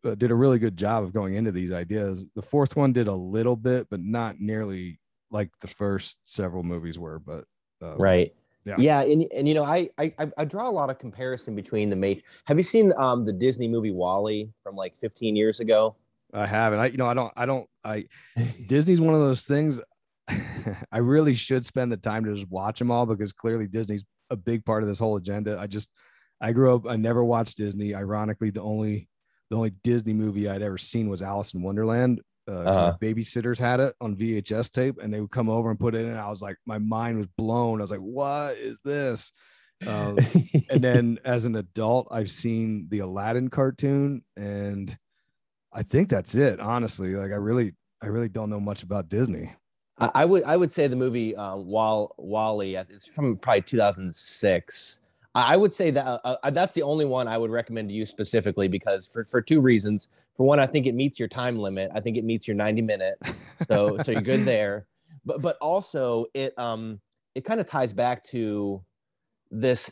uh, 0.03 0.15
did 0.15 0.31
a 0.31 0.35
really 0.35 0.59
good 0.59 0.77
job 0.77 1.03
of 1.03 1.13
going 1.13 1.35
into 1.35 1.51
these 1.51 1.71
ideas. 1.71 2.25
The 2.35 2.41
fourth 2.41 2.75
one 2.75 2.93
did 2.93 3.07
a 3.07 3.15
little 3.15 3.55
bit, 3.55 3.87
but 3.89 4.01
not 4.01 4.39
nearly 4.39 4.99
like 5.31 5.49
the 5.61 5.67
first 5.67 6.17
several 6.25 6.63
movies 6.63 6.99
were, 6.99 7.19
but 7.19 7.45
um, 7.81 7.97
right. 7.97 8.33
Yeah. 8.65 8.75
yeah, 8.79 9.01
and 9.01 9.25
and 9.31 9.47
you 9.47 9.53
know, 9.53 9.63
I, 9.63 9.89
I 9.99 10.11
I 10.37 10.45
draw 10.45 10.67
a 10.67 10.71
lot 10.71 10.89
of 10.89 10.97
comparison 10.97 11.55
between 11.55 11.89
the 11.89 11.95
mate. 11.95 12.23
Have 12.45 12.57
you 12.57 12.63
seen 12.63 12.91
um 12.97 13.23
the 13.23 13.33
Disney 13.33 13.67
movie 13.67 13.91
WALL-E 13.91 14.49
from 14.63 14.75
like 14.75 14.97
15 14.97 15.35
years 15.35 15.59
ago? 15.59 15.95
I 16.33 16.47
haven't. 16.47 16.79
I 16.79 16.87
you 16.87 16.97
know 16.97 17.07
I 17.07 17.13
don't 17.13 17.31
I 17.37 17.45
don't 17.45 17.67
I 17.83 18.05
Disney's 18.67 19.01
one 19.01 19.13
of 19.13 19.19
those 19.19 19.43
things. 19.43 19.79
I 20.91 20.97
really 20.97 21.35
should 21.35 21.65
spend 21.65 21.91
the 21.91 21.97
time 21.97 22.25
to 22.25 22.33
just 22.33 22.49
watch 22.49 22.79
them 22.79 22.89
all 22.89 23.05
because 23.05 23.31
clearly 23.31 23.67
Disney's 23.67 24.03
a 24.31 24.35
big 24.35 24.65
part 24.65 24.81
of 24.81 24.89
this 24.89 24.99
whole 24.99 25.17
agenda. 25.17 25.59
I 25.59 25.67
just 25.67 25.91
I 26.41 26.51
grew 26.51 26.75
up. 26.75 26.87
I 26.87 26.95
never 26.95 27.23
watched 27.23 27.57
Disney. 27.57 27.93
Ironically, 27.93 28.49
the 28.49 28.61
only 28.61 29.07
the 29.49 29.57
only 29.57 29.71
Disney 29.83 30.13
movie 30.13 30.49
I'd 30.49 30.63
ever 30.63 30.77
seen 30.77 31.09
was 31.09 31.21
Alice 31.21 31.53
in 31.53 31.61
Wonderland. 31.61 32.21
Uh, 32.47 32.59
uh-huh. 32.59 32.97
babysitters 33.01 33.57
had 33.57 33.79
it 33.79 33.95
on 33.99 34.15
VHS 34.15 34.71
tape, 34.71 34.99
and 35.01 35.11
they 35.11 35.19
would 35.19 35.31
come 35.31 35.49
over 35.49 35.69
and 35.71 35.79
put 35.79 35.95
it 35.95 36.01
in. 36.01 36.11
And 36.11 36.19
I 36.19 36.29
was 36.29 36.41
like, 36.41 36.57
my 36.65 36.77
mind 36.77 37.17
was 37.17 37.27
blown. 37.27 37.79
I 37.79 37.83
was 37.83 37.91
like, 37.91 37.99
what 37.99 38.57
is 38.57 38.79
this? 38.81 39.31
Um, 39.87 40.17
and 40.69 40.81
then 40.83 41.19
as 41.25 41.45
an 41.45 41.55
adult, 41.55 42.07
I've 42.11 42.31
seen 42.31 42.87
the 42.89 42.99
Aladdin 42.99 43.49
cartoon, 43.49 44.23
and 44.37 44.95
I 45.73 45.83
think 45.83 46.09
that's 46.09 46.35
it. 46.35 46.59
Honestly, 46.59 47.15
like 47.15 47.31
I 47.31 47.35
really, 47.35 47.73
I 48.01 48.07
really 48.07 48.29
don't 48.29 48.49
know 48.49 48.59
much 48.59 48.83
about 48.83 49.09
Disney. 49.09 49.51
I 49.97 50.25
would 50.25 50.43
I 50.43 50.57
would 50.57 50.73
say 50.73 50.87
the 50.87 50.95
movie 50.95 51.35
uh, 51.37 51.55
Wall 51.55 52.13
WALL-E 52.17 52.75
is 52.75 53.05
from 53.05 53.37
probably 53.37 53.61
2006. 53.61 54.99
I 55.35 55.57
would 55.57 55.73
say 55.73 55.91
that 55.91 56.05
uh, 56.05 56.37
uh, 56.41 56.49
that's 56.51 56.73
the 56.73 56.81
only 56.81 57.03
one 57.03 57.27
I 57.27 57.37
would 57.37 57.51
recommend 57.51 57.89
to 57.89 57.93
you 57.93 58.05
specifically 58.05 58.69
because 58.69 59.05
for, 59.05 59.25
for 59.25 59.41
two 59.41 59.61
reasons. 59.61 60.07
For 60.37 60.45
one, 60.45 60.59
I 60.59 60.65
think 60.65 60.87
it 60.87 60.95
meets 60.95 61.19
your 61.19 61.27
time 61.27 61.59
limit. 61.59 61.91
I 61.93 61.99
think 61.99 62.17
it 62.17 62.23
meets 62.23 62.47
your 62.47 62.55
90 62.55 62.81
minute. 62.81 63.21
So 63.67 63.97
so 64.03 64.11
you're 64.11 64.21
good 64.21 64.45
there. 64.45 64.87
But 65.27 65.41
but 65.41 65.57
also 65.59 66.27
it 66.35 66.57
um 66.59 66.99
it 67.33 67.45
kind 67.45 67.59
of 67.59 67.65
ties 67.65 67.93
back 67.93 68.23
to 68.25 68.83
this 69.49 69.91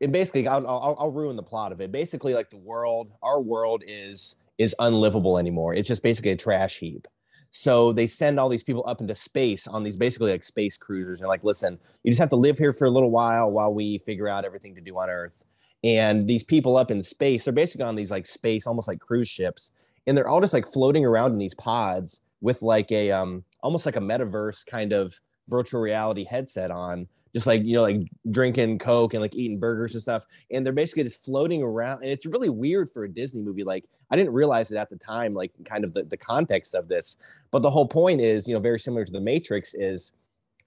it 0.00 0.10
basically 0.10 0.48
I'll, 0.48 0.66
I'll, 0.66 0.96
I'll 0.98 1.10
ruin 1.10 1.36
the 1.36 1.42
plot 1.42 1.72
of 1.72 1.82
it. 1.82 1.92
Basically 1.92 2.32
like 2.32 2.48
the 2.48 2.58
world, 2.58 3.10
our 3.22 3.42
world 3.42 3.82
is 3.86 4.36
is 4.56 4.74
unlivable 4.78 5.36
anymore. 5.38 5.74
It's 5.74 5.86
just 5.86 6.02
basically 6.02 6.30
a 6.30 6.36
trash 6.36 6.78
heap. 6.78 7.06
So 7.50 7.92
they 7.92 8.06
send 8.06 8.38
all 8.38 8.48
these 8.48 8.62
people 8.62 8.84
up 8.86 9.00
into 9.00 9.14
space 9.14 9.66
on 9.66 9.82
these 9.82 9.96
basically 9.96 10.30
like 10.30 10.44
space 10.44 10.76
cruisers 10.76 11.20
and 11.20 11.28
like, 11.28 11.42
listen, 11.42 11.78
you 12.04 12.10
just 12.10 12.20
have 12.20 12.28
to 12.30 12.36
live 12.36 12.58
here 12.58 12.72
for 12.72 12.86
a 12.86 12.90
little 12.90 13.10
while 13.10 13.50
while 13.50 13.74
we 13.74 13.98
figure 13.98 14.28
out 14.28 14.44
everything 14.44 14.74
to 14.76 14.80
do 14.80 14.96
on 14.98 15.10
Earth. 15.10 15.44
And 15.82 16.28
these 16.28 16.44
people 16.44 16.76
up 16.76 16.90
in 16.90 17.02
space, 17.02 17.44
they're 17.44 17.52
basically 17.52 17.84
on 17.84 17.96
these 17.96 18.10
like 18.10 18.26
space, 18.26 18.66
almost 18.66 18.86
like 18.86 19.00
cruise 19.00 19.28
ships, 19.28 19.72
and 20.06 20.16
they're 20.16 20.28
all 20.28 20.40
just 20.40 20.54
like 20.54 20.66
floating 20.66 21.04
around 21.04 21.32
in 21.32 21.38
these 21.38 21.54
pods 21.54 22.20
with 22.40 22.62
like 22.62 22.90
a 22.92 23.10
um 23.10 23.44
almost 23.62 23.86
like 23.86 23.96
a 23.96 24.00
metaverse 24.00 24.64
kind 24.64 24.92
of 24.92 25.18
virtual 25.48 25.80
reality 25.80 26.24
headset 26.24 26.70
on 26.70 27.06
just 27.32 27.46
like 27.46 27.62
you 27.62 27.74
know 27.74 27.82
like 27.82 28.08
drinking 28.30 28.78
coke 28.78 29.14
and 29.14 29.20
like 29.20 29.34
eating 29.34 29.58
burgers 29.58 29.94
and 29.94 30.02
stuff 30.02 30.24
and 30.50 30.64
they're 30.64 30.72
basically 30.72 31.02
just 31.02 31.24
floating 31.24 31.62
around 31.62 32.02
and 32.02 32.10
it's 32.10 32.26
really 32.26 32.48
weird 32.48 32.88
for 32.88 33.04
a 33.04 33.08
disney 33.08 33.42
movie 33.42 33.64
like 33.64 33.84
i 34.10 34.16
didn't 34.16 34.32
realize 34.32 34.70
it 34.70 34.76
at 34.76 34.90
the 34.90 34.96
time 34.96 35.34
like 35.34 35.52
kind 35.64 35.84
of 35.84 35.94
the, 35.94 36.04
the 36.04 36.16
context 36.16 36.74
of 36.74 36.88
this 36.88 37.16
but 37.50 37.60
the 37.62 37.70
whole 37.70 37.86
point 37.86 38.20
is 38.20 38.48
you 38.48 38.54
know 38.54 38.60
very 38.60 38.78
similar 38.78 39.04
to 39.04 39.12
the 39.12 39.20
matrix 39.20 39.74
is 39.74 40.12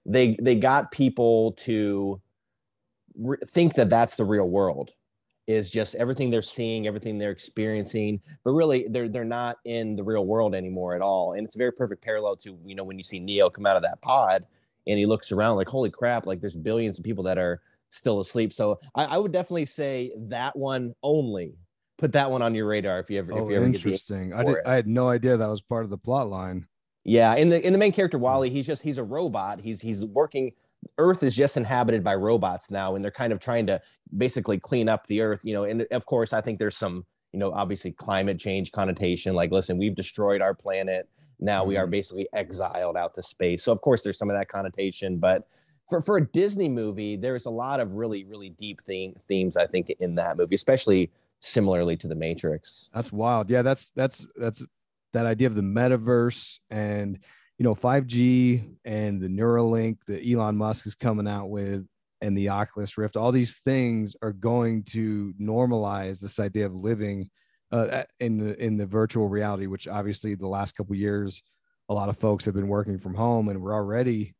they 0.06 0.36
they 0.40 0.54
got 0.54 0.90
people 0.90 1.52
to 1.52 2.20
re- 3.18 3.38
think 3.46 3.74
that 3.74 3.90
that's 3.90 4.16
the 4.16 4.24
real 4.24 4.48
world 4.48 4.92
is 5.46 5.68
just 5.68 5.94
everything 5.96 6.30
they're 6.30 6.40
seeing 6.40 6.86
everything 6.86 7.18
they're 7.18 7.30
experiencing 7.30 8.20
but 8.44 8.52
really 8.52 8.86
they're 8.88 9.08
they're 9.08 9.24
not 9.24 9.58
in 9.64 9.94
the 9.94 10.02
real 10.02 10.24
world 10.24 10.54
anymore 10.54 10.94
at 10.94 11.02
all 11.02 11.34
and 11.34 11.44
it's 11.44 11.54
a 11.54 11.58
very 11.58 11.72
perfect 11.72 12.02
parallel 12.02 12.34
to 12.34 12.58
you 12.64 12.74
know 12.74 12.84
when 12.84 12.96
you 12.96 13.04
see 13.04 13.18
neo 13.18 13.50
come 13.50 13.66
out 13.66 13.76
of 13.76 13.82
that 13.82 14.00
pod 14.00 14.46
and 14.86 14.98
he 14.98 15.06
looks 15.06 15.32
around 15.32 15.56
like, 15.56 15.68
holy 15.68 15.90
crap, 15.90 16.26
like 16.26 16.40
there's 16.40 16.56
billions 16.56 16.98
of 16.98 17.04
people 17.04 17.24
that 17.24 17.38
are 17.38 17.60
still 17.90 18.20
asleep. 18.20 18.52
So 18.52 18.80
I, 18.94 19.04
I 19.04 19.18
would 19.18 19.32
definitely 19.32 19.66
say 19.66 20.12
that 20.28 20.56
one 20.56 20.94
only. 21.02 21.54
Put 21.96 22.12
that 22.12 22.30
one 22.30 22.42
on 22.42 22.54
your 22.54 22.66
radar 22.66 22.98
if 22.98 23.08
you 23.08 23.18
ever. 23.18 23.32
Oh, 23.32 23.44
if 23.44 23.50
you 23.50 23.56
ever 23.56 23.64
interesting. 23.64 24.32
I 24.32 24.42
did. 24.42 24.56
It. 24.56 24.62
I 24.66 24.74
had 24.74 24.88
no 24.88 25.08
idea 25.08 25.36
that 25.36 25.48
was 25.48 25.62
part 25.62 25.84
of 25.84 25.90
the 25.90 25.96
plot 25.96 26.28
line. 26.28 26.66
Yeah, 27.04 27.34
in 27.34 27.48
the 27.48 27.64
in 27.64 27.72
the 27.72 27.78
main 27.78 27.92
character 27.92 28.18
WALL-E, 28.18 28.50
he's 28.50 28.66
just 28.66 28.82
he's 28.82 28.98
a 28.98 29.04
robot. 29.04 29.60
He's 29.60 29.80
he's 29.80 30.04
working. 30.04 30.52
Earth 30.98 31.22
is 31.22 31.36
just 31.36 31.56
inhabited 31.56 32.02
by 32.02 32.14
robots 32.14 32.70
now, 32.70 32.94
and 32.94 33.04
they're 33.04 33.12
kind 33.12 33.32
of 33.32 33.40
trying 33.40 33.66
to 33.66 33.80
basically 34.16 34.58
clean 34.58 34.88
up 34.88 35.06
the 35.06 35.20
Earth. 35.20 35.42
You 35.44 35.54
know, 35.54 35.64
and 35.64 35.86
of 35.92 36.04
course, 36.06 36.32
I 36.32 36.40
think 36.40 36.58
there's 36.58 36.76
some 36.76 37.06
you 37.32 37.38
know 37.38 37.52
obviously 37.52 37.92
climate 37.92 38.40
change 38.40 38.72
connotation. 38.72 39.34
Like, 39.34 39.52
listen, 39.52 39.78
we've 39.78 39.94
destroyed 39.94 40.42
our 40.42 40.54
planet 40.54 41.08
now 41.44 41.64
we 41.64 41.76
are 41.76 41.84
mm-hmm. 41.84 41.90
basically 41.90 42.28
exiled 42.32 42.96
out 42.96 43.14
to 43.14 43.22
space. 43.22 43.62
So 43.62 43.72
of 43.72 43.80
course 43.80 44.02
there's 44.02 44.18
some 44.18 44.30
of 44.30 44.36
that 44.36 44.48
connotation, 44.48 45.18
but 45.18 45.46
for 45.90 46.00
for 46.00 46.16
a 46.16 46.26
Disney 46.26 46.68
movie, 46.68 47.16
there's 47.16 47.46
a 47.46 47.50
lot 47.50 47.80
of 47.80 47.92
really 47.92 48.24
really 48.24 48.50
deep 48.50 48.80
theme, 48.82 49.14
themes 49.28 49.56
I 49.56 49.66
think 49.66 49.90
in 50.00 50.14
that 50.16 50.36
movie, 50.36 50.54
especially 50.54 51.10
similarly 51.40 51.96
to 51.98 52.08
the 52.08 52.14
Matrix. 52.14 52.88
That's 52.94 53.12
wild. 53.12 53.50
Yeah, 53.50 53.62
that's 53.62 53.90
that's 53.90 54.26
that's 54.36 54.64
that 55.12 55.26
idea 55.26 55.46
of 55.46 55.54
the 55.54 55.62
metaverse 55.62 56.58
and 56.70 57.18
you 57.58 57.64
know 57.64 57.74
5G 57.74 58.76
and 58.84 59.20
the 59.20 59.28
Neuralink 59.28 59.98
that 60.06 60.26
Elon 60.26 60.56
Musk 60.56 60.86
is 60.86 60.94
coming 60.94 61.28
out 61.28 61.50
with 61.50 61.86
and 62.20 62.36
the 62.36 62.48
Oculus 62.48 62.96
Rift. 62.96 63.16
All 63.16 63.32
these 63.32 63.52
things 63.64 64.16
are 64.22 64.32
going 64.32 64.84
to 64.84 65.34
normalize 65.40 66.20
this 66.20 66.40
idea 66.40 66.64
of 66.64 66.74
living 66.74 67.30
uh, 67.74 68.04
in 68.20 68.38
the 68.38 68.62
in 68.62 68.76
the 68.76 68.86
virtual 68.86 69.28
reality, 69.28 69.66
which 69.66 69.88
obviously 69.88 70.36
the 70.36 70.46
last 70.46 70.76
couple 70.76 70.94
years, 70.94 71.42
a 71.88 71.94
lot 71.94 72.08
of 72.08 72.16
folks 72.16 72.44
have 72.44 72.54
been 72.54 72.68
working 72.68 73.00
from 73.00 73.14
home, 73.14 73.48
and 73.48 73.60
we're 73.60 73.74
already 73.74 74.36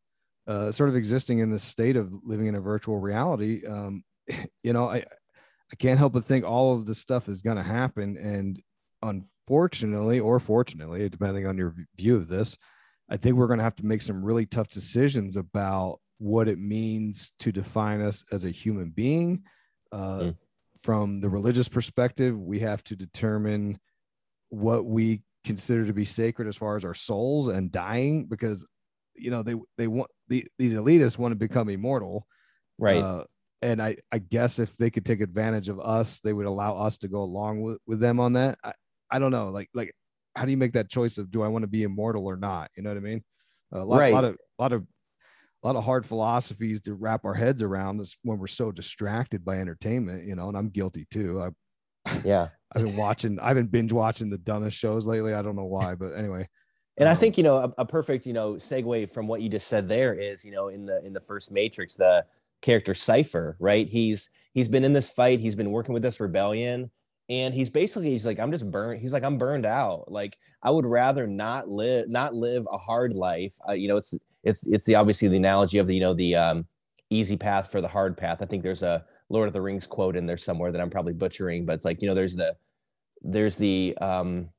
uh, 0.47 0.71
sort 0.71 0.89
of 0.89 0.95
existing 0.95 1.41
in 1.41 1.51
this 1.51 1.65
state 1.65 1.97
of 1.97 2.15
living 2.23 2.47
in 2.47 2.55
a 2.55 2.61
virtual 2.61 3.01
reality. 3.01 3.67
Um, 3.67 4.05
you 4.63 4.73
know, 4.73 4.89
I 4.89 4.99
I 5.73 5.77
can't 5.81 5.99
help 5.99 6.13
but 6.13 6.25
think 6.25 6.45
all 6.45 6.75
of 6.75 6.87
this 6.87 6.99
stuff 6.99 7.29
is 7.29 7.43
going 7.43 7.57
to 7.57 7.65
happen, 7.65 8.17
and 8.17 8.63
unfortunately, 9.03 10.21
or 10.21 10.39
fortunately, 10.39 11.09
depending 11.09 11.45
on 11.45 11.59
your 11.59 11.75
view 11.97 12.15
of 12.15 12.29
this, 12.29 12.57
I 13.11 13.17
think 13.17 13.35
we're 13.35 13.49
going 13.49 13.59
to 13.59 13.65
have 13.65 13.77
to 13.77 13.87
make 13.87 14.03
some 14.03 14.25
really 14.25 14.47
tough 14.47 14.69
decisions 14.69 15.37
about 15.37 15.99
what 16.19 16.47
it 16.47 16.61
means 16.61 17.33
to 17.41 17.51
define 17.51 18.01
us 18.01 18.25
as 18.31 18.45
a 18.45 18.51
human 18.51 18.91
being. 18.91 19.43
Uh, 19.91 20.19
mm 20.19 20.37
from 20.85 21.19
the 21.19 21.31
religious 21.31 21.67
perspective, 21.67 22.39
we 22.39 22.61
have 22.61 22.85
to 22.85 22.95
determine 22.95 23.79
what 24.51 24.85
we 24.85 25.23
consider 25.43 25.87
to 25.87 25.95
be 25.95 26.05
sacred 26.05 26.47
as 26.47 26.57
far 26.57 26.77
as 26.77 26.85
our 26.85 26.95
souls 26.95 27.49
and 27.49 27.73
dying 27.73 28.27
because 28.27 28.67
you 29.15 29.31
know 29.31 29.43
they 29.43 29.55
they 29.79 29.87
want 29.87 30.11
the, 30.29 30.47
these 30.59 30.75
elitists 30.75 31.17
want 31.17 31.33
to 31.33 31.37
become 31.37 31.71
immortal. 31.71 32.27
Right. 32.79 33.03
Uh, 33.03 33.25
and 33.63 33.81
i 33.81 33.97
i 34.13 34.19
guess 34.19 34.59
if 34.59 34.77
they 34.77 34.91
could 34.91 35.07
take 35.07 35.23
advantage 35.23 35.71
of 35.71 35.81
us 35.81 36.21
they 36.21 36.35
would 36.35 36.45
allow 36.45 36.77
us 36.77 36.99
to 36.99 37.09
go 37.09 37.23
along 37.23 37.63
with, 37.63 37.79
with 37.87 37.99
them 37.99 38.21
on 38.21 38.35
that. 38.35 38.59
I, 38.63 38.75
I 39.11 39.19
don't 39.19 39.33
know. 39.33 39.49
Like 39.49 39.71
like 39.73 39.95
how 40.37 40.45
do 40.45 40.51
you 40.51 40.59
make 40.59 40.75
that 40.75 40.91
choice 40.91 41.17
of 41.17 41.31
do 41.31 41.43
i 41.43 41.49
want 41.49 41.63
to 41.63 41.69
be 41.69 41.83
immortal 41.83 42.27
or 42.27 42.37
not? 42.37 42.71
You 42.77 42.83
know 42.83 42.91
what 42.91 42.99
i 42.99 43.01
mean? 43.01 43.25
A 43.73 43.85
lot, 43.85 43.99
right. 43.99 44.13
lot 44.13 44.25
of 44.25 44.35
a 44.59 44.63
lot 44.63 44.73
of 44.75 44.85
a 45.65 45.67
lot 45.67 45.77
of 45.77 45.85
hard 45.85 46.05
philosophies 46.05 46.83
to 46.83 46.95
wrap 46.95 47.25
our 47.25 47.33
heads 47.33 47.63
around 47.63 47.97
this 47.97 48.19
when 48.23 48.39
we're 48.39 48.47
so 48.47 48.71
distracted 48.71 49.45
by 49.45 49.59
entertainment, 49.59 50.27
you 50.27 50.35
know, 50.35 50.49
and 50.49 50.59
I'm 50.59 50.69
guilty 50.69 51.07
too. 51.11 51.43
I, 52.07 52.21
yeah, 52.23 52.49
I've 52.77 52.83
been 52.83 52.97
watching, 52.97 53.39
I've 53.41 53.57
been 53.57 53.67
binge 53.67 53.93
watching 53.93 54.29
the 54.29 54.37
dumbest 54.37 54.77
shows 54.77 55.07
lately. 55.07 55.33
I 55.33 55.41
don't 55.41 55.57
know 55.57 55.65
why, 55.65 55.95
but 55.95 56.13
anyway. 56.13 56.47
And 56.99 57.09
um, 57.09 57.13
I 57.13 57.15
think, 57.15 57.39
you 57.39 57.45
know, 57.45 57.57
a, 57.57 57.73
a, 57.79 57.87
perfect, 57.87 58.27
you 58.27 58.35
know, 58.35 58.55
segue 58.55 59.11
from 59.11 59.27
what 59.27 59.41
you 59.41 59.49
just 59.49 59.69
said 59.69 59.89
there 59.89 60.13
is, 60.13 60.45
you 60.45 60.53
know, 60.53 60.69
in 60.69 60.85
the, 60.85 61.03
in 61.03 61.15
the 61.15 61.21
first 61.21 61.51
matrix, 61.51 61.97
the 61.97 62.27
character 62.61 62.93
Cypher, 62.93 63.57
right. 63.59 63.89
He's, 63.89 64.29
he's 64.53 64.69
been 64.69 64.85
in 64.85 64.93
this 64.93 65.09
fight. 65.09 65.41
He's 65.41 65.57
been 65.57 65.71
working 65.71 65.95
with 65.95 66.03
this 66.03 66.21
rebellion 66.21 66.91
and 67.31 67.55
he's 67.55 67.71
basically 67.71 68.11
he's 68.11 68.27
like 68.27 68.39
i'm 68.39 68.53
just 68.53 68.71
burned 68.71 69.01
he's 69.01 69.15
like 69.15 69.25
i'm 69.25 69.39
burned 69.39 69.65
out 69.65 70.13
like 70.13 70.37
i 70.63 70.71
would 70.71 70.85
rather 70.85 71.27
not 71.27 71.69
live 71.69 72.07
not 72.07 72.35
live 72.35 72.67
a 72.71 72.77
hard 72.77 73.15
life 73.15 73.55
uh, 73.67 73.73
you 73.73 73.89
know 73.89 73.97
it's 73.97 74.15
it's 74.45 74.65
it's 74.67 74.87
the 74.87 74.95
obviously 74.95 75.29
the 75.29 75.37
analogy 75.37 75.79
of 75.79 75.87
the 75.87 75.95
you 75.95 76.01
know 76.01 76.15
the 76.15 76.37
um, 76.37 76.67
easy 77.11 77.37
path 77.37 77.71
for 77.71 77.81
the 77.81 77.89
hard 77.89 78.17
path. 78.17 78.39
I 78.41 78.47
think 78.47 78.63
there's 78.63 78.83
a 78.83 79.05
Lord 79.31 79.47
of 79.47 79.53
the 79.53 79.61
Rings 79.61 79.87
quote 79.87 80.17
in 80.17 80.27
there 80.27 80.37
somewhere 80.37 80.71
that 80.71 80.81
I'm 80.81 80.91
probably 80.91 81.15
butchering, 81.15 81.65
but 81.65 81.75
it's 81.75 81.85
like 81.85 82.03
you 82.03 82.09
know 82.09 82.15
there's 82.15 82.37
the 82.37 82.57
there's 83.23 83.57
the 83.57 83.97
um, 84.01 84.51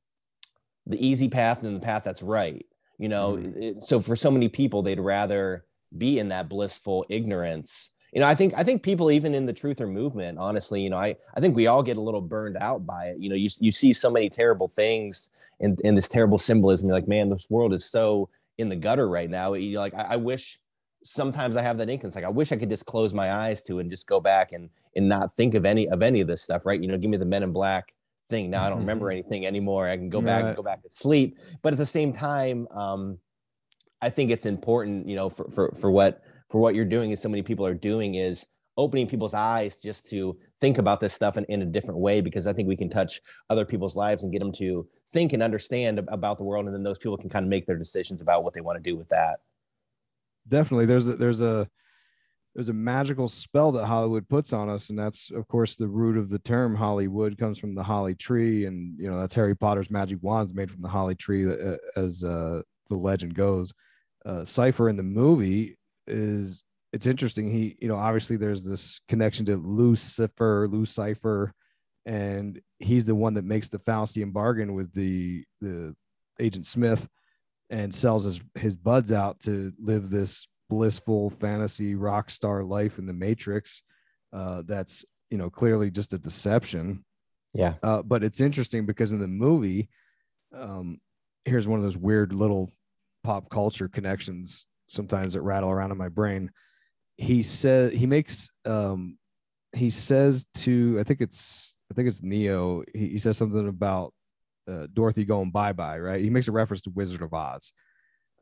the 0.86 1.04
easy 1.04 1.28
path 1.28 1.62
and 1.62 1.76
the 1.76 1.80
path 1.80 2.02
that's 2.04 2.22
right. 2.22 2.66
You 2.98 3.08
know, 3.08 3.36
mm-hmm. 3.36 3.62
it, 3.62 3.82
so 3.82 4.00
for 4.00 4.16
so 4.16 4.30
many 4.30 4.48
people, 4.48 4.82
they'd 4.82 5.00
rather 5.00 5.64
be 5.96 6.18
in 6.18 6.28
that 6.28 6.48
blissful 6.48 7.06
ignorance. 7.08 7.90
You 8.12 8.20
know, 8.20 8.26
I 8.26 8.34
think 8.34 8.54
I 8.56 8.64
think 8.64 8.82
people 8.82 9.10
even 9.10 9.34
in 9.34 9.46
the 9.46 9.52
truther 9.52 9.90
movement, 9.90 10.38
honestly, 10.38 10.82
you 10.82 10.90
know, 10.90 10.96
I 10.96 11.16
I 11.34 11.40
think 11.40 11.54
we 11.54 11.66
all 11.66 11.82
get 11.82 11.96
a 11.96 12.00
little 12.00 12.20
burned 12.20 12.56
out 12.56 12.86
by 12.86 13.06
it. 13.08 13.18
You 13.18 13.28
know, 13.28 13.36
you 13.36 13.50
you 13.60 13.70
see 13.70 13.92
so 13.92 14.10
many 14.10 14.30
terrible 14.30 14.68
things 14.68 15.30
in 15.60 15.76
in 15.84 15.94
this 15.94 16.08
terrible 16.08 16.38
symbolism. 16.38 16.88
You're 16.88 16.96
like, 16.96 17.08
man, 17.08 17.30
this 17.30 17.50
world 17.50 17.74
is 17.74 17.84
so 17.84 18.28
in 18.58 18.68
the 18.68 18.76
gutter 18.76 19.08
right 19.08 19.28
now. 19.28 19.54
You 19.54 19.78
like, 19.78 19.94
I, 19.94 20.02
I 20.10 20.16
wish 20.16 20.58
sometimes 21.04 21.56
I 21.56 21.62
have 21.62 21.78
that 21.78 21.88
ink. 21.88 22.04
It's 22.04 22.14
like 22.14 22.24
I 22.24 22.28
wish 22.28 22.52
I 22.52 22.56
could 22.56 22.68
just 22.68 22.86
close 22.86 23.14
my 23.14 23.32
eyes 23.32 23.62
to 23.64 23.78
and 23.78 23.90
just 23.90 24.06
go 24.06 24.20
back 24.20 24.52
and 24.52 24.68
and 24.94 25.08
not 25.08 25.32
think 25.32 25.54
of 25.54 25.64
any 25.64 25.88
of 25.88 26.02
any 26.02 26.20
of 26.20 26.28
this 26.28 26.42
stuff, 26.42 26.66
right? 26.66 26.80
You 26.80 26.88
know, 26.88 26.98
give 26.98 27.10
me 27.10 27.16
the 27.16 27.26
Men 27.26 27.42
in 27.42 27.52
Black 27.52 27.92
thing. 28.28 28.50
Now 28.50 28.64
I 28.64 28.68
don't 28.68 28.80
remember 28.80 29.06
mm-hmm. 29.06 29.20
anything 29.20 29.46
anymore. 29.46 29.88
I 29.88 29.96
can 29.96 30.08
go 30.08 30.20
back 30.20 30.44
and 30.44 30.56
go 30.56 30.62
back 30.62 30.82
to 30.82 30.90
sleep. 30.90 31.38
But 31.62 31.72
at 31.72 31.78
the 31.78 31.86
same 31.86 32.12
time, 32.12 32.66
um, 32.72 33.18
I 34.02 34.10
think 34.10 34.30
it's 34.30 34.46
important, 34.46 35.08
you 35.08 35.16
know, 35.16 35.30
for 35.30 35.48
for 35.50 35.72
for 35.78 35.90
what 35.90 36.22
for 36.48 36.60
what 36.60 36.74
you're 36.74 36.84
doing 36.84 37.10
and 37.10 37.18
so 37.18 37.28
many 37.28 37.42
people 37.42 37.66
are 37.66 37.74
doing 37.74 38.16
is 38.16 38.46
opening 38.76 39.06
people's 39.06 39.34
eyes 39.34 39.76
just 39.76 40.06
to 40.08 40.36
think 40.60 40.78
about 40.78 41.00
this 41.00 41.14
stuff 41.14 41.36
in, 41.36 41.44
in 41.46 41.62
a 41.62 41.66
different 41.66 41.98
way 41.98 42.20
because 42.20 42.46
I 42.46 42.52
think 42.52 42.68
we 42.68 42.76
can 42.76 42.90
touch 42.90 43.20
other 43.48 43.64
people's 43.64 43.96
lives 43.96 44.22
and 44.22 44.32
get 44.32 44.40
them 44.40 44.52
to 44.52 44.86
think 45.12 45.32
and 45.32 45.42
understand 45.42 46.00
about 46.08 46.38
the 46.38 46.44
world 46.44 46.66
and 46.66 46.74
then 46.74 46.82
those 46.82 46.98
people 46.98 47.16
can 47.16 47.30
kind 47.30 47.44
of 47.44 47.48
make 47.48 47.66
their 47.66 47.76
decisions 47.76 48.22
about 48.22 48.44
what 48.44 48.54
they 48.54 48.60
want 48.60 48.82
to 48.82 48.90
do 48.90 48.96
with 48.96 49.08
that. 49.08 49.40
Definitely. 50.48 50.86
There's 50.86 51.08
a, 51.08 51.16
there's 51.16 51.40
a 51.40 51.68
there's 52.54 52.68
a 52.70 52.74
magical 52.74 53.28
spell 53.28 53.70
that 53.72 53.84
Hollywood 53.84 54.26
puts 54.28 54.52
on 54.54 54.70
us 54.70 54.88
and 54.88 54.98
that's 54.98 55.30
of 55.30 55.46
course 55.48 55.76
the 55.76 55.88
root 55.88 56.16
of 56.16 56.28
the 56.28 56.38
term 56.38 56.74
Hollywood 56.74 57.36
comes 57.36 57.58
from 57.58 57.74
the 57.74 57.82
holly 57.82 58.14
tree 58.14 58.64
and 58.64 58.98
you 58.98 59.10
know 59.10 59.20
that's 59.20 59.34
Harry 59.34 59.54
Potter's 59.54 59.90
magic 59.90 60.18
wands 60.22 60.54
made 60.54 60.70
from 60.70 60.80
the 60.80 60.88
holly 60.88 61.14
tree 61.14 61.50
uh, 61.50 61.76
as 61.96 62.24
uh, 62.24 62.62
the 62.88 62.96
legend 62.96 63.34
goes. 63.34 63.72
Uh, 64.24 64.44
Cypher 64.44 64.88
in 64.88 64.96
the 64.96 65.02
movie 65.02 65.76
is 66.06 66.64
it's 66.92 67.06
interesting. 67.06 67.50
He, 67.50 67.76
you 67.80 67.88
know, 67.88 67.96
obviously 67.96 68.36
there's 68.36 68.64
this 68.64 69.00
connection 69.08 69.44
to 69.46 69.56
Lucifer, 69.56 70.66
Lucifer, 70.70 71.52
and 72.06 72.60
he's 72.78 73.04
the 73.04 73.14
one 73.14 73.34
that 73.34 73.44
makes 73.44 73.68
the 73.68 73.78
Faustian 73.78 74.32
bargain 74.32 74.74
with 74.74 74.92
the 74.94 75.44
the 75.60 75.94
agent 76.40 76.64
Smith 76.64 77.08
and 77.68 77.92
sells 77.92 78.24
his 78.24 78.40
his 78.54 78.76
buds 78.76 79.12
out 79.12 79.40
to 79.40 79.72
live 79.78 80.08
this 80.08 80.46
blissful 80.70 81.30
fantasy 81.30 81.94
rock 81.94 82.30
star 82.30 82.62
life 82.64 82.98
in 82.98 83.06
the 83.06 83.12
Matrix. 83.12 83.82
Uh, 84.32 84.62
that's 84.64 85.04
you 85.30 85.36
know 85.36 85.50
clearly 85.50 85.90
just 85.90 86.14
a 86.14 86.18
deception. 86.18 87.04
Yeah. 87.52 87.74
Uh, 87.82 88.02
but 88.02 88.22
it's 88.22 88.40
interesting 88.40 88.86
because 88.86 89.12
in 89.12 89.18
the 89.18 89.28
movie, 89.28 89.88
um, 90.54 91.00
here's 91.44 91.66
one 91.66 91.78
of 91.78 91.84
those 91.84 91.96
weird 91.96 92.32
little 92.32 92.70
pop 93.24 93.50
culture 93.50 93.88
connections 93.88 94.66
sometimes 94.88 95.32
that 95.32 95.40
rattle 95.40 95.70
around 95.70 95.90
in 95.90 95.98
my 95.98 96.08
brain 96.08 96.48
he 97.16 97.42
says 97.42 97.92
he 97.92 98.06
makes 98.06 98.50
um 98.64 99.18
he 99.74 99.90
says 99.90 100.46
to 100.54 100.96
I 101.00 101.02
think 101.02 101.20
it's 101.20 101.75
I 101.90 101.94
think 101.94 102.08
it's 102.08 102.22
Neo. 102.22 102.82
He, 102.92 103.08
he 103.10 103.18
says 103.18 103.36
something 103.36 103.68
about 103.68 104.12
uh, 104.70 104.86
Dorothy 104.92 105.24
going 105.24 105.50
bye 105.50 105.72
bye. 105.72 105.98
Right. 105.98 106.22
He 106.22 106.30
makes 106.30 106.48
a 106.48 106.52
reference 106.52 106.82
to 106.82 106.90
Wizard 106.90 107.22
of 107.22 107.32
Oz, 107.32 107.72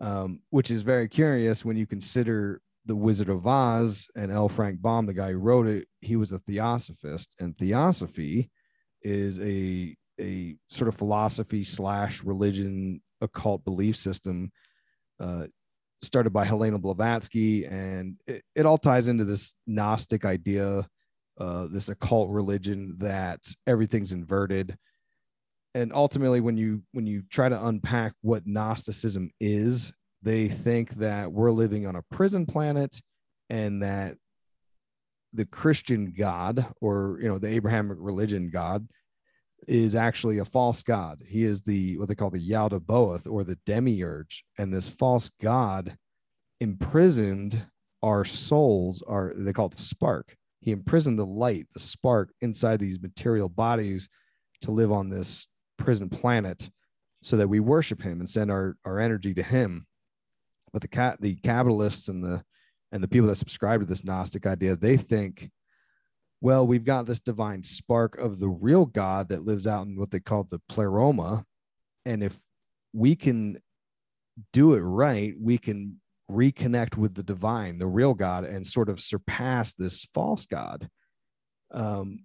um, 0.00 0.40
which 0.50 0.70
is 0.70 0.82
very 0.82 1.08
curious 1.08 1.64
when 1.64 1.76
you 1.76 1.86
consider 1.86 2.60
the 2.86 2.96
Wizard 2.96 3.28
of 3.28 3.46
Oz 3.46 4.06
and 4.14 4.30
L. 4.30 4.48
Frank 4.48 4.80
Baum, 4.80 5.06
the 5.06 5.14
guy 5.14 5.32
who 5.32 5.38
wrote 5.38 5.66
it. 5.66 5.88
He 6.00 6.16
was 6.16 6.32
a 6.32 6.38
theosophist, 6.40 7.36
and 7.40 7.56
theosophy 7.56 8.50
is 9.02 9.40
a 9.40 9.96
a 10.20 10.56
sort 10.68 10.88
of 10.88 10.94
philosophy 10.94 11.64
slash 11.64 12.22
religion 12.22 13.02
occult 13.20 13.64
belief 13.64 13.96
system 13.96 14.52
uh, 15.20 15.46
started 16.02 16.30
by 16.30 16.44
Helena 16.44 16.78
Blavatsky, 16.78 17.64
and 17.64 18.16
it, 18.26 18.42
it 18.54 18.66
all 18.66 18.78
ties 18.78 19.08
into 19.08 19.24
this 19.24 19.54
Gnostic 19.66 20.24
idea, 20.24 20.86
uh, 21.38 21.66
this 21.70 21.88
occult 21.88 22.30
religion 22.30 22.94
that 22.98 23.40
everything's 23.66 24.12
inverted. 24.12 24.76
And 25.74 25.92
ultimately, 25.92 26.40
when 26.40 26.56
you 26.56 26.82
when 26.92 27.06
you 27.06 27.22
try 27.28 27.48
to 27.48 27.66
unpack 27.66 28.12
what 28.20 28.46
Gnosticism 28.46 29.30
is, 29.40 29.92
they 30.22 30.48
think 30.48 30.94
that 30.94 31.32
we're 31.32 31.50
living 31.50 31.86
on 31.86 31.96
a 31.96 32.02
prison 32.02 32.46
planet, 32.46 33.00
and 33.50 33.82
that 33.82 34.16
the 35.32 35.44
Christian 35.44 36.14
God, 36.16 36.64
or 36.80 37.18
you 37.20 37.28
know, 37.28 37.38
the 37.38 37.48
Abrahamic 37.48 37.98
religion 38.00 38.50
God, 38.50 38.86
is 39.66 39.96
actually 39.96 40.38
a 40.38 40.44
false 40.44 40.84
god. 40.84 41.24
He 41.26 41.44
is 41.44 41.62
the 41.62 41.98
what 41.98 42.08
they 42.08 42.14
call 42.14 42.30
the 42.30 42.50
Yaldabaoth 42.50 43.30
or 43.30 43.42
the 43.42 43.58
demiurge, 43.66 44.44
and 44.58 44.72
this 44.72 44.88
false 44.88 45.30
god 45.42 45.96
imprisoned 46.60 47.66
our 48.02 48.24
souls. 48.24 49.02
Are 49.06 49.32
they 49.36 49.52
call 49.52 49.66
it 49.66 49.76
the 49.76 49.82
spark? 49.82 50.36
He 50.64 50.72
imprisoned 50.72 51.18
the 51.18 51.26
light, 51.26 51.66
the 51.74 51.80
spark, 51.80 52.32
inside 52.40 52.80
these 52.80 53.00
material 53.00 53.50
bodies 53.50 54.08
to 54.62 54.70
live 54.70 54.90
on 54.90 55.10
this 55.10 55.46
prison 55.76 56.08
planet, 56.08 56.70
so 57.22 57.36
that 57.36 57.48
we 57.48 57.60
worship 57.60 58.00
him 58.00 58.20
and 58.20 58.28
send 58.28 58.50
our 58.50 58.76
our 58.84 58.98
energy 58.98 59.34
to 59.34 59.42
him. 59.42 59.86
But 60.72 60.80
the 60.80 60.88
cat, 60.88 61.20
the 61.20 61.36
Kabbalists 61.36 62.08
and 62.08 62.24
the 62.24 62.42
and 62.92 63.02
the 63.02 63.08
people 63.08 63.28
that 63.28 63.34
subscribe 63.34 63.80
to 63.80 63.86
this 63.86 64.04
Gnostic 64.04 64.46
idea, 64.46 64.74
they 64.74 64.96
think 64.96 65.50
well, 66.40 66.66
we've 66.66 66.84
got 66.84 67.06
this 67.06 67.20
divine 67.20 67.62
spark 67.62 68.18
of 68.18 68.38
the 68.38 68.48
real 68.48 68.84
God 68.84 69.28
that 69.30 69.44
lives 69.44 69.66
out 69.66 69.86
in 69.86 69.98
what 69.98 70.10
they 70.10 70.20
call 70.20 70.44
the 70.44 70.60
pleroma. 70.68 71.44
And 72.04 72.22
if 72.22 72.36
we 72.92 73.16
can 73.16 73.58
do 74.52 74.74
it 74.74 74.80
right, 74.80 75.32
we 75.40 75.56
can 75.56 76.00
reconnect 76.30 76.96
with 76.96 77.14
the 77.14 77.22
divine, 77.22 77.78
the 77.78 77.86
real 77.86 78.14
God, 78.14 78.44
and 78.44 78.66
sort 78.66 78.88
of 78.88 79.00
surpass 79.00 79.74
this 79.74 80.04
false 80.14 80.46
God. 80.46 80.88
Um, 81.72 82.24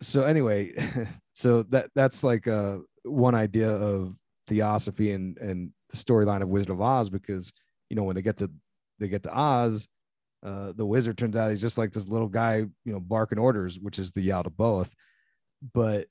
so 0.00 0.24
anyway, 0.24 0.72
so 1.32 1.62
that 1.64 1.90
that's 1.94 2.24
like 2.24 2.48
uh, 2.48 2.78
one 3.04 3.34
idea 3.34 3.70
of 3.70 4.14
theosophy 4.46 5.12
and 5.12 5.38
and 5.38 5.70
the 5.90 5.96
storyline 5.96 6.42
of 6.42 6.48
Wizard 6.48 6.70
of 6.70 6.80
Oz 6.80 7.10
because 7.10 7.52
you 7.88 7.96
know 7.96 8.02
when 8.02 8.16
they 8.16 8.22
get 8.22 8.38
to 8.38 8.50
they 8.98 9.08
get 9.08 9.22
to 9.24 9.38
Oz, 9.38 9.86
uh, 10.44 10.72
the 10.76 10.86
wizard 10.86 11.16
turns 11.16 11.36
out 11.36 11.50
he's 11.50 11.60
just 11.60 11.78
like 11.78 11.92
this 11.92 12.06
little 12.06 12.28
guy, 12.28 12.56
you 12.56 12.92
know, 12.92 13.00
barking 13.00 13.38
orders, 13.38 13.78
which 13.80 13.98
is 13.98 14.12
the 14.12 14.28
Yaldabaoth. 14.28 14.92
But 15.72 16.06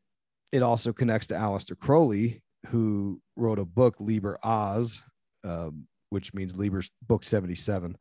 it 0.51 0.63
also 0.63 0.91
connects 0.91 1.27
to 1.27 1.35
Aleister 1.35 1.77
Crowley, 1.77 2.41
who 2.67 3.21
wrote 3.35 3.59
a 3.59 3.65
book, 3.65 3.95
Liber 3.99 4.39
Oz, 4.43 5.01
um, 5.43 5.87
which 6.13 6.33
means 6.33 6.55
Liber 6.55 6.81
Book 7.07 7.23
77. 7.23 7.97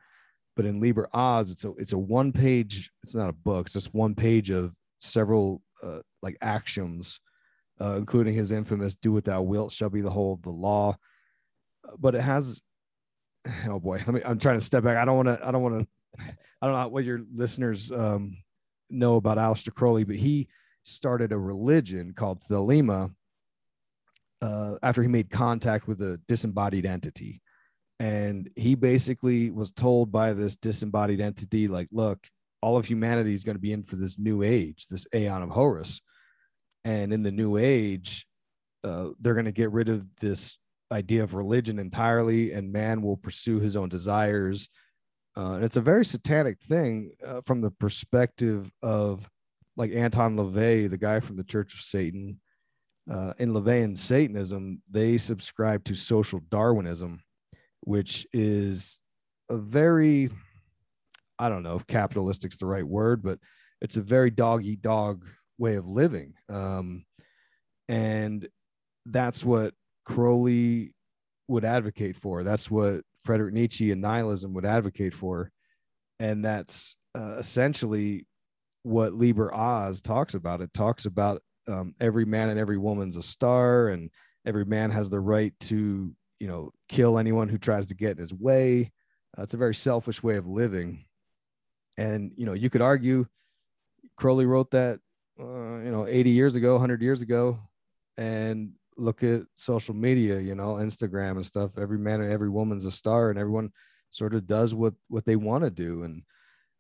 But 0.55 0.67
in 0.67 0.81
Liber 0.81 1.09
Oz, 1.13 1.51
it's 1.51 1.65
a 1.65 1.73
it's 1.79 1.93
a 1.93 1.99
one 1.99 2.31
page. 2.31 2.91
It's 3.03 3.15
not 3.15 3.31
a 3.31 3.33
book. 3.33 3.67
It's 3.67 3.75
just 3.75 3.95
one 3.95 4.15
page 4.15 4.51
of 4.51 4.73
several 5.01 5.63
uh, 5.83 6.01
like 6.23 6.37
axioms, 6.43 7.21
uh, 7.81 7.97
including 7.97 8.35
his 8.35 8.53
infamous 8.53 8.95
"Do 8.95 9.13
what 9.13 9.25
thou 9.25 9.41
wilt 9.41 9.73
shall 9.73 9.89
be 9.89 10.03
the 10.03 10.11
whole 10.11 10.35
of 10.35 10.43
the 10.43 10.51
law." 10.51 10.97
But 11.99 12.15
it 12.15 12.21
has, 12.21 12.61
oh 13.67 13.81
boy, 13.81 14.03
let 14.07 14.09
me. 14.09 14.21
I'm 14.25 14.39
trying 14.39 14.59
to 14.59 14.65
step 14.65 14.85
back. 14.85 14.99
I 14.99 15.07
don't 15.07 15.17
want 15.17 15.29
to. 15.29 15.41
I 15.43 15.51
don't 15.51 15.63
want 15.63 15.81
to 15.81 15.87
I 16.63 16.67
don't 16.67 16.75
know 16.75 16.89
what 16.89 17.05
your 17.05 17.21
listeners 17.35 17.91
um, 17.91 18.37
know 18.89 19.17
about 19.17 19.37
Aleister 19.37 19.75
Crowley, 19.75 20.05
but 20.05 20.17
he 20.17 20.49
started 20.85 21.33
a 21.33 21.39
religion 21.39 22.15
called 22.15 22.43
Thelema 22.43 23.13
uh, 24.41 24.77
after 24.83 25.03
he 25.03 25.09
made 25.09 25.29
contact 25.29 25.89
with 25.89 26.01
a 26.03 26.21
disembodied 26.29 26.87
entity. 26.87 27.42
And 28.03 28.51
he 28.57 28.75
basically 28.75 29.51
was 29.51 29.71
told 29.71 30.11
by 30.11 30.33
this 30.33 30.57
disembodied 30.57 31.21
entity, 31.21 31.69
like, 31.69 31.89
look, 31.93 32.19
all 32.61 32.77
of 32.77 32.87
humanity 32.87 33.33
is 33.33 33.45
going 33.45 33.57
to 33.57 33.61
be 33.61 33.73
in 33.73 33.85
for 33.85 33.97
this 33.97 34.19
new 34.19 34.43
age, 34.43 34.87
this 34.89 35.07
Aeon 35.15 35.43
of 35.43 35.51
Horus. 35.51 36.01
And 36.85 37.13
in 37.13 37.23
the 37.23 37.31
new 37.31 37.59
age, 37.59 38.27
uh, 38.83 39.11
they're 39.21 39.35
going 39.35 39.47
to 39.47 39.53
get 39.53 39.71
rid 39.71 39.89
of 39.89 40.05
this 40.21 40.59
idea 40.91 41.23
of 41.23 41.35
religion 41.35 41.79
entirely, 41.79 42.53
and 42.53 42.73
man 42.73 43.03
will 43.03 43.17
pursue 43.17 43.61
his 43.61 43.77
own 43.77 43.89
desires 43.89 44.69
uh, 45.37 45.53
and 45.55 45.65
it's 45.65 45.77
a 45.77 45.81
very 45.81 46.05
satanic 46.05 46.61
thing 46.61 47.13
uh, 47.27 47.41
from 47.41 47.61
the 47.61 47.71
perspective 47.71 48.71
of 48.83 49.29
like 49.77 49.91
Anton 49.93 50.37
LaVey, 50.37 50.91
the 50.91 50.99
guy 50.99 51.21
from 51.21 51.37
the 51.37 51.45
Church 51.45 51.75
of 51.75 51.81
Satan. 51.81 52.39
Uh, 53.11 53.33
in 53.39 53.53
LaVeyan 53.53 53.97
Satanism, 53.97 54.81
they 54.91 55.19
subscribe 55.19 55.83
to 55.85 55.95
social 55.95 56.41
Darwinism, 56.51 57.21
which 57.83 58.27
is 58.33 59.01
a 59.49 59.57
very, 59.57 60.31
I 61.39 61.49
don't 61.49 61.63
know 61.63 61.77
if 61.77 61.87
capitalistic's 61.87 62.57
the 62.57 62.67
right 62.67 62.87
word, 62.87 63.23
but 63.23 63.39
it's 63.81 63.97
a 63.97 64.03
very 64.03 64.31
dog 64.31 64.65
eat 64.65 64.83
dog 64.83 65.25
way 65.59 65.75
of 65.75 65.87
living. 65.87 66.35
Um, 66.49 67.05
and 67.89 68.49
that's 69.07 69.45
what 69.45 69.75
Crowley 70.05 70.95
would 71.49 71.65
advocate 71.65 72.17
for. 72.17 72.43
That's 72.43 72.71
what 72.71 73.03
Frederick 73.25 73.55
Nietzsche 73.55 73.91
and 73.93 74.01
nihilism 74.01 74.55
would 74.55 74.65
advocate 74.65 75.15
for. 75.15 75.51
And 76.19 76.45
that's 76.45 76.97
uh, 77.17 77.37
essentially 77.39 78.27
what 78.83 79.15
Liber 79.15 79.55
Oz 79.55 80.01
talks 80.01 80.35
about. 80.35 80.61
It 80.61 80.73
talks 80.73 81.05
about 81.05 81.43
um, 81.69 81.95
every 82.01 82.25
man 82.25 82.51
and 82.51 82.59
every 82.59 82.79
woman's 82.79 83.17
a 83.17 83.23
star, 83.23 83.89
and 83.89 84.11
every 84.47 84.65
man 84.65 84.91
has 84.91 85.11
the 85.11 85.21
right 85.21 85.53
to, 85.61 86.13
you 86.43 86.49
know, 86.49 86.73
kill 86.89 87.19
anyone 87.19 87.49
who 87.49 87.57
tries 87.57 87.87
to 87.87 87.95
get 87.95 88.11
in 88.11 88.19
his 88.19 88.35
way. 88.35 88.91
Uh, 89.39 89.43
it's 89.43 89.55
a 89.55 89.59
very 89.59 89.77
selfish 89.77 90.25
way 90.25 90.35
of 90.35 90.49
living. 90.49 91.05
And, 91.97 92.33
you 92.37 92.47
know, 92.47 92.53
you 92.53 92.69
could 92.69 92.83
argue 92.83 93.27
Crowley 94.17 94.45
wrote 94.45 94.73
that, 94.73 94.99
uh, 95.39 95.45
you 95.45 95.93
know, 95.93 96.05
80 96.09 96.31
years 96.31 96.57
ago, 96.57 96.73
100 96.73 97.01
years 97.01 97.23
ago. 97.23 97.61
And 98.17 98.73
look 98.97 99.23
at 99.23 99.43
social 99.55 99.95
media, 99.95 100.41
you 100.41 100.57
know, 100.57 100.75
Instagram 100.75 101.37
and 101.37 101.47
stuff. 101.47 101.79
Every 101.79 101.99
man 101.99 102.21
and 102.21 102.33
every 102.33 102.51
woman's 102.51 102.87
a 102.87 102.91
star, 102.91 103.31
and 103.31 103.39
everyone 103.39 103.71
sort 104.11 104.35
of 104.35 104.45
does 104.45 104.75
what 104.75 104.95
what 105.09 105.25
they 105.25 105.37
want 105.37 105.63
to 105.63 105.71
do. 105.71 106.03
And 106.03 106.23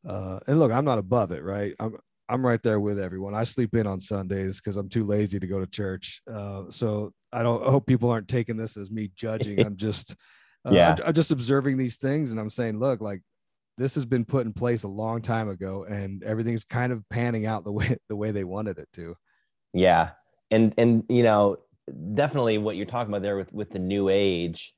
uh, 0.04 0.40
and 0.48 0.58
look, 0.58 0.72
I'm 0.72 0.84
not 0.84 0.98
above 0.98 1.30
it, 1.30 1.44
right? 1.44 1.72
I'm 1.78 1.96
I'm 2.28 2.44
right 2.44 2.62
there 2.62 2.80
with 2.80 2.98
everyone. 2.98 3.34
I 3.34 3.44
sleep 3.44 3.74
in 3.74 3.86
on 3.86 4.00
Sundays 4.00 4.60
because 4.60 4.76
I'm 4.76 4.88
too 4.88 5.04
lazy 5.04 5.38
to 5.38 5.46
go 5.46 5.60
to 5.60 5.66
church. 5.66 6.22
Uh, 6.30 6.64
so 6.70 7.12
I 7.32 7.42
don't 7.42 7.66
I 7.66 7.70
hope 7.70 7.86
people 7.86 8.10
aren't 8.10 8.28
taking 8.28 8.56
this 8.56 8.76
as 8.76 8.90
me 8.90 9.10
judging. 9.16 9.60
I'm 9.66 9.76
just 9.76 10.14
Uh, 10.64 10.70
yeah. 10.72 10.96
I'm 11.04 11.12
just 11.14 11.32
observing 11.32 11.76
these 11.76 11.96
things 11.96 12.30
and 12.30 12.40
I'm 12.40 12.50
saying, 12.50 12.78
look, 12.78 13.00
like 13.00 13.22
this 13.78 13.94
has 13.96 14.04
been 14.04 14.24
put 14.24 14.46
in 14.46 14.52
place 14.52 14.84
a 14.84 14.88
long 14.88 15.20
time 15.20 15.48
ago 15.48 15.84
and 15.88 16.22
everything's 16.22 16.64
kind 16.64 16.92
of 16.92 17.02
panning 17.08 17.46
out 17.46 17.64
the 17.64 17.72
way 17.72 17.96
the 18.08 18.16
way 18.16 18.30
they 18.30 18.44
wanted 18.44 18.78
it 18.78 18.88
to. 18.94 19.16
Yeah. 19.72 20.10
And 20.50 20.74
and 20.78 21.04
you 21.08 21.22
know, 21.22 21.56
definitely 22.14 22.58
what 22.58 22.76
you're 22.76 22.86
talking 22.86 23.12
about 23.12 23.22
there 23.22 23.36
with 23.36 23.52
with 23.52 23.70
the 23.70 23.78
new 23.78 24.08
age 24.08 24.74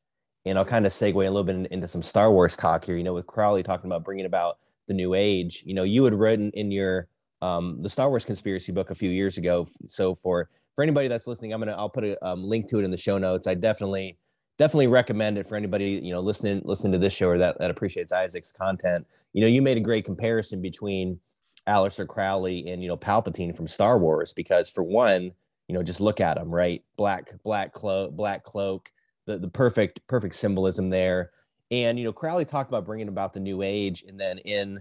and 0.47 0.59
I'll 0.59 0.64
kind 0.64 0.86
of 0.86 0.92
segue 0.92 1.14
a 1.14 1.30
little 1.30 1.45
bit 1.45 1.70
into 1.70 1.88
some 1.88 2.03
Star 2.03 2.30
Wars 2.30 2.57
talk 2.57 2.84
here, 2.84 2.97
you 2.97 3.05
know, 3.05 3.14
with 3.14 3.26
Crowley 3.26 3.62
talking 3.62 3.90
about 3.90 4.05
bringing 4.05 4.26
about 4.26 4.57
the 4.88 4.95
new 4.95 5.14
age. 5.14 5.62
You 5.64 5.74
know, 5.74 5.84
you 5.84 6.05
had 6.05 6.14
written 6.14 6.51
in 6.53 6.70
your 6.70 7.09
um, 7.45 7.78
the 7.80 7.90
Star 7.90 8.09
Wars 8.09 8.24
conspiracy 8.24 8.72
book 8.72 8.90
a 8.90 8.95
few 8.95 9.11
years 9.11 9.36
ago. 9.36 9.68
So 9.86 10.14
for 10.14 10.49
for 10.74 10.82
anybody 10.82 11.09
that's 11.09 11.26
listening, 11.26 11.53
I'm 11.53 11.61
gonna 11.61 11.76
I'll 11.76 11.90
put 11.90 12.05
a 12.05 12.26
um, 12.26 12.42
link 12.42 12.68
to 12.70 12.78
it 12.78 12.84
in 12.84 12.90
the 12.90 12.97
show 12.97 13.18
notes. 13.18 13.47
I 13.47 13.55
definitely 13.55 14.16
definitely 14.59 14.86
recommend 14.86 15.36
it 15.36 15.49
for 15.49 15.57
anybody 15.57 16.01
you 16.03 16.12
know 16.12 16.20
listening 16.20 16.62
listening 16.64 16.92
to 16.92 16.99
this 16.99 17.12
show 17.12 17.28
or 17.28 17.38
that 17.38 17.59
that 17.59 17.70
appreciates 17.70 18.12
Isaac's 18.12 18.51
content. 18.51 19.07
You 19.34 19.42
know, 19.42 19.47
you 19.47 19.61
made 19.61 19.76
a 19.76 19.80
great 19.80 20.05
comparison 20.05 20.62
between 20.62 21.20
Aleister 21.68 22.07
Crowley 22.07 22.66
and 22.68 22.82
you 22.82 22.88
know 22.88 22.97
Palpatine 22.97 23.55
from 23.55 23.68
Star 23.68 23.99
Wars 23.99 24.32
because 24.32 24.70
for 24.70 24.82
one, 24.82 25.30
you 25.68 25.74
know, 25.74 25.82
just 25.82 26.01
look 26.01 26.20
at 26.20 26.38
him, 26.38 26.53
right? 26.53 26.82
Black 26.97 27.30
black 27.42 27.74
cloak, 27.74 28.12
black 28.16 28.45
cloak, 28.45 28.90
the 29.26 29.36
the 29.38 29.49
perfect 29.49 30.01
perfect 30.07 30.34
symbolism 30.34 30.88
there. 30.88 31.30
And 31.70 31.99
you 31.99 32.05
know, 32.05 32.12
Crowley 32.12 32.47
talked 32.47 32.70
about 32.70 32.86
bringing 32.86 33.09
about 33.09 33.34
the 33.34 33.40
new 33.40 33.61
age, 33.61 34.05
and 34.09 34.18
then 34.18 34.38
in 34.38 34.80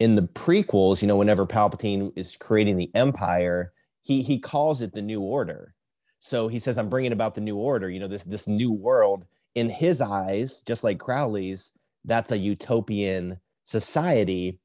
in 0.00 0.16
the 0.16 0.22
prequels, 0.22 1.02
you 1.02 1.08
know, 1.08 1.16
whenever 1.16 1.46
Palpatine 1.46 2.10
is 2.16 2.36
creating 2.36 2.76
the 2.76 2.90
Empire, 2.94 3.72
he 4.00 4.22
he 4.22 4.38
calls 4.38 4.80
it 4.80 4.92
the 4.92 5.02
New 5.02 5.20
Order. 5.20 5.74
So 6.18 6.48
he 6.48 6.58
says, 6.58 6.78
"I'm 6.78 6.88
bringing 6.88 7.12
about 7.12 7.34
the 7.34 7.40
New 7.42 7.56
Order." 7.56 7.88
You 7.90 8.00
know, 8.00 8.08
this 8.08 8.24
this 8.24 8.48
new 8.48 8.72
world 8.72 9.26
in 9.54 9.68
his 9.68 10.00
eyes, 10.00 10.62
just 10.62 10.82
like 10.84 10.98
Crowley's, 10.98 11.72
that's 12.04 12.32
a 12.32 12.38
utopian 12.38 13.38
society, 13.64 14.58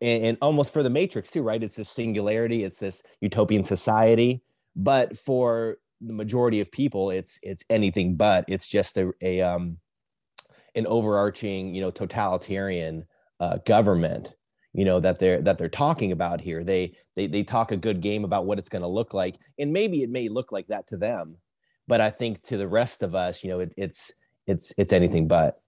and, 0.00 0.24
and 0.24 0.38
almost 0.40 0.72
for 0.72 0.82
the 0.82 0.90
Matrix 0.90 1.30
too, 1.30 1.42
right? 1.42 1.62
It's 1.62 1.76
this 1.76 1.90
singularity, 1.90 2.64
it's 2.64 2.78
this 2.78 3.02
utopian 3.20 3.64
society, 3.64 4.42
but 4.74 5.18
for 5.18 5.78
the 6.00 6.14
majority 6.14 6.60
of 6.60 6.72
people, 6.72 7.10
it's 7.10 7.38
it's 7.42 7.64
anything 7.68 8.16
but. 8.16 8.46
It's 8.48 8.68
just 8.68 8.96
a, 8.96 9.12
a 9.20 9.42
um 9.42 9.78
an 10.74 10.86
overarching, 10.86 11.74
you 11.74 11.82
know, 11.82 11.90
totalitarian 11.90 13.04
uh, 13.38 13.58
government 13.66 14.30
you 14.74 14.84
know 14.84 15.00
that 15.00 15.18
they're 15.18 15.42
that 15.42 15.58
they're 15.58 15.68
talking 15.68 16.12
about 16.12 16.40
here. 16.40 16.64
They 16.64 16.96
they 17.14 17.26
they 17.26 17.42
talk 17.42 17.72
a 17.72 17.76
good 17.76 18.00
game 18.00 18.24
about 18.24 18.46
what 18.46 18.58
it's 18.58 18.68
going 18.68 18.82
to 18.82 18.88
look 18.88 19.14
like 19.14 19.36
and 19.58 19.72
maybe 19.72 20.02
it 20.02 20.10
may 20.10 20.28
look 20.28 20.52
like 20.52 20.66
that 20.68 20.86
to 20.88 20.96
them 20.96 21.36
but 21.86 22.00
i 22.00 22.10
think 22.10 22.42
to 22.42 22.56
the 22.56 22.68
rest 22.68 23.02
of 23.02 23.14
us 23.14 23.42
you 23.42 23.50
know 23.50 23.60
it, 23.60 23.72
it's 23.76 24.12
it's 24.46 24.72
it's 24.78 24.92
anything 24.92 25.28
but. 25.28 25.60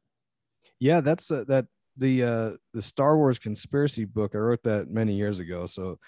Yeah 0.81 1.01
that's 1.01 1.31
uh, 1.31 1.45
that 1.49 1.67
the 1.97 2.25
uh 2.25 2.51
the 2.73 2.83
star 2.83 3.17
wars 3.17 3.39
conspiracy 3.39 4.05
book 4.05 4.35
i 4.35 4.39
wrote 4.39 4.63
that 4.65 4.91
many 4.91 5.15
years 5.15 5.39
ago 5.39 5.65
so 5.65 5.99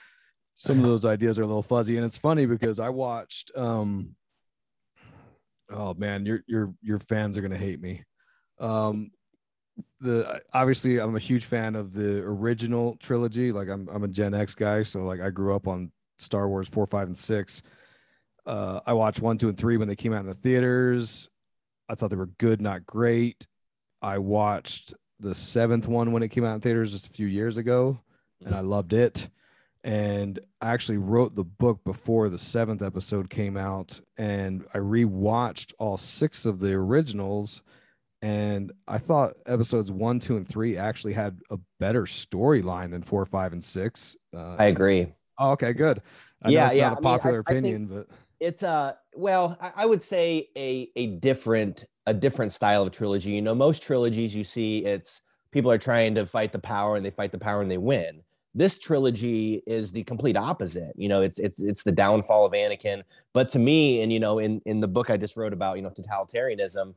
some 0.55 0.79
of 0.79 0.83
those 0.91 1.05
ideas 1.05 1.39
are 1.39 1.43
a 1.43 1.47
little 1.47 1.63
fuzzy 1.63 1.97
and 1.97 2.05
it's 2.05 2.17
funny 2.17 2.45
because 2.45 2.81
i 2.81 2.89
watched 2.89 3.53
um 3.57 4.15
oh 5.71 5.95
man 5.95 6.27
your 6.27 6.43
your 6.47 6.75
your 6.83 6.99
fans 6.99 7.37
are 7.37 7.41
going 7.41 7.53
to 7.53 7.59
hate 7.59 7.81
me. 7.81 8.03
Um 8.59 9.11
the 10.01 10.43
obviously 10.53 10.99
I'm 10.99 11.17
a 11.17 11.21
huge 11.21 11.45
fan 11.45 11.75
of 11.75 11.93
the 11.93 12.19
original 12.21 12.97
trilogy. 13.01 13.53
Like 13.53 13.69
I'm 13.69 13.89
I'm 13.89 14.05
a 14.05 14.09
Gen 14.09 14.35
X 14.35 14.55
guy, 14.55 14.83
so 14.83 15.01
like 15.01 15.21
I 15.21 15.31
grew 15.31 15.55
up 15.55 15.67
on 15.67 15.91
Star 16.19 16.49
Wars 16.49 16.69
four, 16.69 16.87
five, 16.87 17.09
and 17.09 17.17
six. 17.17 17.63
Uh, 18.45 18.81
I 18.87 18.93
watched 18.93 19.21
one, 19.21 19.39
two, 19.39 19.49
and 19.49 19.59
three 19.59 19.77
when 19.77 19.89
they 19.89 19.97
came 19.97 20.13
out 20.13 20.21
in 20.21 20.27
the 20.27 20.35
theaters. 20.35 21.29
I 21.89 21.95
thought 21.95 22.11
they 22.11 22.17
were 22.17 22.27
good, 22.39 22.61
not 22.61 22.87
great. 22.87 23.47
I 24.03 24.19
watched 24.19 24.95
the 25.19 25.35
seventh 25.35 25.89
one 25.89 26.13
when 26.13 26.23
it 26.23 26.29
came 26.29 26.45
out 26.45 26.55
in 26.55 26.61
theaters 26.61 26.93
just 26.93 27.07
a 27.07 27.11
few 27.11 27.27
years 27.27 27.57
ago, 27.57 28.01
and 28.45 28.55
I 28.55 28.61
loved 28.61 28.93
it. 28.93 29.29
And 29.83 30.39
I 30.61 30.73
actually 30.73 30.99
wrote 30.99 31.35
the 31.35 31.45
book 31.45 31.85
before 31.85 32.29
the 32.29 32.39
seventh 32.39 32.83
episode 32.83 33.31
came 33.31 33.57
out, 33.57 34.01
and 34.17 34.67
I 34.75 34.79
rewatched 34.79 35.73
all 35.79 35.97
six 35.97 36.45
of 36.45 36.59
the 36.59 36.73
originals 36.73 37.63
and 38.23 38.73
I 38.89 38.99
thought 38.99 39.35
episodes 39.47 39.93
one, 39.93 40.21
two, 40.21 40.37
and 40.37 40.49
three 40.49 40.77
actually 40.77 41.13
had 41.13 41.39
a 41.51 41.59
better 41.79 42.03
storyline 42.03 42.91
than 42.91 43.03
four, 43.03 43.25
five, 43.27 43.53
and 43.53 43.63
six. 43.63 44.17
Uh, 44.35 44.57
I 44.59 44.67
agree. 44.67 45.13
Oh, 45.39 45.53
okay, 45.53 45.73
good. 45.73 46.03
I 46.43 46.51
yeah, 46.51 46.73
yeah. 46.73 46.93
a 46.93 46.97
popular 46.97 47.43
I 47.47 47.53
mean, 47.53 47.57
I, 47.57 47.69
opinion, 47.69 47.87
but 47.87 48.09
it's 48.41 48.63
a 48.63 48.69
uh, 48.69 48.93
well, 49.15 49.57
I, 49.61 49.73
I 49.77 49.87
would 49.87 50.03
say 50.03 50.49
a 50.57 50.91
a 50.97 51.07
different 51.07 51.85
a 52.07 52.15
different 52.15 52.53
style 52.53 52.83
of 52.83 52.93
trilogy. 52.93 53.31
You 53.31 53.43
know, 53.43 53.55
most 53.55 53.83
trilogies 53.83 54.35
you 54.35 54.45
see, 54.45 54.85
it's 54.85 55.23
people 55.51 55.71
are 55.71 55.79
trying 55.79 56.15
to 56.15 56.27
fight 56.27 56.53
the 56.53 56.59
power 56.59 56.97
and 56.97 57.05
they 57.05 57.11
fight 57.11 57.33
the 57.33 57.39
power 57.39 57.63
and 57.63 57.71
they 57.71 57.79
win. 57.79 58.23
This 58.55 58.79
trilogy 58.79 59.63
is 59.67 59.93
the 59.93 60.03
complete 60.05 60.37
opposite. 60.37 60.93
You 60.97 61.09
know, 61.09 61.21
it's 61.21 61.39
it's 61.39 61.61
it's 61.61 61.83
the 61.83 61.93
downfall 61.93 62.47
of 62.47 62.53
Anakin. 62.53 63.03
But 63.35 63.51
to 63.53 63.59
me, 63.59 64.01
and 64.03 64.13
you 64.13 64.21
know, 64.21 64.39
in 64.39 64.63
in 64.65 64.81
the 64.81 64.89
book 64.89 65.11
I 65.11 65.17
just 65.17 65.37
wrote 65.37 65.53
about, 65.53 65.77
you 65.77 65.83
know, 65.83 65.91
totalitarianism, 65.91 66.95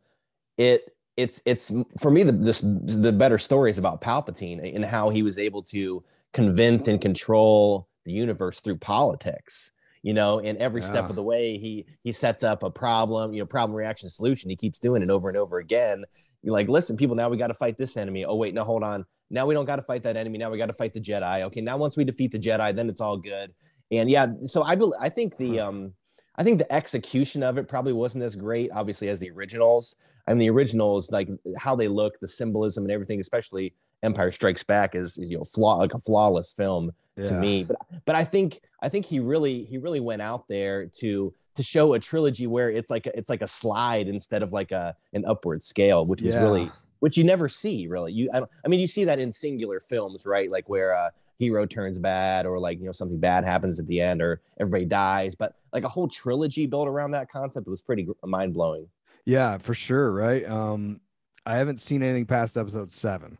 it 0.58 0.94
it's 1.20 1.42
it's 1.46 1.72
for 2.00 2.10
me 2.10 2.24
the 2.24 2.32
this 2.32 2.62
the 2.62 3.12
better 3.12 3.38
story 3.38 3.70
is 3.70 3.78
about 3.78 4.02
Palpatine 4.02 4.76
and 4.76 4.86
how 4.86 5.10
he 5.10 5.22
was 5.22 5.38
able 5.38 5.62
to 5.64 6.04
convince 6.34 6.88
and 6.88 7.02
control 7.02 7.88
the 8.06 8.12
universe 8.12 8.62
through 8.62 8.78
politics. 8.78 9.72
You 10.02 10.14
know, 10.14 10.40
in 10.40 10.56
every 10.58 10.80
yeah. 10.80 10.88
step 10.88 11.10
of 11.10 11.18
the 11.18 11.24
way, 11.24 11.58
he 11.58 11.86
he 12.04 12.14
sets 12.14 12.42
up 12.42 12.64
a 12.64 12.70
problem, 12.72 13.34
you 13.34 13.40
know, 13.42 13.46
problem 13.46 13.76
reaction 13.76 14.10
solution. 14.10 14.50
He 14.50 14.56
keeps 14.56 14.80
doing 14.80 15.02
it 15.02 15.12
over 15.12 15.28
and 15.28 15.38
over 15.38 15.60
again. 15.60 16.06
You're 16.42 16.54
like, 16.54 16.70
listen, 16.70 16.96
people, 16.96 17.18
now 17.18 17.28
we 17.28 17.36
got 17.36 17.48
to 17.48 17.54
fight 17.54 17.78
this 17.78 17.98
enemy. 17.98 18.24
Oh 18.24 18.36
wait, 18.36 18.54
no, 18.54 18.64
hold 18.64 18.84
on. 18.84 19.06
Now 19.30 19.46
we 19.46 19.54
don't 19.54 19.66
got 19.66 19.76
to 19.76 19.82
fight 19.82 20.04
that 20.04 20.16
enemy. 20.16 20.38
Now 20.38 20.50
we 20.50 20.58
got 20.58 20.68
to 20.68 20.74
fight 20.74 20.94
the 20.94 21.02
Jedi. 21.02 21.42
Okay, 21.44 21.60
now 21.60 21.76
once 21.78 21.98
we 21.98 22.06
defeat 22.06 22.32
the 22.32 22.40
Jedi, 22.40 22.74
then 22.74 22.90
it's 22.90 23.02
all 23.02 23.18
good. 23.18 23.54
And 23.92 24.10
yeah, 24.10 24.28
so 24.44 24.64
I 24.64 24.76
believe 24.76 25.00
I 25.02 25.10
think 25.10 25.36
the 25.36 25.60
um 25.60 25.94
I 26.40 26.44
think 26.44 26.58
the 26.58 26.74
execution 26.74 27.44
of 27.44 27.58
it 27.58 27.68
probably 27.68 27.92
wasn't 27.92 28.24
as 28.24 28.36
great, 28.36 28.72
obviously, 28.72 29.10
as 29.10 29.20
the 29.20 29.30
originals. 29.30 29.98
I 30.26 30.32
mean, 30.32 30.40
the 30.40 30.50
originals, 30.50 31.12
like 31.12 31.30
how 31.58 31.76
they 31.76 31.90
look, 31.90 32.18
the 32.22 32.28
symbolism 32.30 32.86
and 32.86 32.92
everything, 32.92 33.20
especially 33.20 33.74
Empire 34.04 34.32
Strikes 34.32 34.64
Back, 34.64 34.96
is 34.96 35.18
you 35.18 35.38
know 35.38 35.44
flaw 35.44 35.76
like 35.76 35.94
a 35.94 36.00
flawless 36.00 36.54
film 36.54 36.92
yeah. 37.18 37.26
to 37.26 37.34
me. 37.34 37.66
But 37.66 37.78
but 38.06 38.16
I 38.16 38.24
think 38.24 38.62
I 38.82 38.88
think 38.88 39.06
he 39.06 39.20
really 39.20 39.66
he 39.66 39.78
really 39.78 40.00
went 40.00 40.22
out 40.22 40.48
there 40.48 40.86
to 40.86 41.34
to 41.56 41.64
show 41.64 41.94
a 41.94 42.00
trilogy 42.00 42.48
where 42.48 42.72
it's 42.72 42.90
like 42.90 43.06
a, 43.06 43.18
it's 43.18 43.30
like 43.30 43.42
a 43.42 43.48
slide 43.48 44.08
instead 44.08 44.42
of 44.42 44.54
like 44.54 44.72
a 44.72 44.96
an 45.12 45.26
upward 45.26 45.62
scale, 45.62 46.06
which 46.06 46.22
was 46.22 46.36
yeah. 46.36 46.42
really 46.42 46.72
which 47.00 47.18
you 47.18 47.26
never 47.26 47.50
see 47.50 47.88
really. 47.88 48.14
You 48.14 48.30
I, 48.34 48.44
I 48.64 48.68
mean 48.70 48.80
you 48.80 48.88
see 48.88 49.04
that 49.04 49.20
in 49.20 49.34
singular 49.34 49.82
films, 49.82 50.26
right? 50.26 50.50
Like 50.50 50.70
where 50.70 50.96
uh, 50.96 51.10
hero 51.40 51.66
turns 51.66 51.98
bad 51.98 52.46
or 52.46 52.60
like 52.60 52.80
you 52.80 52.86
know 52.86 52.92
something 52.92 53.20
bad 53.20 53.46
happens 53.46 53.80
at 53.80 53.88
the 53.88 54.00
end 54.00 54.22
or 54.22 54.42
everybody 54.60 54.86
dies 54.86 55.34
but 55.34 55.56
like 55.74 55.84
a 55.84 55.90
whole 55.90 56.08
trilogy 56.08 56.68
built 56.68 56.88
around 56.88 57.12
that 57.12 57.32
concept 57.32 57.66
was 57.68 57.82
pretty 57.82 58.06
mind-blowing 58.24 58.86
yeah 59.26 59.58
for 59.58 59.74
sure 59.74 60.12
right 60.12 60.48
um 60.50 61.00
i 61.46 61.56
haven't 61.56 61.80
seen 61.80 62.04
anything 62.04 62.26
past 62.26 62.58
episode 62.58 62.92
seven 62.92 63.38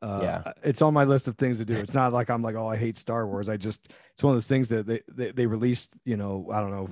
uh, 0.00 0.18
yeah, 0.20 0.52
it's 0.64 0.82
on 0.82 0.92
my 0.92 1.04
list 1.04 1.28
of 1.28 1.38
things 1.38 1.58
to 1.58 1.64
do. 1.64 1.74
It's 1.74 1.94
not 1.94 2.12
like 2.12 2.28
I'm 2.28 2.42
like, 2.42 2.56
oh, 2.56 2.66
I 2.66 2.76
hate 2.76 2.96
Star 2.96 3.24
Wars. 3.24 3.48
I 3.48 3.56
just, 3.56 3.92
it's 4.10 4.20
one 4.20 4.32
of 4.32 4.34
those 4.34 4.48
things 4.48 4.68
that 4.70 4.84
they, 4.84 5.00
they, 5.06 5.30
they 5.30 5.46
released, 5.46 5.94
you 6.04 6.16
know, 6.16 6.48
I 6.52 6.58
don't 6.58 6.72
know 6.72 6.90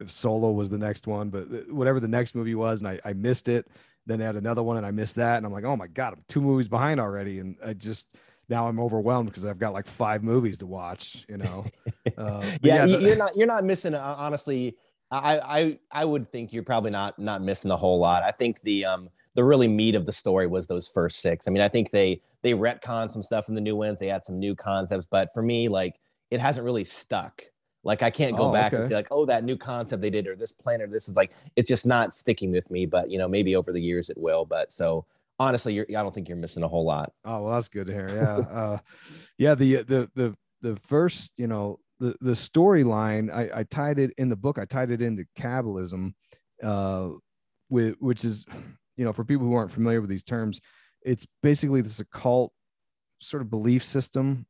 if 0.00 0.10
Solo 0.10 0.50
was 0.50 0.68
the 0.68 0.76
next 0.76 1.06
one, 1.06 1.30
but 1.30 1.70
whatever 1.72 2.00
the 2.00 2.08
next 2.08 2.34
movie 2.34 2.56
was, 2.56 2.80
and 2.80 2.88
I, 2.88 2.98
I 3.04 3.12
missed 3.12 3.48
it. 3.48 3.68
Then 4.06 4.18
they 4.18 4.24
had 4.24 4.34
another 4.34 4.64
one, 4.64 4.78
and 4.78 4.84
I 4.84 4.90
missed 4.90 5.14
that, 5.14 5.36
and 5.36 5.46
I'm 5.46 5.52
like, 5.52 5.62
oh 5.62 5.76
my 5.76 5.86
god, 5.86 6.14
I'm 6.14 6.24
two 6.26 6.40
movies 6.40 6.66
behind 6.66 6.98
already, 6.98 7.38
and 7.38 7.54
I 7.64 7.74
just, 7.74 8.16
now 8.50 8.68
I'm 8.68 8.80
overwhelmed 8.80 9.30
because 9.30 9.44
I've 9.44 9.58
got 9.58 9.72
like 9.72 9.86
five 9.86 10.22
movies 10.22 10.58
to 10.58 10.66
watch. 10.66 11.24
You 11.28 11.38
know. 11.38 11.66
Uh, 12.16 12.44
yeah, 12.62 12.84
yeah, 12.84 12.98
you're 12.98 13.16
not 13.16 13.36
you're 13.36 13.46
not 13.46 13.64
missing. 13.64 13.94
Uh, 13.94 14.14
honestly, 14.18 14.76
I 15.10 15.38
I 15.38 15.78
I 15.92 16.04
would 16.04 16.30
think 16.32 16.52
you're 16.52 16.64
probably 16.64 16.90
not 16.90 17.18
not 17.18 17.42
missing 17.42 17.70
a 17.70 17.76
whole 17.76 17.98
lot. 17.98 18.22
I 18.22 18.30
think 18.30 18.60
the 18.62 18.84
um 18.84 19.08
the 19.34 19.44
really 19.44 19.68
meat 19.68 19.94
of 19.94 20.06
the 20.06 20.12
story 20.12 20.46
was 20.46 20.66
those 20.66 20.88
first 20.88 21.20
six. 21.20 21.46
I 21.46 21.50
mean, 21.50 21.62
I 21.62 21.68
think 21.68 21.90
they 21.90 22.20
they 22.42 22.52
retcon 22.52 23.10
some 23.10 23.22
stuff 23.22 23.48
in 23.48 23.54
the 23.54 23.60
new 23.60 23.76
ones. 23.76 23.98
They 23.98 24.08
had 24.08 24.24
some 24.24 24.38
new 24.38 24.54
concepts, 24.54 25.06
but 25.10 25.32
for 25.32 25.42
me, 25.42 25.68
like 25.68 26.00
it 26.30 26.40
hasn't 26.40 26.64
really 26.64 26.84
stuck. 26.84 27.42
Like 27.84 28.02
I 28.02 28.10
can't 28.10 28.36
go 28.36 28.50
oh, 28.50 28.52
back 28.52 28.72
okay. 28.72 28.80
and 28.80 28.86
say 28.86 28.94
like, 28.94 29.08
oh, 29.10 29.24
that 29.26 29.44
new 29.44 29.56
concept 29.56 30.02
they 30.02 30.10
did, 30.10 30.26
or 30.26 30.34
this 30.34 30.52
plan, 30.52 30.82
or 30.82 30.86
this 30.86 31.08
is 31.08 31.16
like, 31.16 31.32
it's 31.56 31.68
just 31.68 31.86
not 31.86 32.12
sticking 32.12 32.50
with 32.50 32.70
me. 32.70 32.86
But 32.86 33.10
you 33.10 33.18
know, 33.18 33.28
maybe 33.28 33.56
over 33.56 33.72
the 33.72 33.80
years 33.80 34.10
it 34.10 34.18
will. 34.18 34.44
But 34.44 34.72
so 34.72 35.06
honestly, 35.40 35.72
you're, 35.74 35.86
I 35.88 36.02
don't 36.02 36.14
think 36.14 36.28
you're 36.28 36.36
missing 36.36 36.62
a 36.62 36.68
whole 36.68 36.84
lot. 36.84 37.12
Oh 37.24 37.42
well, 37.42 37.54
that's 37.54 37.68
good 37.68 37.86
to 37.86 37.92
hear. 37.92 38.08
Yeah, 38.08 38.36
uh, 38.36 38.78
yeah. 39.38 39.54
The 39.56 39.82
the 39.82 40.10
the 40.14 40.36
the 40.60 40.76
first, 40.76 41.32
you 41.36 41.48
know, 41.48 41.80
the 41.98 42.14
the 42.20 42.32
storyline, 42.32 43.32
I, 43.32 43.60
I 43.60 43.62
tied 43.64 43.98
it 43.98 44.12
in 44.18 44.28
the 44.28 44.36
book. 44.36 44.58
I 44.58 44.66
tied 44.66 44.90
it 44.90 45.02
into 45.02 45.24
Kabbalism, 45.36 46.12
uh, 46.62 47.08
with 47.70 47.96
which 47.98 48.24
is, 48.24 48.44
you 48.96 49.04
know, 49.04 49.12
for 49.12 49.24
people 49.24 49.46
who 49.46 49.54
aren't 49.54 49.72
familiar 49.72 50.00
with 50.00 50.10
these 50.10 50.22
terms, 50.22 50.60
it's 51.02 51.26
basically 51.42 51.80
this 51.80 51.98
occult 51.98 52.52
sort 53.20 53.42
of 53.42 53.50
belief 53.50 53.82
system 53.82 54.46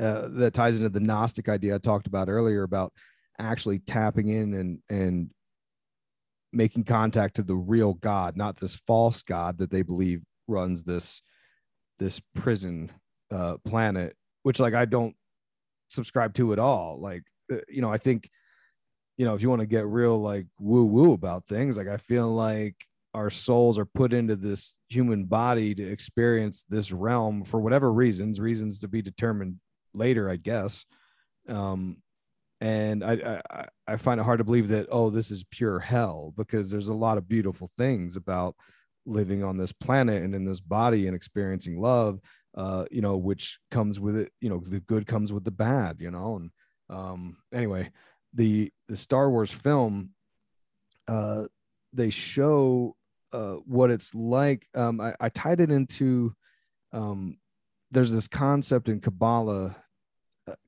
uh, 0.00 0.28
that 0.28 0.54
ties 0.54 0.76
into 0.76 0.88
the 0.88 1.00
Gnostic 1.00 1.48
idea 1.48 1.74
I 1.74 1.78
talked 1.78 2.06
about 2.06 2.28
earlier 2.28 2.62
about 2.62 2.92
actually 3.38 3.78
tapping 3.80 4.28
in 4.28 4.54
and 4.54 4.78
and 4.90 5.30
making 6.52 6.84
contact 6.84 7.36
to 7.36 7.42
the 7.42 7.56
real 7.56 7.94
God, 7.94 8.36
not 8.36 8.56
this 8.56 8.74
false 8.74 9.22
God 9.22 9.58
that 9.58 9.70
they 9.70 9.82
believe 9.82 10.22
runs 10.46 10.82
this 10.84 11.20
this 11.98 12.20
prison 12.34 12.90
uh, 13.30 13.56
planet, 13.64 14.16
which 14.42 14.60
like 14.60 14.74
I 14.74 14.84
don't 14.84 15.14
subscribe 15.88 16.34
to 16.34 16.52
at 16.52 16.58
all. 16.58 17.00
Like, 17.00 17.22
uh, 17.52 17.56
you 17.68 17.82
know, 17.82 17.92
I 17.92 17.98
think, 17.98 18.30
you 19.16 19.24
know, 19.24 19.34
if 19.34 19.42
you 19.42 19.48
want 19.48 19.60
to 19.60 19.66
get 19.66 19.86
real 19.86 20.18
like 20.20 20.46
woo 20.60 20.84
woo 20.84 21.12
about 21.12 21.44
things, 21.44 21.76
like 21.76 21.88
I 21.88 21.96
feel 21.96 22.28
like 22.28 22.76
our 23.14 23.30
souls 23.30 23.78
are 23.78 23.84
put 23.84 24.12
into 24.12 24.36
this 24.36 24.76
human 24.88 25.24
body 25.24 25.74
to 25.74 25.82
experience 25.82 26.64
this 26.68 26.92
realm 26.92 27.44
for 27.44 27.60
whatever 27.60 27.92
reasons, 27.92 28.38
reasons 28.38 28.78
to 28.80 28.88
be 28.88 29.02
determined 29.02 29.56
later, 29.94 30.30
I 30.30 30.36
guess. 30.36 30.84
Um, 31.48 32.02
and 32.60 33.04
I, 33.04 33.40
I 33.50 33.66
I 33.86 33.96
find 33.96 34.20
it 34.20 34.24
hard 34.24 34.38
to 34.38 34.44
believe 34.44 34.68
that 34.68 34.88
oh 34.90 35.10
this 35.10 35.30
is 35.30 35.44
pure 35.44 35.78
hell 35.78 36.32
because 36.36 36.70
there's 36.70 36.88
a 36.88 36.94
lot 36.94 37.18
of 37.18 37.28
beautiful 37.28 37.70
things 37.76 38.16
about 38.16 38.56
living 39.06 39.42
on 39.42 39.56
this 39.56 39.72
planet 39.72 40.22
and 40.22 40.34
in 40.34 40.44
this 40.44 40.60
body 40.60 41.06
and 41.06 41.16
experiencing 41.16 41.80
love 41.80 42.20
uh 42.56 42.84
you 42.90 43.00
know 43.00 43.16
which 43.16 43.58
comes 43.70 44.00
with 44.00 44.16
it 44.16 44.32
you 44.40 44.48
know 44.50 44.60
the 44.66 44.80
good 44.80 45.06
comes 45.06 45.32
with 45.32 45.44
the 45.44 45.50
bad 45.50 45.96
you 46.00 46.10
know 46.10 46.36
and 46.36 46.50
um 46.90 47.36
anyway 47.52 47.90
the 48.34 48.72
the 48.88 48.96
Star 48.96 49.30
Wars 49.30 49.52
film 49.52 50.10
uh 51.06 51.44
they 51.92 52.10
show 52.10 52.94
uh 53.32 53.54
what 53.66 53.90
it's 53.90 54.14
like. 54.14 54.66
Um 54.74 55.00
I, 55.00 55.14
I 55.20 55.28
tied 55.28 55.60
it 55.60 55.70
into 55.70 56.34
um 56.92 57.38
there's 57.90 58.12
this 58.12 58.28
concept 58.28 58.88
in 58.88 59.00
Kabbalah 59.00 59.76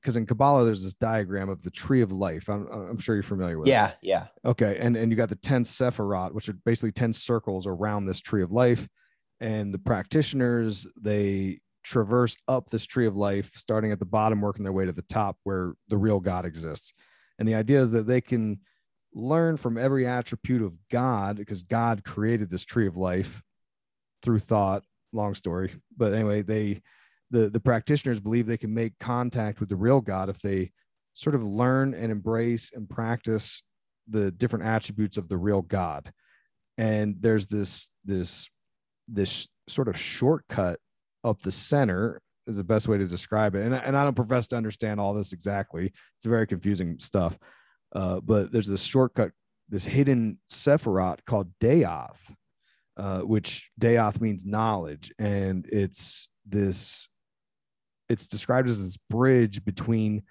because 0.01 0.15
in 0.15 0.25
Kabbalah 0.25 0.65
there's 0.65 0.83
this 0.83 0.93
diagram 0.93 1.49
of 1.49 1.61
the 1.61 1.71
tree 1.71 2.01
of 2.01 2.11
life. 2.11 2.49
I'm, 2.49 2.67
I'm 2.67 2.99
sure 2.99 3.15
you're 3.15 3.23
familiar 3.23 3.57
with. 3.57 3.67
Yeah, 3.67 3.89
it. 3.89 3.97
yeah. 4.01 4.27
Okay, 4.45 4.77
and 4.79 4.95
and 4.95 5.11
you 5.11 5.17
got 5.17 5.29
the 5.29 5.35
ten 5.35 5.63
sephirot, 5.63 6.33
which 6.33 6.49
are 6.49 6.53
basically 6.65 6.91
ten 6.91 7.13
circles 7.13 7.67
around 7.67 8.05
this 8.05 8.19
tree 8.19 8.43
of 8.43 8.51
life, 8.51 8.87
and 9.39 9.73
the 9.73 9.79
practitioners 9.79 10.87
they 10.99 11.59
traverse 11.83 12.35
up 12.47 12.69
this 12.69 12.85
tree 12.85 13.07
of 13.07 13.15
life, 13.15 13.53
starting 13.55 13.91
at 13.91 13.99
the 13.99 14.05
bottom, 14.05 14.41
working 14.41 14.63
their 14.63 14.73
way 14.73 14.85
to 14.85 14.91
the 14.91 15.01
top, 15.03 15.37
where 15.43 15.73
the 15.87 15.97
real 15.97 16.19
God 16.19 16.45
exists. 16.45 16.93
And 17.39 17.47
the 17.47 17.55
idea 17.55 17.81
is 17.81 17.91
that 17.93 18.05
they 18.05 18.21
can 18.21 18.59
learn 19.13 19.57
from 19.57 19.77
every 19.77 20.05
attribute 20.05 20.61
of 20.61 20.77
God 20.89 21.37
because 21.37 21.63
God 21.63 22.03
created 22.03 22.49
this 22.49 22.63
tree 22.63 22.87
of 22.87 22.97
life 22.97 23.41
through 24.21 24.39
thought. 24.39 24.83
Long 25.13 25.35
story, 25.35 25.73
but 25.97 26.13
anyway, 26.13 26.41
they 26.41 26.81
the 27.31 27.49
the 27.49 27.59
practitioners 27.59 28.19
believe 28.19 28.45
they 28.45 28.57
can 28.57 28.73
make 28.73 28.99
contact 28.99 29.59
with 29.59 29.69
the 29.69 29.75
real 29.75 30.01
God 30.01 30.29
if 30.29 30.39
they 30.41 30.71
sort 31.13 31.35
of 31.35 31.43
learn 31.43 31.93
and 31.93 32.11
embrace 32.11 32.71
and 32.73 32.89
practice 32.89 33.63
the 34.09 34.31
different 34.31 34.65
attributes 34.65 35.17
of 35.17 35.29
the 35.29 35.37
real 35.37 35.61
God. 35.61 36.11
And 36.77 37.15
there's 37.19 37.47
this 37.47 37.89
this 38.05 38.49
this 39.07 39.47
sort 39.67 39.87
of 39.87 39.97
shortcut 39.97 40.79
up 41.23 41.41
the 41.41 41.51
center 41.51 42.21
is 42.47 42.57
the 42.57 42.63
best 42.63 42.87
way 42.87 42.97
to 42.97 43.07
describe 43.07 43.55
it. 43.55 43.65
And, 43.65 43.75
and 43.75 43.95
I 43.95 44.03
don't 44.03 44.15
profess 44.15 44.47
to 44.47 44.57
understand 44.57 44.99
all 44.99 45.13
this 45.13 45.33
exactly. 45.33 45.85
It's 45.85 46.25
very 46.25 46.47
confusing 46.47 46.97
stuff. 46.99 47.37
Uh, 47.93 48.19
but 48.19 48.51
there's 48.51 48.67
this 48.67 48.83
shortcut, 48.83 49.31
this 49.69 49.85
hidden 49.85 50.39
Sephirot 50.51 51.19
called 51.25 51.51
Daath, 51.59 52.33
uh, 52.97 53.19
which 53.19 53.69
Daath 53.79 54.21
means 54.21 54.45
knowledge. 54.45 55.11
And 55.19 55.67
it's 55.71 56.29
this 56.45 57.07
it's 58.11 58.27
described 58.27 58.69
as 58.69 58.83
this 58.83 58.97
bridge 59.09 59.63
between 59.63 60.23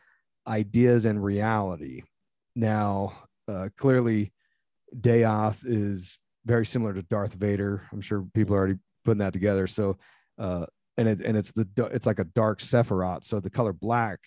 ideas 0.47 1.07
and 1.07 1.25
reality. 1.25 2.03
Now, 2.55 3.15
uh, 3.49 3.71
clearly, 3.79 4.33
Daath 4.95 5.63
is 5.65 6.19
very 6.45 6.67
similar 6.67 6.93
to 6.93 7.03
Darth 7.03 7.35
Vader. 7.35 7.89
I'm 7.91 8.03
sure 8.03 8.27
people 8.35 8.55
are 8.55 8.59
already 8.59 8.79
putting 9.05 9.21
that 9.21 9.33
together. 9.33 9.67
So, 9.67 9.97
uh, 10.39 10.67
and 10.99 11.09
it 11.09 11.21
and 11.21 11.37
it's 11.39 11.53
the 11.53 11.67
it's 11.91 12.07
like 12.07 12.19
a 12.19 12.25
dark 12.25 12.61
Sephiroth. 12.61 13.25
So 13.25 13.41
the 13.41 13.49
color 13.49 13.73
black 13.73 14.21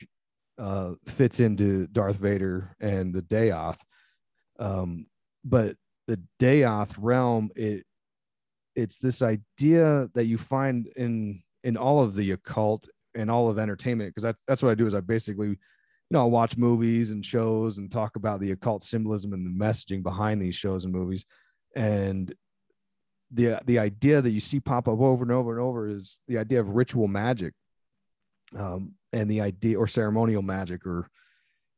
uh, 0.58 0.93
fits 1.06 1.39
into 1.39 1.86
Darth 1.88 2.18
Vader 2.18 2.76
and 2.80 3.14
the 3.14 3.22
Daath. 3.22 3.78
Um, 4.58 5.06
but 5.45 5.76
the 6.08 6.20
Daath 6.39 6.95
realm, 6.99 7.51
it 7.56 7.86
it's 8.76 8.97
this 8.97 9.22
idea 9.22 10.10
that 10.16 10.26
you 10.26 10.39
find 10.39 10.88
in 10.95 11.43
in 11.64 11.78
all 11.78 12.01
of 12.01 12.16
the 12.16 12.32
occult 12.32 12.88
and 13.16 13.30
all 13.30 13.49
of 13.49 13.59
entertainment 13.59 14.09
because 14.09 14.24
that's 14.24 14.43
that's 14.47 14.64
what 14.64 14.72
I 14.72 14.76
do 14.76 14.88
is 14.88 14.93
I 14.93 15.01
basically 15.01 15.49
you 15.49 15.57
know 16.11 16.20
I'll 16.20 16.32
watch 16.32 16.57
movies 16.57 17.11
and 17.11 17.26
shows 17.26 17.78
and 17.78 17.91
talk 17.91 18.16
about 18.16 18.39
the 18.39 18.51
occult 18.51 18.84
symbolism 18.84 19.34
and 19.34 19.45
the 19.45 19.66
messaging 19.66 20.03
behind 20.03 20.41
these 20.41 20.55
shows 20.55 20.84
and 20.84 20.93
movies. 20.93 21.26
And 21.76 22.34
the 23.32 23.59
the 23.66 23.80
idea 23.80 24.22
that 24.22 24.32
you 24.32 24.39
see 24.39 24.59
pop 24.59 24.88
up 24.88 24.99
over 24.99 25.24
and 25.24 25.32
over 25.32 25.51
and 25.51 25.61
over 25.61 25.88
is 25.88 26.22
the 26.28 26.38
idea 26.38 26.59
of 26.59 26.70
ritual 26.70 27.07
magic. 27.07 27.53
Um, 28.55 28.95
and 29.14 29.30
the 29.30 29.41
idea 29.41 29.80
or 29.80 29.88
ceremonial 29.88 30.41
magic 30.41 30.86
or 30.86 31.09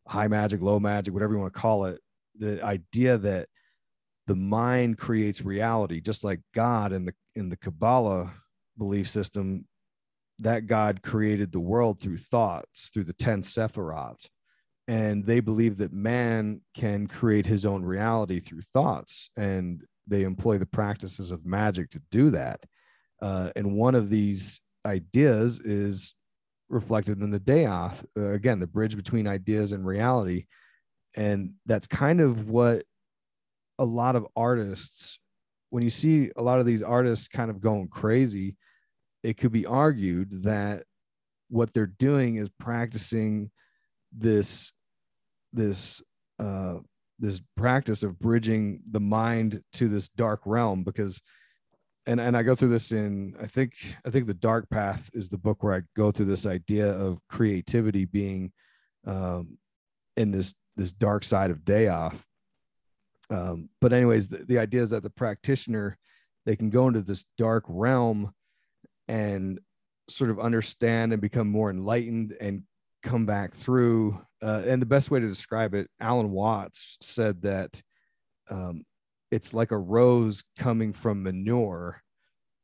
high 0.07 0.27
magic 0.27 0.61
low 0.61 0.79
magic 0.79 1.13
whatever 1.13 1.33
you 1.33 1.39
want 1.39 1.53
to 1.53 1.59
call 1.59 1.85
it 1.85 1.99
the 2.37 2.63
idea 2.63 3.17
that 3.17 3.47
the 4.27 4.35
mind 4.35 4.97
creates 4.97 5.43
reality 5.43 5.99
just 5.99 6.23
like 6.23 6.39
god 6.53 6.91
in 6.91 7.05
the 7.05 7.13
in 7.35 7.49
the 7.49 7.57
kabbalah 7.57 8.31
belief 8.77 9.09
system 9.09 9.65
that 10.39 10.67
God 10.67 11.01
created 11.01 11.51
the 11.51 11.59
world 11.59 11.99
through 11.99 12.17
thoughts, 12.17 12.89
through 12.93 13.05
the 13.05 13.13
10 13.13 13.41
Sephiroth. 13.41 14.27
And 14.87 15.25
they 15.25 15.39
believe 15.39 15.77
that 15.77 15.93
man 15.93 16.61
can 16.75 17.07
create 17.07 17.45
his 17.45 17.65
own 17.65 17.83
reality 17.83 18.39
through 18.39 18.61
thoughts. 18.73 19.29
And 19.35 19.83
they 20.07 20.23
employ 20.23 20.57
the 20.57 20.65
practices 20.65 21.31
of 21.31 21.45
magic 21.45 21.89
to 21.91 22.01
do 22.11 22.29
that. 22.31 22.59
Uh, 23.21 23.49
and 23.55 23.75
one 23.75 23.95
of 23.95 24.09
these 24.09 24.61
ideas 24.85 25.59
is 25.59 26.13
reflected 26.69 27.21
in 27.21 27.31
the 27.31 27.39
Daath. 27.39 28.05
Uh, 28.17 28.31
again, 28.31 28.59
the 28.59 28.67
bridge 28.67 28.95
between 28.95 29.27
ideas 29.27 29.71
and 29.71 29.85
reality. 29.85 30.45
And 31.15 31.53
that's 31.65 31.87
kind 31.87 32.19
of 32.19 32.49
what 32.49 32.83
a 33.79 33.85
lot 33.85 34.15
of 34.15 34.27
artists, 34.35 35.19
when 35.69 35.83
you 35.83 35.89
see 35.89 36.31
a 36.35 36.41
lot 36.41 36.59
of 36.59 36.65
these 36.65 36.83
artists 36.83 37.27
kind 37.27 37.49
of 37.49 37.61
going 37.61 37.87
crazy, 37.87 38.57
it 39.25 39.37
could 39.37 39.51
be 39.51 39.65
argued 39.65 40.43
that 40.43 40.83
what 41.49 41.73
they're 41.73 41.87
doing 41.87 42.35
is 42.35 42.49
practicing 42.59 43.49
this 44.11 44.71
this 45.51 46.01
uh, 46.39 46.75
this 47.17 47.41
practice 47.57 48.03
of 48.03 48.19
bridging 48.19 48.81
the 48.91 48.99
mind 48.99 49.61
to 49.73 49.87
this 49.87 50.09
dark 50.09 50.41
realm 50.45 50.83
because 50.83 51.21
and 52.05 52.19
and 52.19 52.37
I 52.37 52.43
go 52.43 52.55
through 52.55 52.69
this 52.69 52.91
in 52.91 53.35
I 53.41 53.47
think 53.47 53.73
I 54.05 54.11
think 54.11 54.27
the 54.27 54.33
dark 54.35 54.69
path 54.69 55.09
is 55.13 55.27
the 55.27 55.39
book 55.39 55.63
where 55.63 55.73
I 55.73 55.81
go 55.95 56.11
through 56.11 56.27
this 56.27 56.45
idea 56.45 56.91
of 56.91 57.19
creativity 57.27 58.05
being 58.05 58.51
um, 59.07 59.57
in 60.15 60.29
this 60.29 60.53
this 60.75 60.91
dark 60.91 61.23
side 61.23 61.49
of 61.49 61.59
Daath. 61.59 62.21
Um, 63.31 63.69
but 63.81 63.91
anyways, 63.91 64.29
the, 64.29 64.45
the 64.45 64.59
idea 64.59 64.83
is 64.83 64.91
that 64.91 65.01
the 65.01 65.09
practitioner 65.09 65.97
they 66.45 66.55
can 66.55 66.69
go 66.69 66.87
into 66.87 67.01
this 67.01 67.25
dark 67.39 67.63
realm 67.67 68.31
and 69.07 69.59
sort 70.09 70.29
of 70.29 70.39
understand 70.39 71.13
and 71.13 71.21
become 71.21 71.49
more 71.49 71.69
enlightened 71.69 72.35
and 72.39 72.63
come 73.03 73.25
back 73.25 73.53
through. 73.53 74.19
Uh, 74.41 74.63
and 74.65 74.81
the 74.81 74.87
best 74.87 75.09
way 75.11 75.19
to 75.19 75.27
describe 75.27 75.73
it, 75.73 75.89
Alan 75.99 76.31
Watts 76.31 76.97
said 77.01 77.41
that 77.43 77.81
um, 78.49 78.83
it's 79.31 79.53
like 79.53 79.71
a 79.71 79.77
rose 79.77 80.43
coming 80.57 80.93
from 80.93 81.23
manure. 81.23 82.01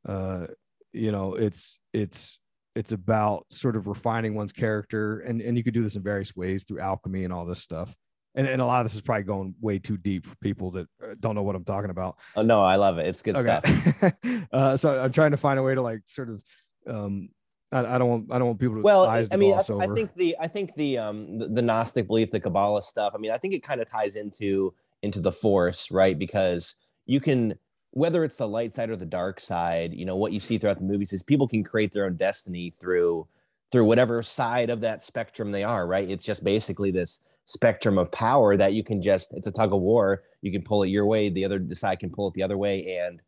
Uh, 0.06 0.46
you 0.92 1.12
know, 1.12 1.34
it's 1.34 1.78
it's 1.92 2.38
it's 2.74 2.92
about 2.92 3.46
sort 3.50 3.76
of 3.76 3.86
refining 3.86 4.34
one's 4.34 4.52
character, 4.52 5.20
and 5.20 5.40
and 5.40 5.56
you 5.56 5.64
could 5.64 5.74
do 5.74 5.82
this 5.82 5.96
in 5.96 6.02
various 6.02 6.34
ways 6.36 6.64
through 6.64 6.80
alchemy 6.80 7.24
and 7.24 7.32
all 7.32 7.44
this 7.44 7.60
stuff. 7.60 7.94
And, 8.34 8.46
and 8.46 8.62
a 8.62 8.66
lot 8.66 8.80
of 8.80 8.86
this 8.86 8.94
is 8.94 9.02
probably 9.02 9.24
going 9.24 9.54
way 9.60 9.78
too 9.78 9.98
deep 9.98 10.26
for 10.26 10.34
people 10.36 10.70
that 10.70 10.88
uh, 11.02 11.14
don't 11.20 11.34
know 11.34 11.42
what 11.42 11.54
I'm 11.54 11.64
talking 11.64 11.90
about. 11.90 12.16
Oh 12.34 12.42
no, 12.42 12.62
I 12.62 12.76
love 12.76 12.98
it. 12.98 13.06
It's 13.06 13.20
good 13.20 13.36
okay. 13.36 13.60
stuff. 13.64 14.14
uh, 14.52 14.76
so 14.76 14.98
I'm 14.98 15.12
trying 15.12 15.32
to 15.32 15.36
find 15.36 15.58
a 15.58 15.62
way 15.62 15.74
to 15.74 15.82
like 15.82 16.00
sort 16.06 16.30
of 16.30 16.42
um, 16.86 17.28
I, 17.72 17.94
I, 17.94 17.98
don't 17.98 18.08
want 18.08 18.26
I 18.30 18.38
don't 18.38 18.48
want 18.48 18.60
people 18.60 18.76
to 18.76 18.82
well 18.82 19.06
I 19.06 19.24
mean 19.36 19.54
I, 19.54 19.58
I, 19.58 19.86
think 19.94 20.14
the 20.14 20.36
I 20.40 20.46
think 20.46 20.74
the 20.76 20.98
um 20.98 21.38
the, 21.38 21.48
the, 21.48 21.62
Gnostic 21.62 22.06
belief 22.06 22.30
the 22.30 22.40
Kabbalah 22.40 22.82
stuff 22.82 23.12
I 23.14 23.18
mean 23.18 23.30
I 23.30 23.38
think 23.38 23.54
it 23.54 23.62
kind 23.62 23.80
of 23.80 23.90
ties 23.90 24.16
into 24.16 24.74
into 25.02 25.20
the 25.20 25.32
force 25.32 25.90
right 25.90 26.18
because 26.18 26.74
you 27.06 27.20
can 27.20 27.54
whether 27.90 28.24
it's 28.24 28.36
the 28.36 28.48
light 28.48 28.72
side 28.72 28.90
or 28.90 28.96
the 28.96 29.06
dark 29.06 29.40
side 29.40 29.94
you 29.94 30.04
know 30.04 30.16
what 30.16 30.32
you 30.32 30.40
see 30.40 30.58
throughout 30.58 30.78
the 30.78 30.84
movies 30.84 31.12
is 31.12 31.22
people 31.22 31.48
can 31.48 31.64
create 31.64 31.92
their 31.92 32.06
own 32.06 32.16
destiny 32.16 32.70
through 32.70 33.26
through 33.70 33.84
whatever 33.84 34.22
side 34.22 34.70
of 34.70 34.80
that 34.80 35.02
spectrum 35.02 35.50
they 35.50 35.64
are 35.64 35.86
right 35.86 36.10
it's 36.10 36.24
just 36.24 36.44
basically 36.44 36.90
this 36.90 37.22
spectrum 37.44 37.98
of 37.98 38.10
power 38.12 38.56
that 38.56 38.72
you 38.72 38.84
can 38.84 39.02
just 39.02 39.32
it's 39.34 39.46
a 39.46 39.52
tug 39.52 39.72
of 39.72 39.80
war 39.80 40.22
you 40.42 40.52
can 40.52 40.62
pull 40.62 40.82
it 40.82 40.88
your 40.88 41.06
way 41.06 41.28
the 41.28 41.44
other 41.44 41.60
side 41.72 41.98
can 41.98 42.10
pull 42.10 42.28
it 42.28 42.34
the 42.34 42.42
other 42.42 42.56
way 42.56 42.98
and 42.98 43.20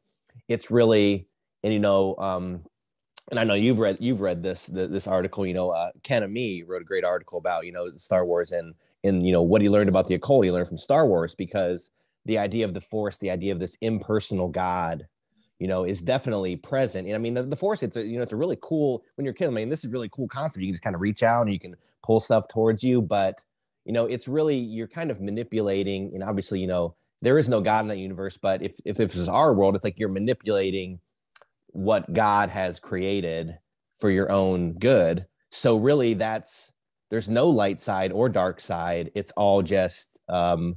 it's 0.48 0.70
really 0.70 1.26
and 1.62 1.72
you 1.72 1.80
know 1.80 2.14
um 2.18 2.64
and 3.30 3.40
I 3.40 3.44
know 3.44 3.54
you've 3.54 3.78
read 3.78 3.96
you've 4.00 4.20
read 4.20 4.42
this 4.42 4.66
this 4.66 5.06
article. 5.06 5.46
You 5.46 5.54
know, 5.54 5.70
uh, 5.70 5.90
Ken 6.02 6.22
Ammi 6.22 6.62
wrote 6.66 6.82
a 6.82 6.84
great 6.84 7.04
article 7.04 7.38
about 7.38 7.64
you 7.64 7.72
know 7.72 7.88
Star 7.96 8.26
Wars 8.26 8.52
and 8.52 8.74
and 9.02 9.26
you 9.26 9.32
know 9.32 9.42
what 9.42 9.62
he 9.62 9.68
learned 9.68 9.88
about 9.88 10.06
the 10.06 10.14
occult. 10.14 10.44
He 10.44 10.52
learned 10.52 10.68
from 10.68 10.78
Star 10.78 11.06
Wars 11.06 11.34
because 11.34 11.90
the 12.26 12.38
idea 12.38 12.64
of 12.64 12.74
the 12.74 12.80
force, 12.80 13.18
the 13.18 13.30
idea 13.30 13.52
of 13.52 13.58
this 13.58 13.76
impersonal 13.80 14.48
God, 14.48 15.06
you 15.58 15.68
know, 15.68 15.84
is 15.84 16.00
definitely 16.00 16.56
present. 16.56 17.06
And 17.06 17.14
I 17.14 17.18
mean, 17.18 17.34
the, 17.34 17.42
the 17.42 17.56
force, 17.56 17.82
it's 17.82 17.96
a, 17.96 18.04
you 18.04 18.16
know, 18.16 18.22
it's 18.22 18.32
a 18.32 18.36
really 18.36 18.58
cool 18.62 19.04
when 19.16 19.24
you're 19.24 19.34
kid. 19.34 19.48
I 19.48 19.50
mean, 19.50 19.68
this 19.68 19.84
is 19.84 19.90
really 19.90 20.08
cool 20.10 20.28
concept. 20.28 20.62
You 20.62 20.68
can 20.68 20.74
just 20.74 20.82
kind 20.82 20.94
of 20.94 21.02
reach 21.02 21.22
out 21.22 21.42
and 21.42 21.52
you 21.52 21.60
can 21.60 21.76
pull 22.02 22.20
stuff 22.20 22.48
towards 22.48 22.82
you, 22.82 23.02
but 23.02 23.42
you 23.84 23.92
know, 23.92 24.06
it's 24.06 24.28
really 24.28 24.56
you're 24.56 24.88
kind 24.88 25.10
of 25.10 25.20
manipulating. 25.20 26.12
And 26.14 26.22
obviously, 26.22 26.60
you 26.60 26.66
know, 26.66 26.96
there 27.22 27.38
is 27.38 27.48
no 27.48 27.60
God 27.60 27.84
in 27.84 27.88
that 27.88 27.98
universe, 27.98 28.36
but 28.36 28.62
if 28.62 28.72
if 28.84 28.96
this 28.96 29.16
is 29.16 29.28
our 29.28 29.54
world, 29.54 29.74
it's 29.74 29.84
like 29.84 29.98
you're 29.98 30.08
manipulating 30.08 30.98
what 31.68 32.12
God 32.12 32.50
has 32.50 32.78
created 32.78 33.56
for 33.98 34.10
your 34.10 34.30
own 34.30 34.74
good. 34.74 35.26
So 35.50 35.76
really, 35.76 36.14
that's 36.14 36.72
there's 37.10 37.28
no 37.28 37.48
light 37.48 37.80
side 37.80 38.12
or 38.12 38.28
dark 38.28 38.60
side. 38.60 39.10
It's 39.14 39.30
all 39.32 39.62
just 39.62 40.18
um, 40.28 40.76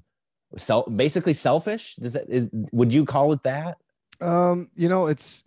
self, 0.55 0.85
basically 0.95 1.33
selfish. 1.33 1.95
Does 1.95 2.13
that 2.13 2.29
is 2.29 2.47
would 2.71 2.93
you 2.93 3.05
call 3.05 3.33
it 3.33 3.43
that? 3.43 3.77
Um, 4.21 4.69
you 4.75 4.89
know, 4.89 5.07
it's 5.07 5.43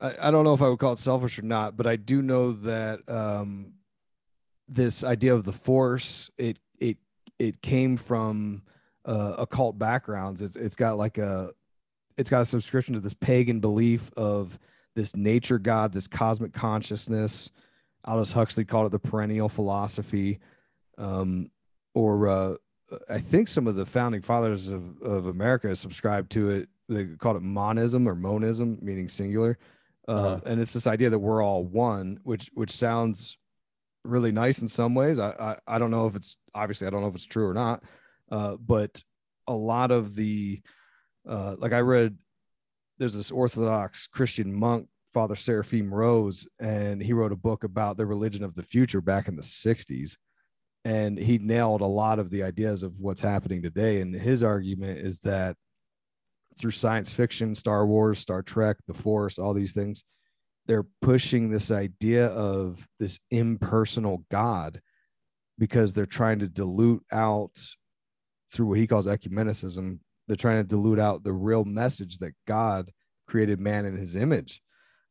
I, 0.00 0.28
I 0.28 0.30
don't 0.30 0.44
know 0.44 0.54
if 0.54 0.62
I 0.62 0.68
would 0.68 0.78
call 0.78 0.94
it 0.94 0.98
selfish 0.98 1.38
or 1.38 1.42
not, 1.42 1.76
but 1.76 1.86
I 1.86 1.96
do 1.96 2.22
know 2.22 2.52
that 2.52 3.00
um 3.08 3.74
this 4.74 5.04
idea 5.04 5.34
of 5.34 5.44
the 5.44 5.52
force, 5.52 6.30
it 6.38 6.58
it 6.78 6.98
it 7.38 7.62
came 7.62 7.96
from 7.96 8.62
uh, 9.04 9.34
occult 9.38 9.78
backgrounds. 9.78 10.42
It's 10.42 10.56
it's 10.56 10.76
got 10.76 10.96
like 10.96 11.18
a 11.18 11.50
it's 12.16 12.30
got 12.30 12.40
a 12.40 12.44
subscription 12.44 12.94
to 12.94 13.00
this 13.00 13.14
pagan 13.14 13.60
belief 13.60 14.10
of 14.16 14.58
this 14.94 15.16
nature 15.16 15.58
god, 15.58 15.92
this 15.92 16.06
cosmic 16.06 16.52
consciousness. 16.52 17.50
Aldous 18.04 18.32
Huxley 18.32 18.64
called 18.64 18.86
it 18.86 18.90
the 18.90 18.98
perennial 18.98 19.48
philosophy. 19.48 20.40
Um, 20.98 21.50
or 21.94 22.28
uh, 22.28 22.54
I 23.08 23.18
think 23.18 23.48
some 23.48 23.66
of 23.66 23.74
the 23.74 23.86
founding 23.86 24.22
fathers 24.22 24.68
of, 24.68 25.00
of 25.02 25.26
America 25.26 25.74
subscribed 25.76 26.30
to 26.32 26.50
it. 26.50 26.68
They 26.88 27.06
called 27.06 27.36
it 27.36 27.42
monism 27.42 28.08
or 28.08 28.14
monism, 28.14 28.78
meaning 28.82 29.08
singular. 29.08 29.58
Uh, 30.06 30.10
uh-huh. 30.10 30.40
And 30.46 30.60
it's 30.60 30.72
this 30.72 30.86
idea 30.86 31.10
that 31.10 31.18
we're 31.18 31.42
all 31.42 31.64
one, 31.64 32.18
which 32.24 32.50
which 32.54 32.70
sounds 32.70 33.38
really 34.04 34.32
nice 34.32 34.62
in 34.62 34.68
some 34.68 34.94
ways. 34.94 35.18
I, 35.18 35.30
I, 35.30 35.76
I 35.76 35.78
don't 35.78 35.90
know 35.90 36.06
if 36.06 36.16
it's 36.16 36.36
obviously 36.54 36.86
I 36.86 36.90
don't 36.90 37.02
know 37.02 37.08
if 37.08 37.14
it's 37.14 37.26
true 37.26 37.46
or 37.46 37.54
not, 37.54 37.82
uh, 38.30 38.56
but 38.56 39.02
a 39.46 39.54
lot 39.54 39.90
of 39.90 40.14
the 40.14 40.60
uh, 41.28 41.56
like 41.58 41.72
I 41.72 41.80
read 41.80 42.16
there's 42.98 43.14
this 43.14 43.30
Orthodox 43.30 44.06
Christian 44.06 44.52
monk, 44.52 44.88
Father 45.12 45.36
Seraphim 45.36 45.92
Rose, 45.92 46.46
and 46.60 47.02
he 47.02 47.12
wrote 47.12 47.32
a 47.32 47.36
book 47.36 47.64
about 47.64 47.96
the 47.96 48.06
religion 48.06 48.44
of 48.44 48.54
the 48.54 48.62
future 48.62 49.00
back 49.00 49.28
in 49.28 49.36
the 49.36 49.42
60s. 49.42 50.16
And 50.84 51.18
he 51.18 51.38
nailed 51.38 51.80
a 51.80 51.86
lot 51.86 52.18
of 52.18 52.30
the 52.30 52.42
ideas 52.42 52.82
of 52.82 52.98
what's 52.98 53.20
happening 53.20 53.62
today. 53.62 54.00
And 54.00 54.14
his 54.14 54.42
argument 54.42 54.98
is 54.98 55.18
that 55.20 55.56
through 56.58 56.72
science 56.72 57.12
fiction, 57.12 57.54
Star 57.54 57.86
Wars, 57.86 58.18
Star 58.18 58.42
Trek, 58.42 58.76
The 58.86 58.94
Force, 58.94 59.38
all 59.38 59.54
these 59.54 59.72
things, 59.72 60.04
they're 60.66 60.86
pushing 61.00 61.50
this 61.50 61.70
idea 61.70 62.26
of 62.28 62.86
this 62.98 63.18
impersonal 63.30 64.24
God 64.30 64.80
because 65.58 65.92
they're 65.92 66.06
trying 66.06 66.38
to 66.40 66.48
dilute 66.48 67.04
out 67.12 67.58
through 68.52 68.66
what 68.66 68.78
he 68.78 68.86
calls 68.86 69.06
ecumenicism. 69.06 69.98
They're 70.26 70.36
trying 70.36 70.62
to 70.62 70.68
dilute 70.68 70.98
out 70.98 71.24
the 71.24 71.32
real 71.32 71.64
message 71.64 72.18
that 72.18 72.34
God 72.46 72.90
created 73.26 73.60
man 73.60 73.84
in 73.84 73.96
his 73.96 74.14
image. 74.14 74.62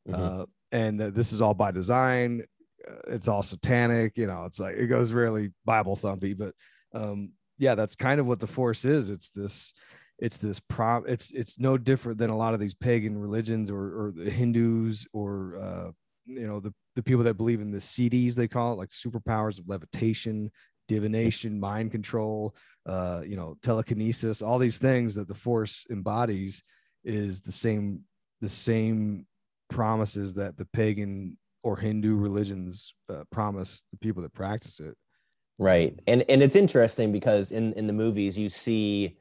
Mm-hmm. 0.07 0.41
Uh, 0.41 0.45
and 0.71 1.01
uh, 1.01 1.09
this 1.09 1.33
is 1.33 1.41
all 1.41 1.53
by 1.53 1.71
design. 1.71 2.43
Uh, 2.87 3.13
it's 3.13 3.27
all 3.27 3.43
satanic. 3.43 4.17
You 4.17 4.27
know, 4.27 4.45
it's 4.45 4.59
like 4.59 4.75
it 4.75 4.87
goes 4.87 5.11
really 5.11 5.51
Bible 5.65 5.97
thumpy, 5.97 6.37
but 6.37 6.53
um, 6.93 7.31
yeah, 7.57 7.75
that's 7.75 7.95
kind 7.95 8.19
of 8.19 8.25
what 8.25 8.39
the 8.39 8.47
force 8.47 8.85
is. 8.85 9.09
It's 9.09 9.29
this 9.31 9.73
it's 10.21 10.37
this 10.37 10.59
prop 10.59 11.03
it's 11.07 11.31
it's 11.31 11.59
no 11.59 11.77
different 11.77 12.17
than 12.17 12.29
a 12.29 12.37
lot 12.37 12.53
of 12.53 12.59
these 12.59 12.73
pagan 12.75 13.17
religions 13.17 13.69
or 13.69 13.79
or 13.79 14.13
the 14.15 14.29
hindus 14.29 15.05
or 15.13 15.57
uh 15.57 15.91
you 16.25 16.47
know 16.47 16.59
the 16.59 16.73
the 16.95 17.03
people 17.03 17.23
that 17.23 17.35
believe 17.35 17.59
in 17.59 17.71
the 17.71 17.77
siddhis 17.77 18.35
they 18.35 18.47
call 18.47 18.73
it 18.73 18.77
like 18.77 18.89
superpowers 18.89 19.59
of 19.59 19.67
levitation 19.67 20.49
divination 20.87 21.59
mind 21.59 21.91
control 21.91 22.55
uh 22.85 23.21
you 23.25 23.35
know 23.35 23.55
telekinesis 23.61 24.41
all 24.41 24.59
these 24.59 24.77
things 24.77 25.15
that 25.15 25.27
the 25.27 25.33
force 25.33 25.85
embodies 25.89 26.63
is 27.03 27.41
the 27.41 27.51
same 27.51 28.01
the 28.41 28.49
same 28.49 29.25
promises 29.69 30.33
that 30.33 30.57
the 30.57 30.65
pagan 30.73 31.37
or 31.63 31.77
hindu 31.77 32.15
religions 32.15 32.93
uh, 33.09 33.23
promise 33.31 33.83
the 33.91 33.97
people 33.97 34.21
that 34.23 34.33
practice 34.33 34.79
it. 34.79 34.95
Right. 35.59 35.99
And 36.07 36.23
and 36.27 36.41
it's 36.41 36.55
interesting 36.55 37.11
because 37.11 37.51
in 37.51 37.73
in 37.73 37.87
the 37.87 37.93
movies 37.93 38.37
you 38.37 38.49
see 38.49 39.17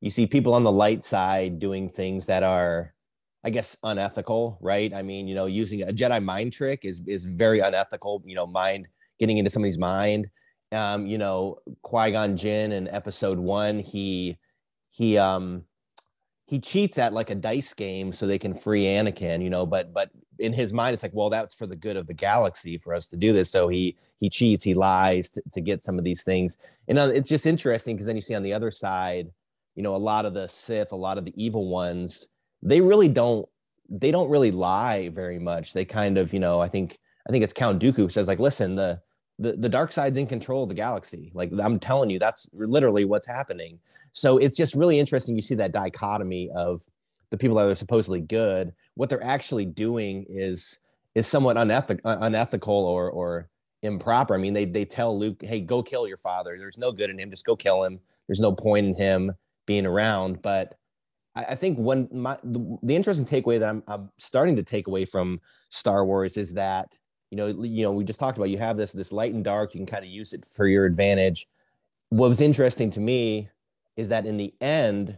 you 0.00 0.10
see 0.10 0.26
people 0.26 0.54
on 0.54 0.64
the 0.64 0.72
light 0.72 1.04
side 1.04 1.58
doing 1.58 1.88
things 1.88 2.26
that 2.26 2.42
are 2.42 2.94
i 3.44 3.50
guess 3.50 3.76
unethical 3.84 4.58
right? 4.60 4.92
I 4.92 5.02
mean 5.02 5.28
you 5.28 5.34
know 5.34 5.46
using 5.46 5.82
a 5.82 5.86
jedi 5.86 6.22
mind 6.22 6.52
trick 6.52 6.84
is 6.84 7.00
is 7.06 7.24
very 7.24 7.60
unethical 7.60 8.22
you 8.24 8.34
know 8.34 8.46
mind 8.46 8.86
getting 9.18 9.38
into 9.38 9.50
somebody's 9.50 9.78
mind. 9.78 10.28
Um 10.72 11.06
you 11.06 11.18
know 11.18 11.58
qui-gon 11.82 12.36
jinn 12.36 12.72
in 12.72 12.88
episode 12.88 13.38
one 13.38 13.78
he 13.78 14.38
he 14.88 15.18
um 15.18 15.64
he 16.46 16.58
cheats 16.58 16.98
at 16.98 17.12
like 17.12 17.30
a 17.30 17.34
dice 17.34 17.72
game 17.74 18.12
so 18.12 18.26
they 18.26 18.38
can 18.38 18.54
free 18.54 18.84
anakin 18.84 19.42
you 19.42 19.50
know 19.50 19.64
but 19.64 19.92
but 19.92 20.10
in 20.38 20.52
his 20.52 20.72
mind 20.72 20.94
it's 20.94 21.02
like 21.02 21.14
well 21.14 21.30
that's 21.30 21.54
for 21.54 21.66
the 21.66 21.76
good 21.76 21.96
of 21.96 22.06
the 22.06 22.14
galaxy 22.14 22.78
for 22.78 22.94
us 22.94 23.08
to 23.08 23.16
do 23.16 23.32
this. 23.32 23.50
So 23.50 23.68
he 23.68 23.96
he 24.18 24.28
cheats 24.28 24.64
he 24.64 24.74
lies 24.74 25.30
to, 25.30 25.42
to 25.52 25.60
get 25.60 25.82
some 25.82 25.98
of 25.98 26.04
these 26.04 26.22
things. 26.22 26.58
And 26.88 26.98
uh, 26.98 27.10
it's 27.14 27.28
just 27.28 27.46
interesting 27.46 27.96
because 27.96 28.06
then 28.06 28.16
you 28.16 28.22
see 28.22 28.34
on 28.34 28.42
the 28.42 28.52
other 28.52 28.70
side 28.70 29.28
you 29.74 29.82
know 29.82 29.94
a 29.94 29.98
lot 29.98 30.26
of 30.26 30.34
the 30.34 30.46
sith 30.48 30.92
a 30.92 30.96
lot 30.96 31.18
of 31.18 31.24
the 31.24 31.42
evil 31.42 31.68
ones 31.68 32.26
they 32.62 32.80
really 32.80 33.08
don't 33.08 33.48
they 33.90 34.10
don't 34.10 34.30
really 34.30 34.52
lie 34.52 35.08
very 35.08 35.38
much. 35.38 35.72
They 35.72 35.84
kind 35.84 36.16
of 36.16 36.32
you 36.32 36.40
know 36.40 36.60
i 36.60 36.68
think 36.68 36.98
i 37.28 37.32
think 37.32 37.44
it's 37.44 37.52
count 37.52 37.82
dooku 37.82 38.10
says 38.10 38.28
like 38.28 38.38
listen 38.38 38.74
the 38.74 39.00
the, 39.38 39.52
the 39.52 39.70
dark 39.70 39.90
side's 39.90 40.18
in 40.18 40.26
control 40.26 40.62
of 40.62 40.68
the 40.68 40.74
galaxy. 40.74 41.32
Like 41.34 41.50
i'm 41.62 41.78
telling 41.78 42.10
you 42.10 42.18
that's 42.18 42.46
literally 42.52 43.04
what's 43.04 43.26
happening. 43.26 43.78
So 44.12 44.38
it's 44.38 44.56
just 44.56 44.74
really 44.74 44.98
interesting 44.98 45.36
you 45.36 45.42
see 45.42 45.54
that 45.56 45.72
dichotomy 45.72 46.50
of 46.54 46.82
the 47.30 47.38
people 47.38 47.56
that 47.56 47.66
are 47.66 47.74
supposedly 47.76 48.20
good. 48.20 48.72
What 48.94 49.08
they're 49.08 49.22
actually 49.22 49.64
doing 49.64 50.26
is 50.28 50.78
is 51.14 51.26
somewhat 51.26 51.56
unethical 51.56 52.10
unethical 52.10 52.74
or 52.74 53.10
or 53.10 53.48
improper. 53.82 54.34
I 54.34 54.38
mean 54.38 54.52
they 54.52 54.66
they 54.66 54.84
tell 54.84 55.18
luke 55.18 55.42
hey 55.42 55.60
go 55.60 55.82
kill 55.82 56.06
your 56.06 56.16
father. 56.18 56.56
There's 56.58 56.78
no 56.78 56.92
good 56.92 57.10
in 57.10 57.18
him. 57.18 57.30
Just 57.30 57.46
go 57.46 57.56
kill 57.56 57.84
him. 57.84 57.98
There's 58.28 58.40
no 58.40 58.52
point 58.52 58.86
in 58.86 58.94
him 58.94 59.32
being 59.70 59.86
around. 59.86 60.42
But 60.42 60.74
I, 61.36 61.44
I 61.44 61.54
think 61.54 61.78
one 61.78 62.08
my 62.10 62.36
the, 62.42 62.78
the, 62.82 62.96
interesting 62.96 63.24
takeaway 63.24 63.60
that 63.60 63.68
I'm, 63.68 63.84
I'm 63.86 64.10
starting 64.18 64.56
to 64.56 64.64
take 64.64 64.88
away 64.88 65.04
from 65.04 65.40
Star 65.68 66.04
Wars 66.04 66.36
is 66.36 66.52
that 66.54 66.98
you 67.30 67.36
know 67.36 67.46
you 67.46 67.84
know 67.84 67.92
we 67.92 68.02
just 68.02 68.18
talked 68.18 68.36
about 68.36 68.50
you 68.50 68.58
have 68.58 68.76
this 68.76 68.90
this 68.90 69.12
light 69.12 69.32
and 69.32 69.44
dark 69.44 69.72
you 69.72 69.78
can 69.78 69.86
kind 69.86 70.04
of 70.04 70.10
use 70.10 70.32
it 70.32 70.44
for 70.44 70.66
your 70.66 70.86
advantage. 70.86 71.46
What 72.08 72.26
was 72.26 72.40
interesting 72.40 72.90
to 72.90 73.00
me 73.00 73.48
is 73.96 74.08
that 74.08 74.26
in 74.26 74.36
the 74.36 74.52
end, 74.60 75.16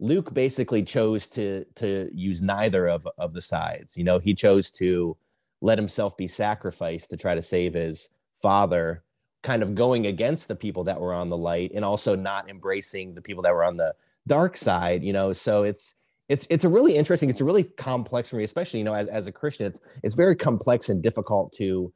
Luke 0.00 0.32
basically 0.32 0.82
chose 0.82 1.26
to 1.36 1.66
to 1.74 2.08
use 2.14 2.40
neither 2.40 2.88
of 2.88 3.06
of 3.18 3.34
the 3.34 3.42
sides. 3.42 3.94
You 3.94 4.04
know, 4.04 4.18
he 4.18 4.32
chose 4.32 4.70
to 4.70 5.18
let 5.60 5.76
himself 5.76 6.16
be 6.16 6.28
sacrificed 6.28 7.10
to 7.10 7.18
try 7.18 7.34
to 7.34 7.42
save 7.42 7.74
his 7.74 8.08
father 8.40 9.02
kind 9.46 9.62
of 9.62 9.74
going 9.74 10.06
against 10.06 10.48
the 10.48 10.56
people 10.56 10.84
that 10.84 11.00
were 11.00 11.14
on 11.14 11.28
the 11.28 11.36
light 11.36 11.70
and 11.74 11.84
also 11.84 12.14
not 12.14 12.50
embracing 12.50 13.14
the 13.14 13.22
people 13.22 13.42
that 13.42 13.54
were 13.54 13.64
on 13.64 13.76
the 13.76 13.94
dark 14.26 14.56
side 14.56 15.02
you 15.02 15.12
know? 15.12 15.32
So 15.32 15.62
it's 15.62 15.94
it's 16.28 16.46
it's 16.50 16.64
a 16.64 16.68
really 16.68 16.96
interesting 16.96 17.30
it's 17.30 17.40
a 17.40 17.44
really 17.44 17.62
complex 17.62 18.30
for 18.30 18.36
me 18.36 18.44
especially 18.44 18.80
you 18.80 18.84
know 18.84 18.94
as, 18.94 19.06
as 19.06 19.28
a 19.28 19.32
christian 19.32 19.64
it's 19.64 19.78
it's 20.02 20.16
very 20.16 20.34
complex 20.34 20.88
and 20.88 21.00
difficult 21.00 21.52
to 21.52 21.92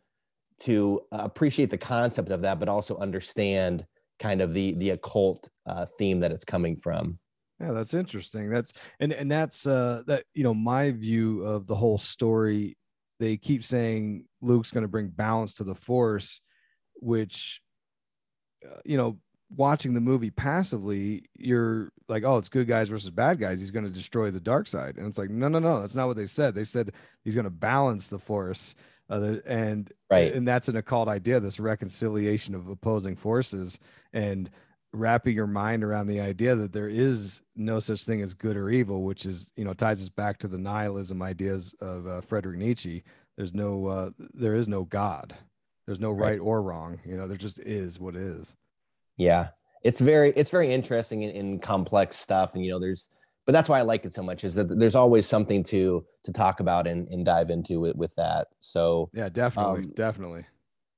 to 0.61 1.01
appreciate 1.11 1.69
the 1.71 1.79
concept 1.79 2.31
of 2.31 2.41
that 2.43 2.61
but 2.61 2.69
also 2.69 2.97
understand 2.99 3.85
kind 4.21 4.41
of 4.43 4.55
the 4.55 4.75
the 4.75 4.91
occult 4.91 5.49
uh, 5.67 5.87
theme 5.87 6.21
that 6.21 6.31
it's 6.31 6.45
coming 6.45 6.77
from. 6.77 7.19
Yeah 7.59 7.73
that's 7.73 7.95
interesting. 7.95 8.49
That's 8.51 8.73
and 9.01 9.13
and 9.13 9.31
that's 9.31 9.67
uh 9.67 10.03
that 10.07 10.25
you 10.35 10.45
know 10.45 10.55
my 10.55 10.93
view 10.93 11.43
of 11.43 11.67
the 11.67 11.75
whole 11.75 11.99
story 11.99 12.77
they 13.19 13.37
keep 13.37 13.65
saying 13.65 14.25
luke's 14.41 14.71
going 14.71 14.83
to 14.83 14.89
bring 14.89 15.09
balance 15.09 15.53
to 15.55 15.65
the 15.65 15.75
force 15.75 16.41
which 17.01 17.61
uh, 18.65 18.81
you 18.85 18.97
know 18.97 19.19
watching 19.57 19.95
the 19.95 20.01
movie 20.01 20.31
passively 20.31 21.25
you're 21.37 21.91
like 22.09 22.23
oh 22.23 22.39
it's 22.39 22.49
good 22.49 22.69
guys 22.69 22.89
versus 22.89 23.11
bad 23.11 23.39
guys. 23.39 23.59
He's 23.59 23.71
going 23.71 23.85
to 23.85 23.91
destroy 23.91 24.31
the 24.31 24.41
dark 24.41 24.67
side. 24.67 24.97
And 24.97 25.07
it's 25.07 25.19
like 25.19 25.31
no 25.31 25.49
no 25.49 25.59
no 25.59 25.81
that's 25.81 25.95
not 25.95 26.07
what 26.07 26.17
they 26.17 26.27
said. 26.27 26.55
They 26.55 26.65
said 26.65 26.93
he's 27.25 27.35
going 27.35 27.45
to 27.45 27.51
balance 27.51 28.09
the 28.09 28.19
force 28.19 28.75
uh, 29.11 29.37
and 29.45 29.93
right. 30.09 30.33
and 30.33 30.47
that's 30.47 30.69
an 30.69 30.77
occult 30.77 31.09
idea 31.09 31.41
this 31.41 31.59
reconciliation 31.59 32.55
of 32.55 32.69
opposing 32.69 33.17
forces 33.17 33.79
and 34.13 34.49
wrapping 34.93 35.35
your 35.35 35.47
mind 35.47 35.85
around 35.85 36.07
the 36.07 36.21
idea 36.21 36.55
that 36.55 36.73
there 36.73 36.89
is 36.89 37.43
no 37.57 37.81
such 37.81 38.05
thing 38.05 38.23
as 38.23 38.35
good 38.35 38.57
or 38.57 38.71
evil 38.71 39.03
which 39.03 39.27
is 39.27 39.51
you 39.57 39.65
know 39.65 39.73
ties 39.73 40.03
us 40.03 40.09
back 40.09 40.39
to 40.39 40.49
the 40.49 40.59
nihilism 40.59 41.23
ideas 41.23 41.75
of 41.81 42.07
uh, 42.07 42.21
frederick 42.21 42.59
nietzsche. 42.59 43.03
There's 43.37 43.55
no 43.55 43.87
uh, 43.87 44.11
there 44.33 44.55
is 44.55 44.69
no 44.69 44.85
god 44.85 45.37
there's 45.91 45.99
no 45.99 46.13
right, 46.13 46.31
right 46.31 46.39
or 46.39 46.63
wrong. 46.63 47.01
You 47.05 47.17
know, 47.17 47.27
there 47.27 47.37
just 47.37 47.59
is 47.59 47.99
what 47.99 48.15
is. 48.15 48.55
Yeah. 49.17 49.49
it's 49.83 49.99
very 49.99 50.31
it's 50.37 50.51
very 50.51 50.73
interesting 50.73 51.23
in, 51.23 51.31
in 51.31 51.59
complex 51.59 52.17
stuff, 52.17 52.55
and 52.55 52.65
you 52.65 52.71
know, 52.71 52.79
there's 52.79 53.11
but 53.45 53.51
that's 53.51 53.69
why 53.69 53.81
I 53.81 53.83
like 53.83 54.05
it 54.05 54.13
so 54.13 54.23
much 54.23 54.45
is 54.45 54.55
that 54.55 54.79
there's 54.79 54.95
always 54.95 55.27
something 55.27 55.65
to 55.65 56.07
to 56.23 56.33
talk 56.33 56.61
about 56.61 56.87
and, 56.87 57.09
and 57.09 57.25
dive 57.25 57.51
into 57.51 57.81
with, 57.81 57.97
with 57.97 58.15
that. 58.15 58.47
So 58.61 59.11
yeah, 59.13 59.29
definitely, 59.29 59.83
um, 59.83 59.93
definitely. 59.97 60.45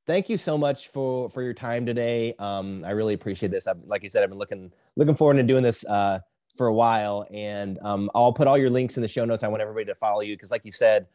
Thank 0.06 0.28
you 0.28 0.36
so 0.36 0.58
much 0.58 0.88
for 0.88 1.30
for 1.30 1.42
your 1.42 1.54
time 1.54 1.86
today. 1.86 2.34
Um, 2.38 2.84
I 2.84 2.90
really 2.90 3.14
appreciate 3.14 3.50
this. 3.50 3.66
I've, 3.66 3.78
like 3.86 4.02
you 4.02 4.10
said, 4.10 4.22
I've 4.22 4.28
been 4.28 4.38
looking 4.38 4.70
looking 4.96 5.14
forward 5.14 5.38
to 5.38 5.42
doing 5.42 5.62
this 5.62 5.86
uh, 5.86 6.18
for 6.54 6.66
a 6.66 6.74
while, 6.74 7.26
and 7.32 7.78
um, 7.80 8.10
I'll 8.14 8.34
put 8.34 8.46
all 8.46 8.58
your 8.58 8.68
links 8.68 8.98
in 8.98 9.02
the 9.02 9.08
show 9.08 9.24
notes. 9.24 9.42
I 9.42 9.48
want 9.48 9.62
everybody 9.62 9.86
to 9.86 9.94
follow 9.94 10.20
you 10.20 10.36
because, 10.36 10.50
like 10.50 10.66
you 10.66 10.72
said, 10.72 11.06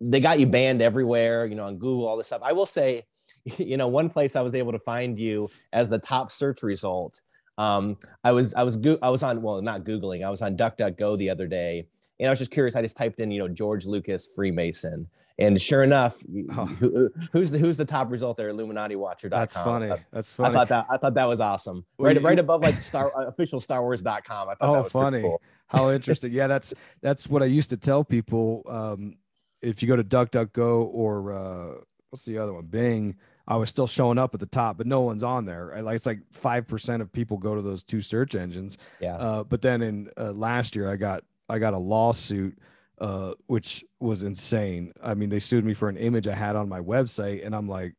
they 0.00 0.20
got 0.20 0.38
you 0.38 0.46
banned 0.46 0.82
everywhere. 0.82 1.46
You 1.46 1.54
know, 1.56 1.66
on 1.66 1.78
Google, 1.78 2.06
all 2.06 2.16
this 2.16 2.28
stuff. 2.28 2.42
I 2.44 2.52
will 2.52 2.66
say, 2.66 3.04
you 3.58 3.76
know, 3.76 3.88
one 3.88 4.10
place 4.10 4.36
I 4.36 4.42
was 4.42 4.54
able 4.54 4.72
to 4.72 4.78
find 4.78 5.18
you 5.18 5.48
as 5.72 5.88
the 5.88 5.98
top 5.98 6.30
search 6.30 6.62
result 6.62 7.20
um, 7.58 7.96
I 8.22 8.32
was 8.32 8.54
I 8.54 8.62
was 8.62 8.76
go- 8.76 8.98
I 9.02 9.10
was 9.10 9.22
on 9.22 9.40
well 9.42 9.62
not 9.62 9.84
googling 9.84 10.24
I 10.24 10.30
was 10.30 10.42
on 10.42 10.56
DuckDuckGo 10.56 11.16
the 11.16 11.30
other 11.30 11.46
day 11.46 11.86
and 12.20 12.28
I 12.28 12.30
was 12.30 12.38
just 12.38 12.50
curious 12.50 12.76
I 12.76 12.82
just 12.82 12.96
typed 12.96 13.20
in 13.20 13.30
you 13.30 13.38
know 13.38 13.48
George 13.48 13.86
Lucas 13.86 14.34
Freemason 14.34 15.08
and 15.38 15.60
sure 15.60 15.82
enough 15.82 16.16
oh. 16.52 16.66
who, 16.66 17.10
who's 17.32 17.50
the 17.50 17.58
who's 17.58 17.76
the 17.76 17.84
top 17.84 18.10
result 18.10 18.36
there 18.36 18.52
IlluminatiWatcher.com. 18.52 19.30
That's 19.30 19.54
funny. 19.54 19.92
That's 20.12 20.32
funny. 20.32 20.50
I 20.50 20.52
thought 20.52 20.68
that 20.68 20.86
I 20.90 20.96
thought 20.98 21.14
that 21.14 21.28
was 21.28 21.40
awesome. 21.40 21.84
Right 21.98 22.22
right 22.22 22.38
above 22.38 22.62
like 22.62 22.80
Star 22.82 23.10
official 23.26 23.60
Star 23.60 23.82
Wars.com. 23.82 24.48
I 24.48 24.54
thought 24.54 24.60
oh 24.60 24.84
funny. 24.84 25.22
Cool. 25.22 25.40
How 25.68 25.90
interesting. 25.92 26.32
yeah, 26.32 26.46
that's 26.46 26.74
that's 27.00 27.28
what 27.28 27.42
I 27.42 27.46
used 27.46 27.70
to 27.70 27.76
tell 27.76 28.04
people. 28.04 28.62
Um, 28.68 29.16
if 29.62 29.82
you 29.82 29.88
go 29.88 29.96
to 29.96 30.04
DuckDuckGo 30.04 30.90
or 30.92 31.32
uh, 31.32 31.74
what's 32.10 32.24
the 32.26 32.36
other 32.36 32.52
one 32.52 32.66
Bing 32.66 33.16
I 33.48 33.56
was 33.56 33.70
still 33.70 33.86
showing 33.86 34.18
up 34.18 34.34
at 34.34 34.40
the 34.40 34.46
top, 34.46 34.76
but 34.76 34.86
no 34.86 35.02
one's 35.02 35.22
on 35.22 35.44
there. 35.44 35.72
Like 35.82 35.96
it's 35.96 36.06
like 36.06 36.20
five 36.30 36.66
percent 36.66 37.02
of 37.02 37.12
people 37.12 37.38
go 37.38 37.54
to 37.54 37.62
those 37.62 37.84
two 37.84 38.00
search 38.00 38.34
engines. 38.34 38.78
Yeah. 39.00 39.16
Uh, 39.16 39.44
but 39.44 39.62
then 39.62 39.82
in 39.82 40.10
uh, 40.16 40.32
last 40.32 40.74
year, 40.74 40.90
I 40.90 40.96
got 40.96 41.24
I 41.48 41.58
got 41.58 41.74
a 41.74 41.78
lawsuit, 41.78 42.58
uh, 43.00 43.34
which 43.46 43.84
was 44.00 44.22
insane. 44.22 44.92
I 45.02 45.14
mean, 45.14 45.28
they 45.28 45.38
sued 45.38 45.64
me 45.64 45.74
for 45.74 45.88
an 45.88 45.96
image 45.96 46.26
I 46.26 46.34
had 46.34 46.56
on 46.56 46.68
my 46.68 46.80
website, 46.80 47.46
and 47.46 47.54
I'm 47.54 47.68
like, 47.68 47.94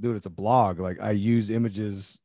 dude, 0.00 0.16
it's 0.16 0.26
a 0.26 0.30
blog. 0.30 0.80
Like 0.80 0.98
I 1.00 1.10
use 1.10 1.50
images 1.50 2.18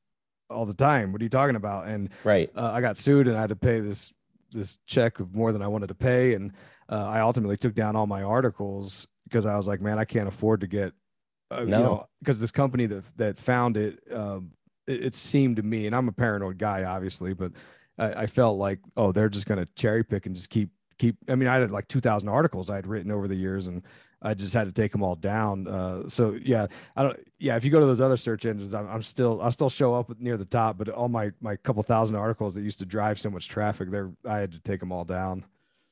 all 0.50 0.66
the 0.66 0.74
time. 0.74 1.12
What 1.12 1.22
are 1.22 1.26
you 1.26 1.30
talking 1.30 1.58
about? 1.58 1.88
And 1.88 2.10
right, 2.24 2.50
uh, 2.56 2.72
I 2.74 2.80
got 2.80 2.98
sued, 2.98 3.28
and 3.28 3.38
I 3.38 3.42
had 3.42 3.50
to 3.50 3.56
pay 3.56 3.82
this 3.82 4.14
this 4.52 4.80
check 4.86 5.20
of 5.20 5.36
more 5.36 5.52
than 5.52 5.62
I 5.62 5.68
wanted 5.68 5.88
to 5.88 5.96
pay, 5.96 6.36
and 6.36 6.54
uh, 6.90 7.08
I 7.08 7.20
ultimately 7.20 7.58
took 7.58 7.74
down 7.74 7.98
all 7.98 8.08
my 8.08 8.24
articles 8.24 9.08
because 9.26 9.46
I 9.46 9.58
was 9.58 9.68
like, 9.68 9.82
man, 9.82 10.00
I 10.00 10.06
can't 10.06 10.28
afford 10.28 10.62
to 10.62 10.68
get 10.68 10.94
uh, 11.52 11.64
no. 11.64 11.78
you 11.78 11.84
know, 11.84 12.08
because 12.20 12.40
this 12.40 12.52
company 12.52 12.86
that 12.86 13.04
that 13.18 13.40
found 13.40 13.78
it, 13.78 14.00
um, 14.14 14.52
it, 14.88 15.06
it, 15.06 15.16
seemed 15.16 15.58
to 15.58 15.64
me, 15.64 15.86
and 15.86 15.96
I'm 15.96 16.08
a 16.08 16.14
paranoid 16.14 16.58
guy, 16.58 16.84
obviously, 16.84 17.34
but 17.34 17.52
I, 17.98 18.24
I 18.24 18.26
felt 18.28 18.58
like, 18.58 18.80
oh, 18.96 19.12
they're 19.12 19.30
just 19.30 19.46
going 19.46 19.64
to 19.64 19.72
cherry 19.76 20.04
pick 20.04 20.26
and 20.26 20.36
just 20.36 20.50
keep 20.50 20.70
keep. 20.98 21.18
I 21.28 21.36
mean, 21.36 21.50
I 21.50 21.56
had 21.56 21.72
like 21.72 21.88
2,000 21.90 22.30
articles 22.30 22.70
I 22.70 22.76
had 22.76 22.88
written 22.88 23.12
over 23.12 23.28
the 23.28 23.36
years, 23.36 23.68
and 23.68 23.84
I 24.22 24.34
just 24.34 24.54
had 24.54 24.68
to 24.68 24.72
take 24.72 24.94
them 24.94 25.04
all 25.04 25.16
down. 25.16 25.68
Uh, 25.68 26.08
so 26.08 26.38
yeah, 26.42 26.68
I 26.96 27.04
don't. 27.04 27.20
Yeah, 27.38 27.58
if 27.58 27.66
you 27.66 27.72
go 27.72 27.82
to 27.82 27.86
those 27.86 28.02
other 28.02 28.18
search 28.18 28.46
engines, 28.46 28.74
I'm, 28.74 28.88
I'm 28.88 29.04
still 29.04 29.42
I 29.42 29.50
still 29.50 29.70
show 29.70 29.94
up 29.94 30.18
near 30.20 30.38
the 30.38 30.46
top, 30.46 30.78
but 30.78 30.88
all 30.88 31.10
my 31.10 31.32
my 31.42 31.58
couple 31.58 31.84
thousand 31.84 32.16
articles 32.16 32.56
that 32.56 32.62
used 32.62 32.80
to 32.80 32.86
drive 32.86 33.20
so 33.20 33.30
much 33.30 33.50
traffic, 33.50 33.92
there 33.92 34.12
I 34.26 34.40
had 34.40 34.54
to 34.54 34.60
take 34.60 34.80
them 34.80 34.92
all 34.92 35.04
down. 35.04 35.44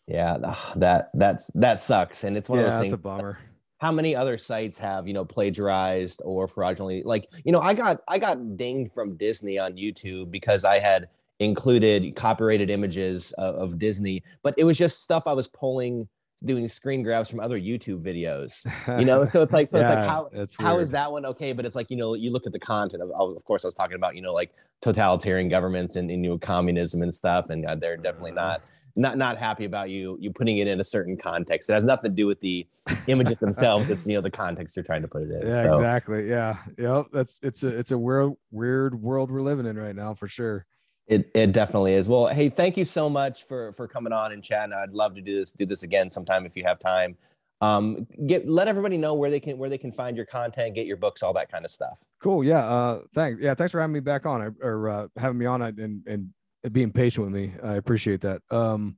Yeah, 0.08 0.38
that 0.78 1.10
that's 1.14 1.52
that 1.56 1.82
sucks, 1.82 2.24
and 2.24 2.38
it's 2.38 2.48
one 2.48 2.60
yeah, 2.60 2.66
of 2.66 2.72
those 2.72 2.80
things. 2.80 2.92
That's 2.92 3.00
a 3.00 3.04
bummer 3.04 3.40
how 3.80 3.92
many 3.92 4.16
other 4.16 4.38
sites 4.38 4.78
have 4.78 5.08
you 5.08 5.14
know 5.14 5.26
plagiarized 5.26 6.22
or 6.24 6.48
fraudulently 6.48 7.02
like 7.04 7.28
you 7.44 7.52
know 7.52 7.62
i 7.62 7.74
got 7.74 8.02
i 8.08 8.20
got 8.20 8.56
dinged 8.56 8.92
from 8.94 9.16
disney 9.18 9.58
on 9.58 9.74
youtube 9.74 10.30
because 10.30 10.64
i 10.64 10.78
had 10.78 11.10
included 11.40 12.16
copyrighted 12.16 12.70
images 12.70 13.32
of, 13.34 13.56
of 13.56 13.80
disney 13.80 14.22
but 14.44 14.54
it 14.58 14.64
was 14.64 14.78
just 14.78 15.04
stuff 15.04 15.24
i 15.26 15.34
was 15.34 15.48
pulling 15.48 16.08
doing 16.46 16.68
screen 16.68 17.04
grabs 17.04 17.30
from 17.30 17.40
other 17.40 17.60
youtube 17.60 18.02
videos 18.02 18.66
you 19.00 19.06
know? 19.06 19.26
So 19.26 19.42
it's 19.42 19.52
like 19.60 19.68
so 19.68 19.80
yeah, 19.80 19.84
it's 19.84 20.58
like 20.60 20.68
how 20.68 20.74
how 20.74 20.80
is 20.80 20.92
that 20.92 21.12
one 21.12 21.26
okay? 21.26 21.52
But 21.52 21.66
it's 21.66 21.76
like 21.76 21.92
you 21.92 21.98
know 21.98 22.14
you 22.14 22.32
look 22.32 22.46
at 22.46 22.54
the 22.54 22.60
content 22.60 23.04
of 23.04 23.12
of 23.12 23.44
course 23.44 23.66
i 23.66 23.68
was 23.68 23.76
talking 23.76 23.96
about 23.96 24.16
you 24.16 24.22
know 24.22 24.34
like 24.34 24.54
totalitarian 24.82 25.50
governments 25.50 25.98
and, 25.98 26.10
and 26.10 26.24
you 26.24 26.32
know 26.32 26.38
communism 26.38 27.02
and 27.02 27.14
stuff 27.14 27.50
and 27.50 27.66
uh, 27.66 27.76
they're 27.76 27.98
definitely 27.98 28.32
uh-huh. 28.32 28.52
not 28.52 28.70
not 29.00 29.18
not 29.18 29.38
happy 29.38 29.66
about 29.66 29.90
you 29.90 30.18
you 30.20 30.32
putting 30.32 30.58
it 30.58 30.68
in 30.68 30.80
a 30.80 30.84
certain 30.84 31.16
context. 31.16 31.70
It 31.70 31.74
has 31.74 31.84
nothing 31.84 32.12
to 32.12 32.16
do 32.16 32.28
with 32.28 32.42
the 32.42 32.68
images 33.08 33.38
themselves. 33.38 33.90
It's 33.90 34.06
you 34.06 34.16
know 34.16 34.22
the 34.22 34.30
context 34.30 34.76
you're 34.76 34.84
trying 34.84 35.02
to 35.02 35.08
put 35.08 35.24
it 35.24 35.32
in. 35.32 35.50
Yeah, 35.50 35.64
so. 35.64 35.70
exactly. 35.70 36.30
Yeah, 36.30 36.58
yep. 36.78 37.08
That's 37.14 37.40
it's 37.42 37.64
a 37.64 37.70
it's 37.70 37.92
a 37.92 37.98
weird 37.98 38.34
weird 38.52 39.02
world 39.02 39.32
we're 39.32 39.42
living 39.42 39.66
in 39.66 39.78
right 39.78 39.96
now 39.96 40.14
for 40.14 40.28
sure. 40.28 40.66
It 41.08 41.32
it 41.34 41.54
definitely 41.54 41.94
is. 41.94 42.10
Well, 42.10 42.28
hey, 42.28 42.50
thank 42.50 42.78
you 42.78 42.86
so 42.86 43.10
much 43.10 43.46
for 43.46 43.74
for 43.74 43.88
coming 43.88 44.14
on 44.14 44.34
and 44.34 44.44
chatting. 44.44 44.74
I'd 44.74 44.92
love 44.92 45.16
to 45.16 45.22
do 45.22 45.34
this 45.40 45.52
do 45.52 45.66
this 45.66 45.84
again 45.84 46.10
sometime 46.10 46.46
if 46.46 46.56
you 46.56 46.64
have 46.66 46.78
time. 46.80 47.16
Um, 47.62 48.08
get 48.26 48.48
let 48.48 48.68
everybody 48.68 48.98
know 48.98 49.14
where 49.14 49.30
they 49.30 49.40
can 49.40 49.58
where 49.58 49.70
they 49.70 49.78
can 49.78 49.92
find 49.92 50.16
your 50.16 50.26
content, 50.26 50.76
get 50.76 50.86
your 50.86 50.98
books, 50.98 51.24
all 51.24 51.34
that 51.34 51.52
kind 51.52 51.66
of 51.66 51.72
stuff. 51.72 52.00
Cool. 52.22 52.44
Yeah. 52.44 52.66
Uh, 52.66 53.02
thanks. 53.14 53.42
Yeah. 53.42 53.54
Thanks 53.54 53.72
for 53.72 53.80
having 53.80 53.94
me 53.94 54.02
back 54.02 54.26
on 54.26 54.56
or 54.62 54.90
uh, 54.90 55.08
having 55.18 55.38
me 55.38 55.46
on 55.46 55.62
and 55.62 56.06
and 56.06 56.34
being 56.72 56.92
patient 56.92 57.26
with 57.26 57.34
me. 57.34 57.54
I 57.64 57.76
appreciate 57.76 58.22
that. 58.22 58.42
Um, 58.52 58.98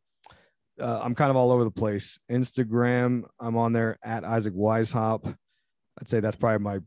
uh, 0.80 1.00
I'm 1.02 1.16
kind 1.16 1.30
of 1.30 1.36
all 1.36 1.52
over 1.52 1.64
the 1.64 1.72
place. 1.72 2.18
Instagram, 2.32 3.24
I'm 3.40 3.58
on 3.58 3.74
there 3.74 3.98
at 4.04 4.24
Isaac 4.24 4.54
Weishaupt. 4.54 5.36
I'd 6.00 6.10
say 6.10 6.20
that's 6.20 6.36
probably 6.36 6.64
my 6.64 6.80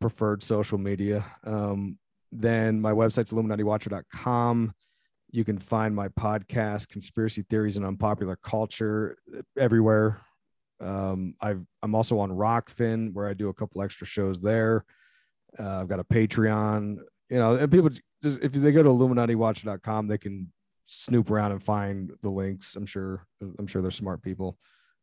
preferred 0.00 0.42
social 0.42 0.78
media. 0.78 1.24
Um, 1.44 1.98
then 2.32 2.80
my 2.80 2.92
website's 2.92 3.32
illuminatiwatcher.com. 3.32 4.72
You 5.32 5.44
can 5.44 5.58
find 5.58 5.94
my 5.94 6.08
podcast, 6.08 6.88
Conspiracy 6.88 7.44
Theories 7.50 7.76
and 7.76 7.84
Unpopular 7.84 8.36
Culture, 8.36 9.18
everywhere. 9.58 10.22
Um, 10.80 11.34
I've, 11.40 11.64
I'm 11.82 11.94
also 11.94 12.18
on 12.18 12.30
Rokfin, 12.30 13.12
where 13.12 13.28
I 13.28 13.34
do 13.34 13.48
a 13.48 13.54
couple 13.54 13.82
extra 13.82 14.06
shows 14.06 14.40
there. 14.40 14.84
Uh, 15.58 15.80
I've 15.80 15.88
got 15.88 16.00
a 16.00 16.04
Patreon, 16.04 16.98
you 17.28 17.38
know, 17.38 17.56
and 17.56 17.70
people 17.70 17.90
just 18.22 18.40
if 18.40 18.52
they 18.52 18.72
go 18.72 18.82
to 18.82 18.88
illuminatiwatcher.com, 18.88 20.08
they 20.08 20.18
can 20.18 20.52
snoop 20.86 21.30
around 21.30 21.52
and 21.52 21.62
find 21.62 22.12
the 22.22 22.30
links. 22.30 22.76
I'm 22.76 22.86
sure 22.86 23.26
I'm 23.58 23.66
sure 23.66 23.82
they're 23.82 23.90
smart 23.90 24.22
people. 24.22 24.58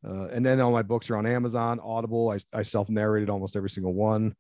Uh, 0.06 0.28
and 0.28 0.46
then 0.46 0.60
all 0.60 0.72
my 0.72 0.82
books 0.82 1.10
are 1.10 1.16
on 1.16 1.26
Amazon, 1.26 1.80
Audible. 1.82 2.30
I, 2.30 2.58
I 2.58 2.64
self 2.64 2.90
narrated 2.90 3.30
almost 3.30 3.56
every 3.56 3.70
single 3.70 3.94
one. 3.94 4.36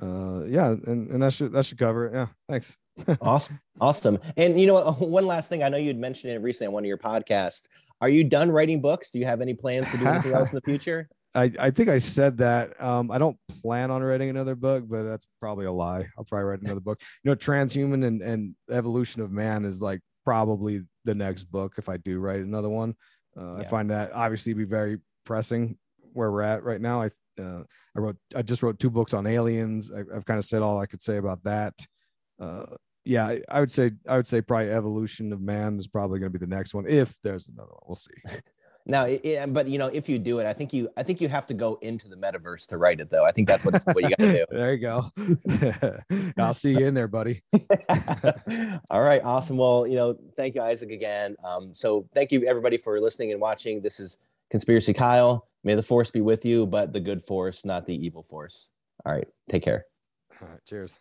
Uh, 0.00 0.44
yeah, 0.44 0.68
and, 0.86 1.10
and 1.10 1.22
that 1.22 1.32
should 1.32 1.52
that 1.52 1.66
should 1.66 1.78
cover 1.78 2.06
it. 2.06 2.14
Yeah, 2.14 2.26
thanks. 2.48 2.76
awesome, 3.20 3.60
awesome. 3.80 4.18
And 4.36 4.60
you 4.60 4.66
know? 4.66 4.92
One 4.98 5.26
last 5.26 5.48
thing. 5.48 5.62
I 5.62 5.68
know 5.68 5.76
you'd 5.76 5.98
mentioned 5.98 6.32
it 6.32 6.38
recently 6.38 6.68
on 6.68 6.72
one 6.72 6.84
of 6.84 6.88
your 6.88 6.98
podcasts. 6.98 7.68
Are 8.00 8.08
you 8.08 8.24
done 8.24 8.50
writing 8.50 8.80
books? 8.80 9.10
Do 9.10 9.18
you 9.18 9.24
have 9.24 9.40
any 9.40 9.54
plans 9.54 9.90
to 9.90 9.98
do 9.98 10.06
anything 10.06 10.32
else 10.32 10.50
in 10.50 10.56
the 10.56 10.62
future? 10.62 11.08
I, 11.34 11.52
I 11.58 11.70
think 11.70 11.88
I 11.88 11.98
said 11.98 12.38
that. 12.38 12.80
Um, 12.82 13.10
I 13.10 13.18
don't 13.18 13.36
plan 13.62 13.90
on 13.90 14.02
writing 14.02 14.30
another 14.30 14.54
book, 14.54 14.84
but 14.88 15.02
that's 15.02 15.26
probably 15.40 15.66
a 15.66 15.72
lie. 15.72 16.08
I'll 16.16 16.24
probably 16.24 16.44
write 16.44 16.62
another 16.62 16.80
book. 16.80 17.00
You 17.22 17.30
know, 17.30 17.36
transhuman 17.36 18.06
and, 18.06 18.22
and 18.22 18.54
evolution 18.70 19.22
of 19.22 19.30
man 19.30 19.64
is 19.64 19.82
like 19.82 20.00
probably 20.24 20.82
the 21.04 21.14
next 21.14 21.44
book 21.44 21.74
if 21.78 21.88
I 21.88 21.96
do 21.98 22.18
write 22.20 22.40
another 22.40 22.68
one. 22.68 22.94
Uh, 23.38 23.52
yeah. 23.56 23.60
I 23.60 23.64
find 23.64 23.90
that 23.90 24.12
obviously 24.12 24.52
be 24.54 24.64
very 24.64 24.98
pressing 25.24 25.78
where 26.12 26.32
we're 26.32 26.42
at 26.42 26.64
right 26.64 26.80
now. 26.80 27.02
I 27.02 27.10
uh, 27.40 27.62
I 27.96 28.00
wrote 28.00 28.16
I 28.34 28.42
just 28.42 28.62
wrote 28.62 28.78
two 28.78 28.90
books 28.90 29.14
on 29.14 29.26
aliens. 29.26 29.92
I, 29.92 29.98
have 30.12 30.24
kind 30.24 30.38
of 30.38 30.44
said 30.44 30.62
all 30.62 30.78
I 30.78 30.86
could 30.86 31.02
say 31.02 31.18
about 31.18 31.42
that. 31.44 31.74
Uh, 32.40 32.66
yeah, 33.04 33.26
I, 33.26 33.42
I, 33.48 33.60
would 33.60 33.72
say 33.72 33.92
I 34.06 34.16
would 34.16 34.26
say 34.26 34.40
probably 34.40 34.70
evolution 34.70 35.32
of 35.32 35.40
man 35.40 35.78
is 35.78 35.86
probably 35.86 36.18
going 36.18 36.32
to 36.32 36.38
be 36.38 36.44
the 36.44 36.54
next 36.54 36.74
one 36.74 36.86
if 36.86 37.14
there's 37.22 37.48
another 37.48 37.70
one. 37.70 37.80
We'll 37.86 37.96
see. 37.96 38.10
Now, 38.90 39.04
it, 39.04 39.20
it, 39.22 39.52
but 39.52 39.68
you 39.68 39.76
know, 39.76 39.88
if 39.88 40.08
you 40.08 40.18
do 40.18 40.38
it, 40.38 40.46
I 40.46 40.54
think 40.54 40.72
you, 40.72 40.88
I 40.96 41.02
think 41.02 41.20
you 41.20 41.28
have 41.28 41.46
to 41.48 41.54
go 41.54 41.78
into 41.82 42.08
the 42.08 42.16
metaverse 42.16 42.66
to 42.68 42.78
write 42.78 43.00
it, 43.00 43.10
though. 43.10 43.26
I 43.26 43.32
think 43.32 43.46
that's 43.46 43.62
what, 43.62 43.82
what 43.92 44.02
you 44.02 44.08
got 44.08 44.18
to 44.18 44.32
do. 44.32 44.44
there 44.50 44.72
you 44.72 44.78
go. 44.78 45.12
I'll 46.38 46.54
see 46.54 46.70
you 46.70 46.86
in 46.86 46.94
there, 46.94 47.06
buddy. 47.06 47.42
All 48.90 49.02
right, 49.02 49.22
awesome. 49.22 49.58
Well, 49.58 49.86
you 49.86 49.96
know, 49.96 50.18
thank 50.36 50.54
you, 50.54 50.62
Isaac, 50.62 50.90
again. 50.90 51.36
Um, 51.44 51.74
so 51.74 52.08
thank 52.14 52.32
you 52.32 52.46
everybody 52.46 52.78
for 52.78 52.98
listening 52.98 53.30
and 53.30 53.40
watching. 53.40 53.82
This 53.82 54.00
is 54.00 54.16
Conspiracy 54.50 54.94
Kyle. 54.94 55.46
May 55.64 55.74
the 55.74 55.82
force 55.82 56.10
be 56.10 56.22
with 56.22 56.46
you, 56.46 56.66
but 56.66 56.94
the 56.94 57.00
good 57.00 57.22
force, 57.22 57.66
not 57.66 57.86
the 57.86 57.94
evil 57.94 58.22
force. 58.22 58.70
All 59.04 59.12
right, 59.12 59.28
take 59.50 59.62
care. 59.62 59.84
All 60.40 60.48
right, 60.48 60.60
cheers. 60.66 60.98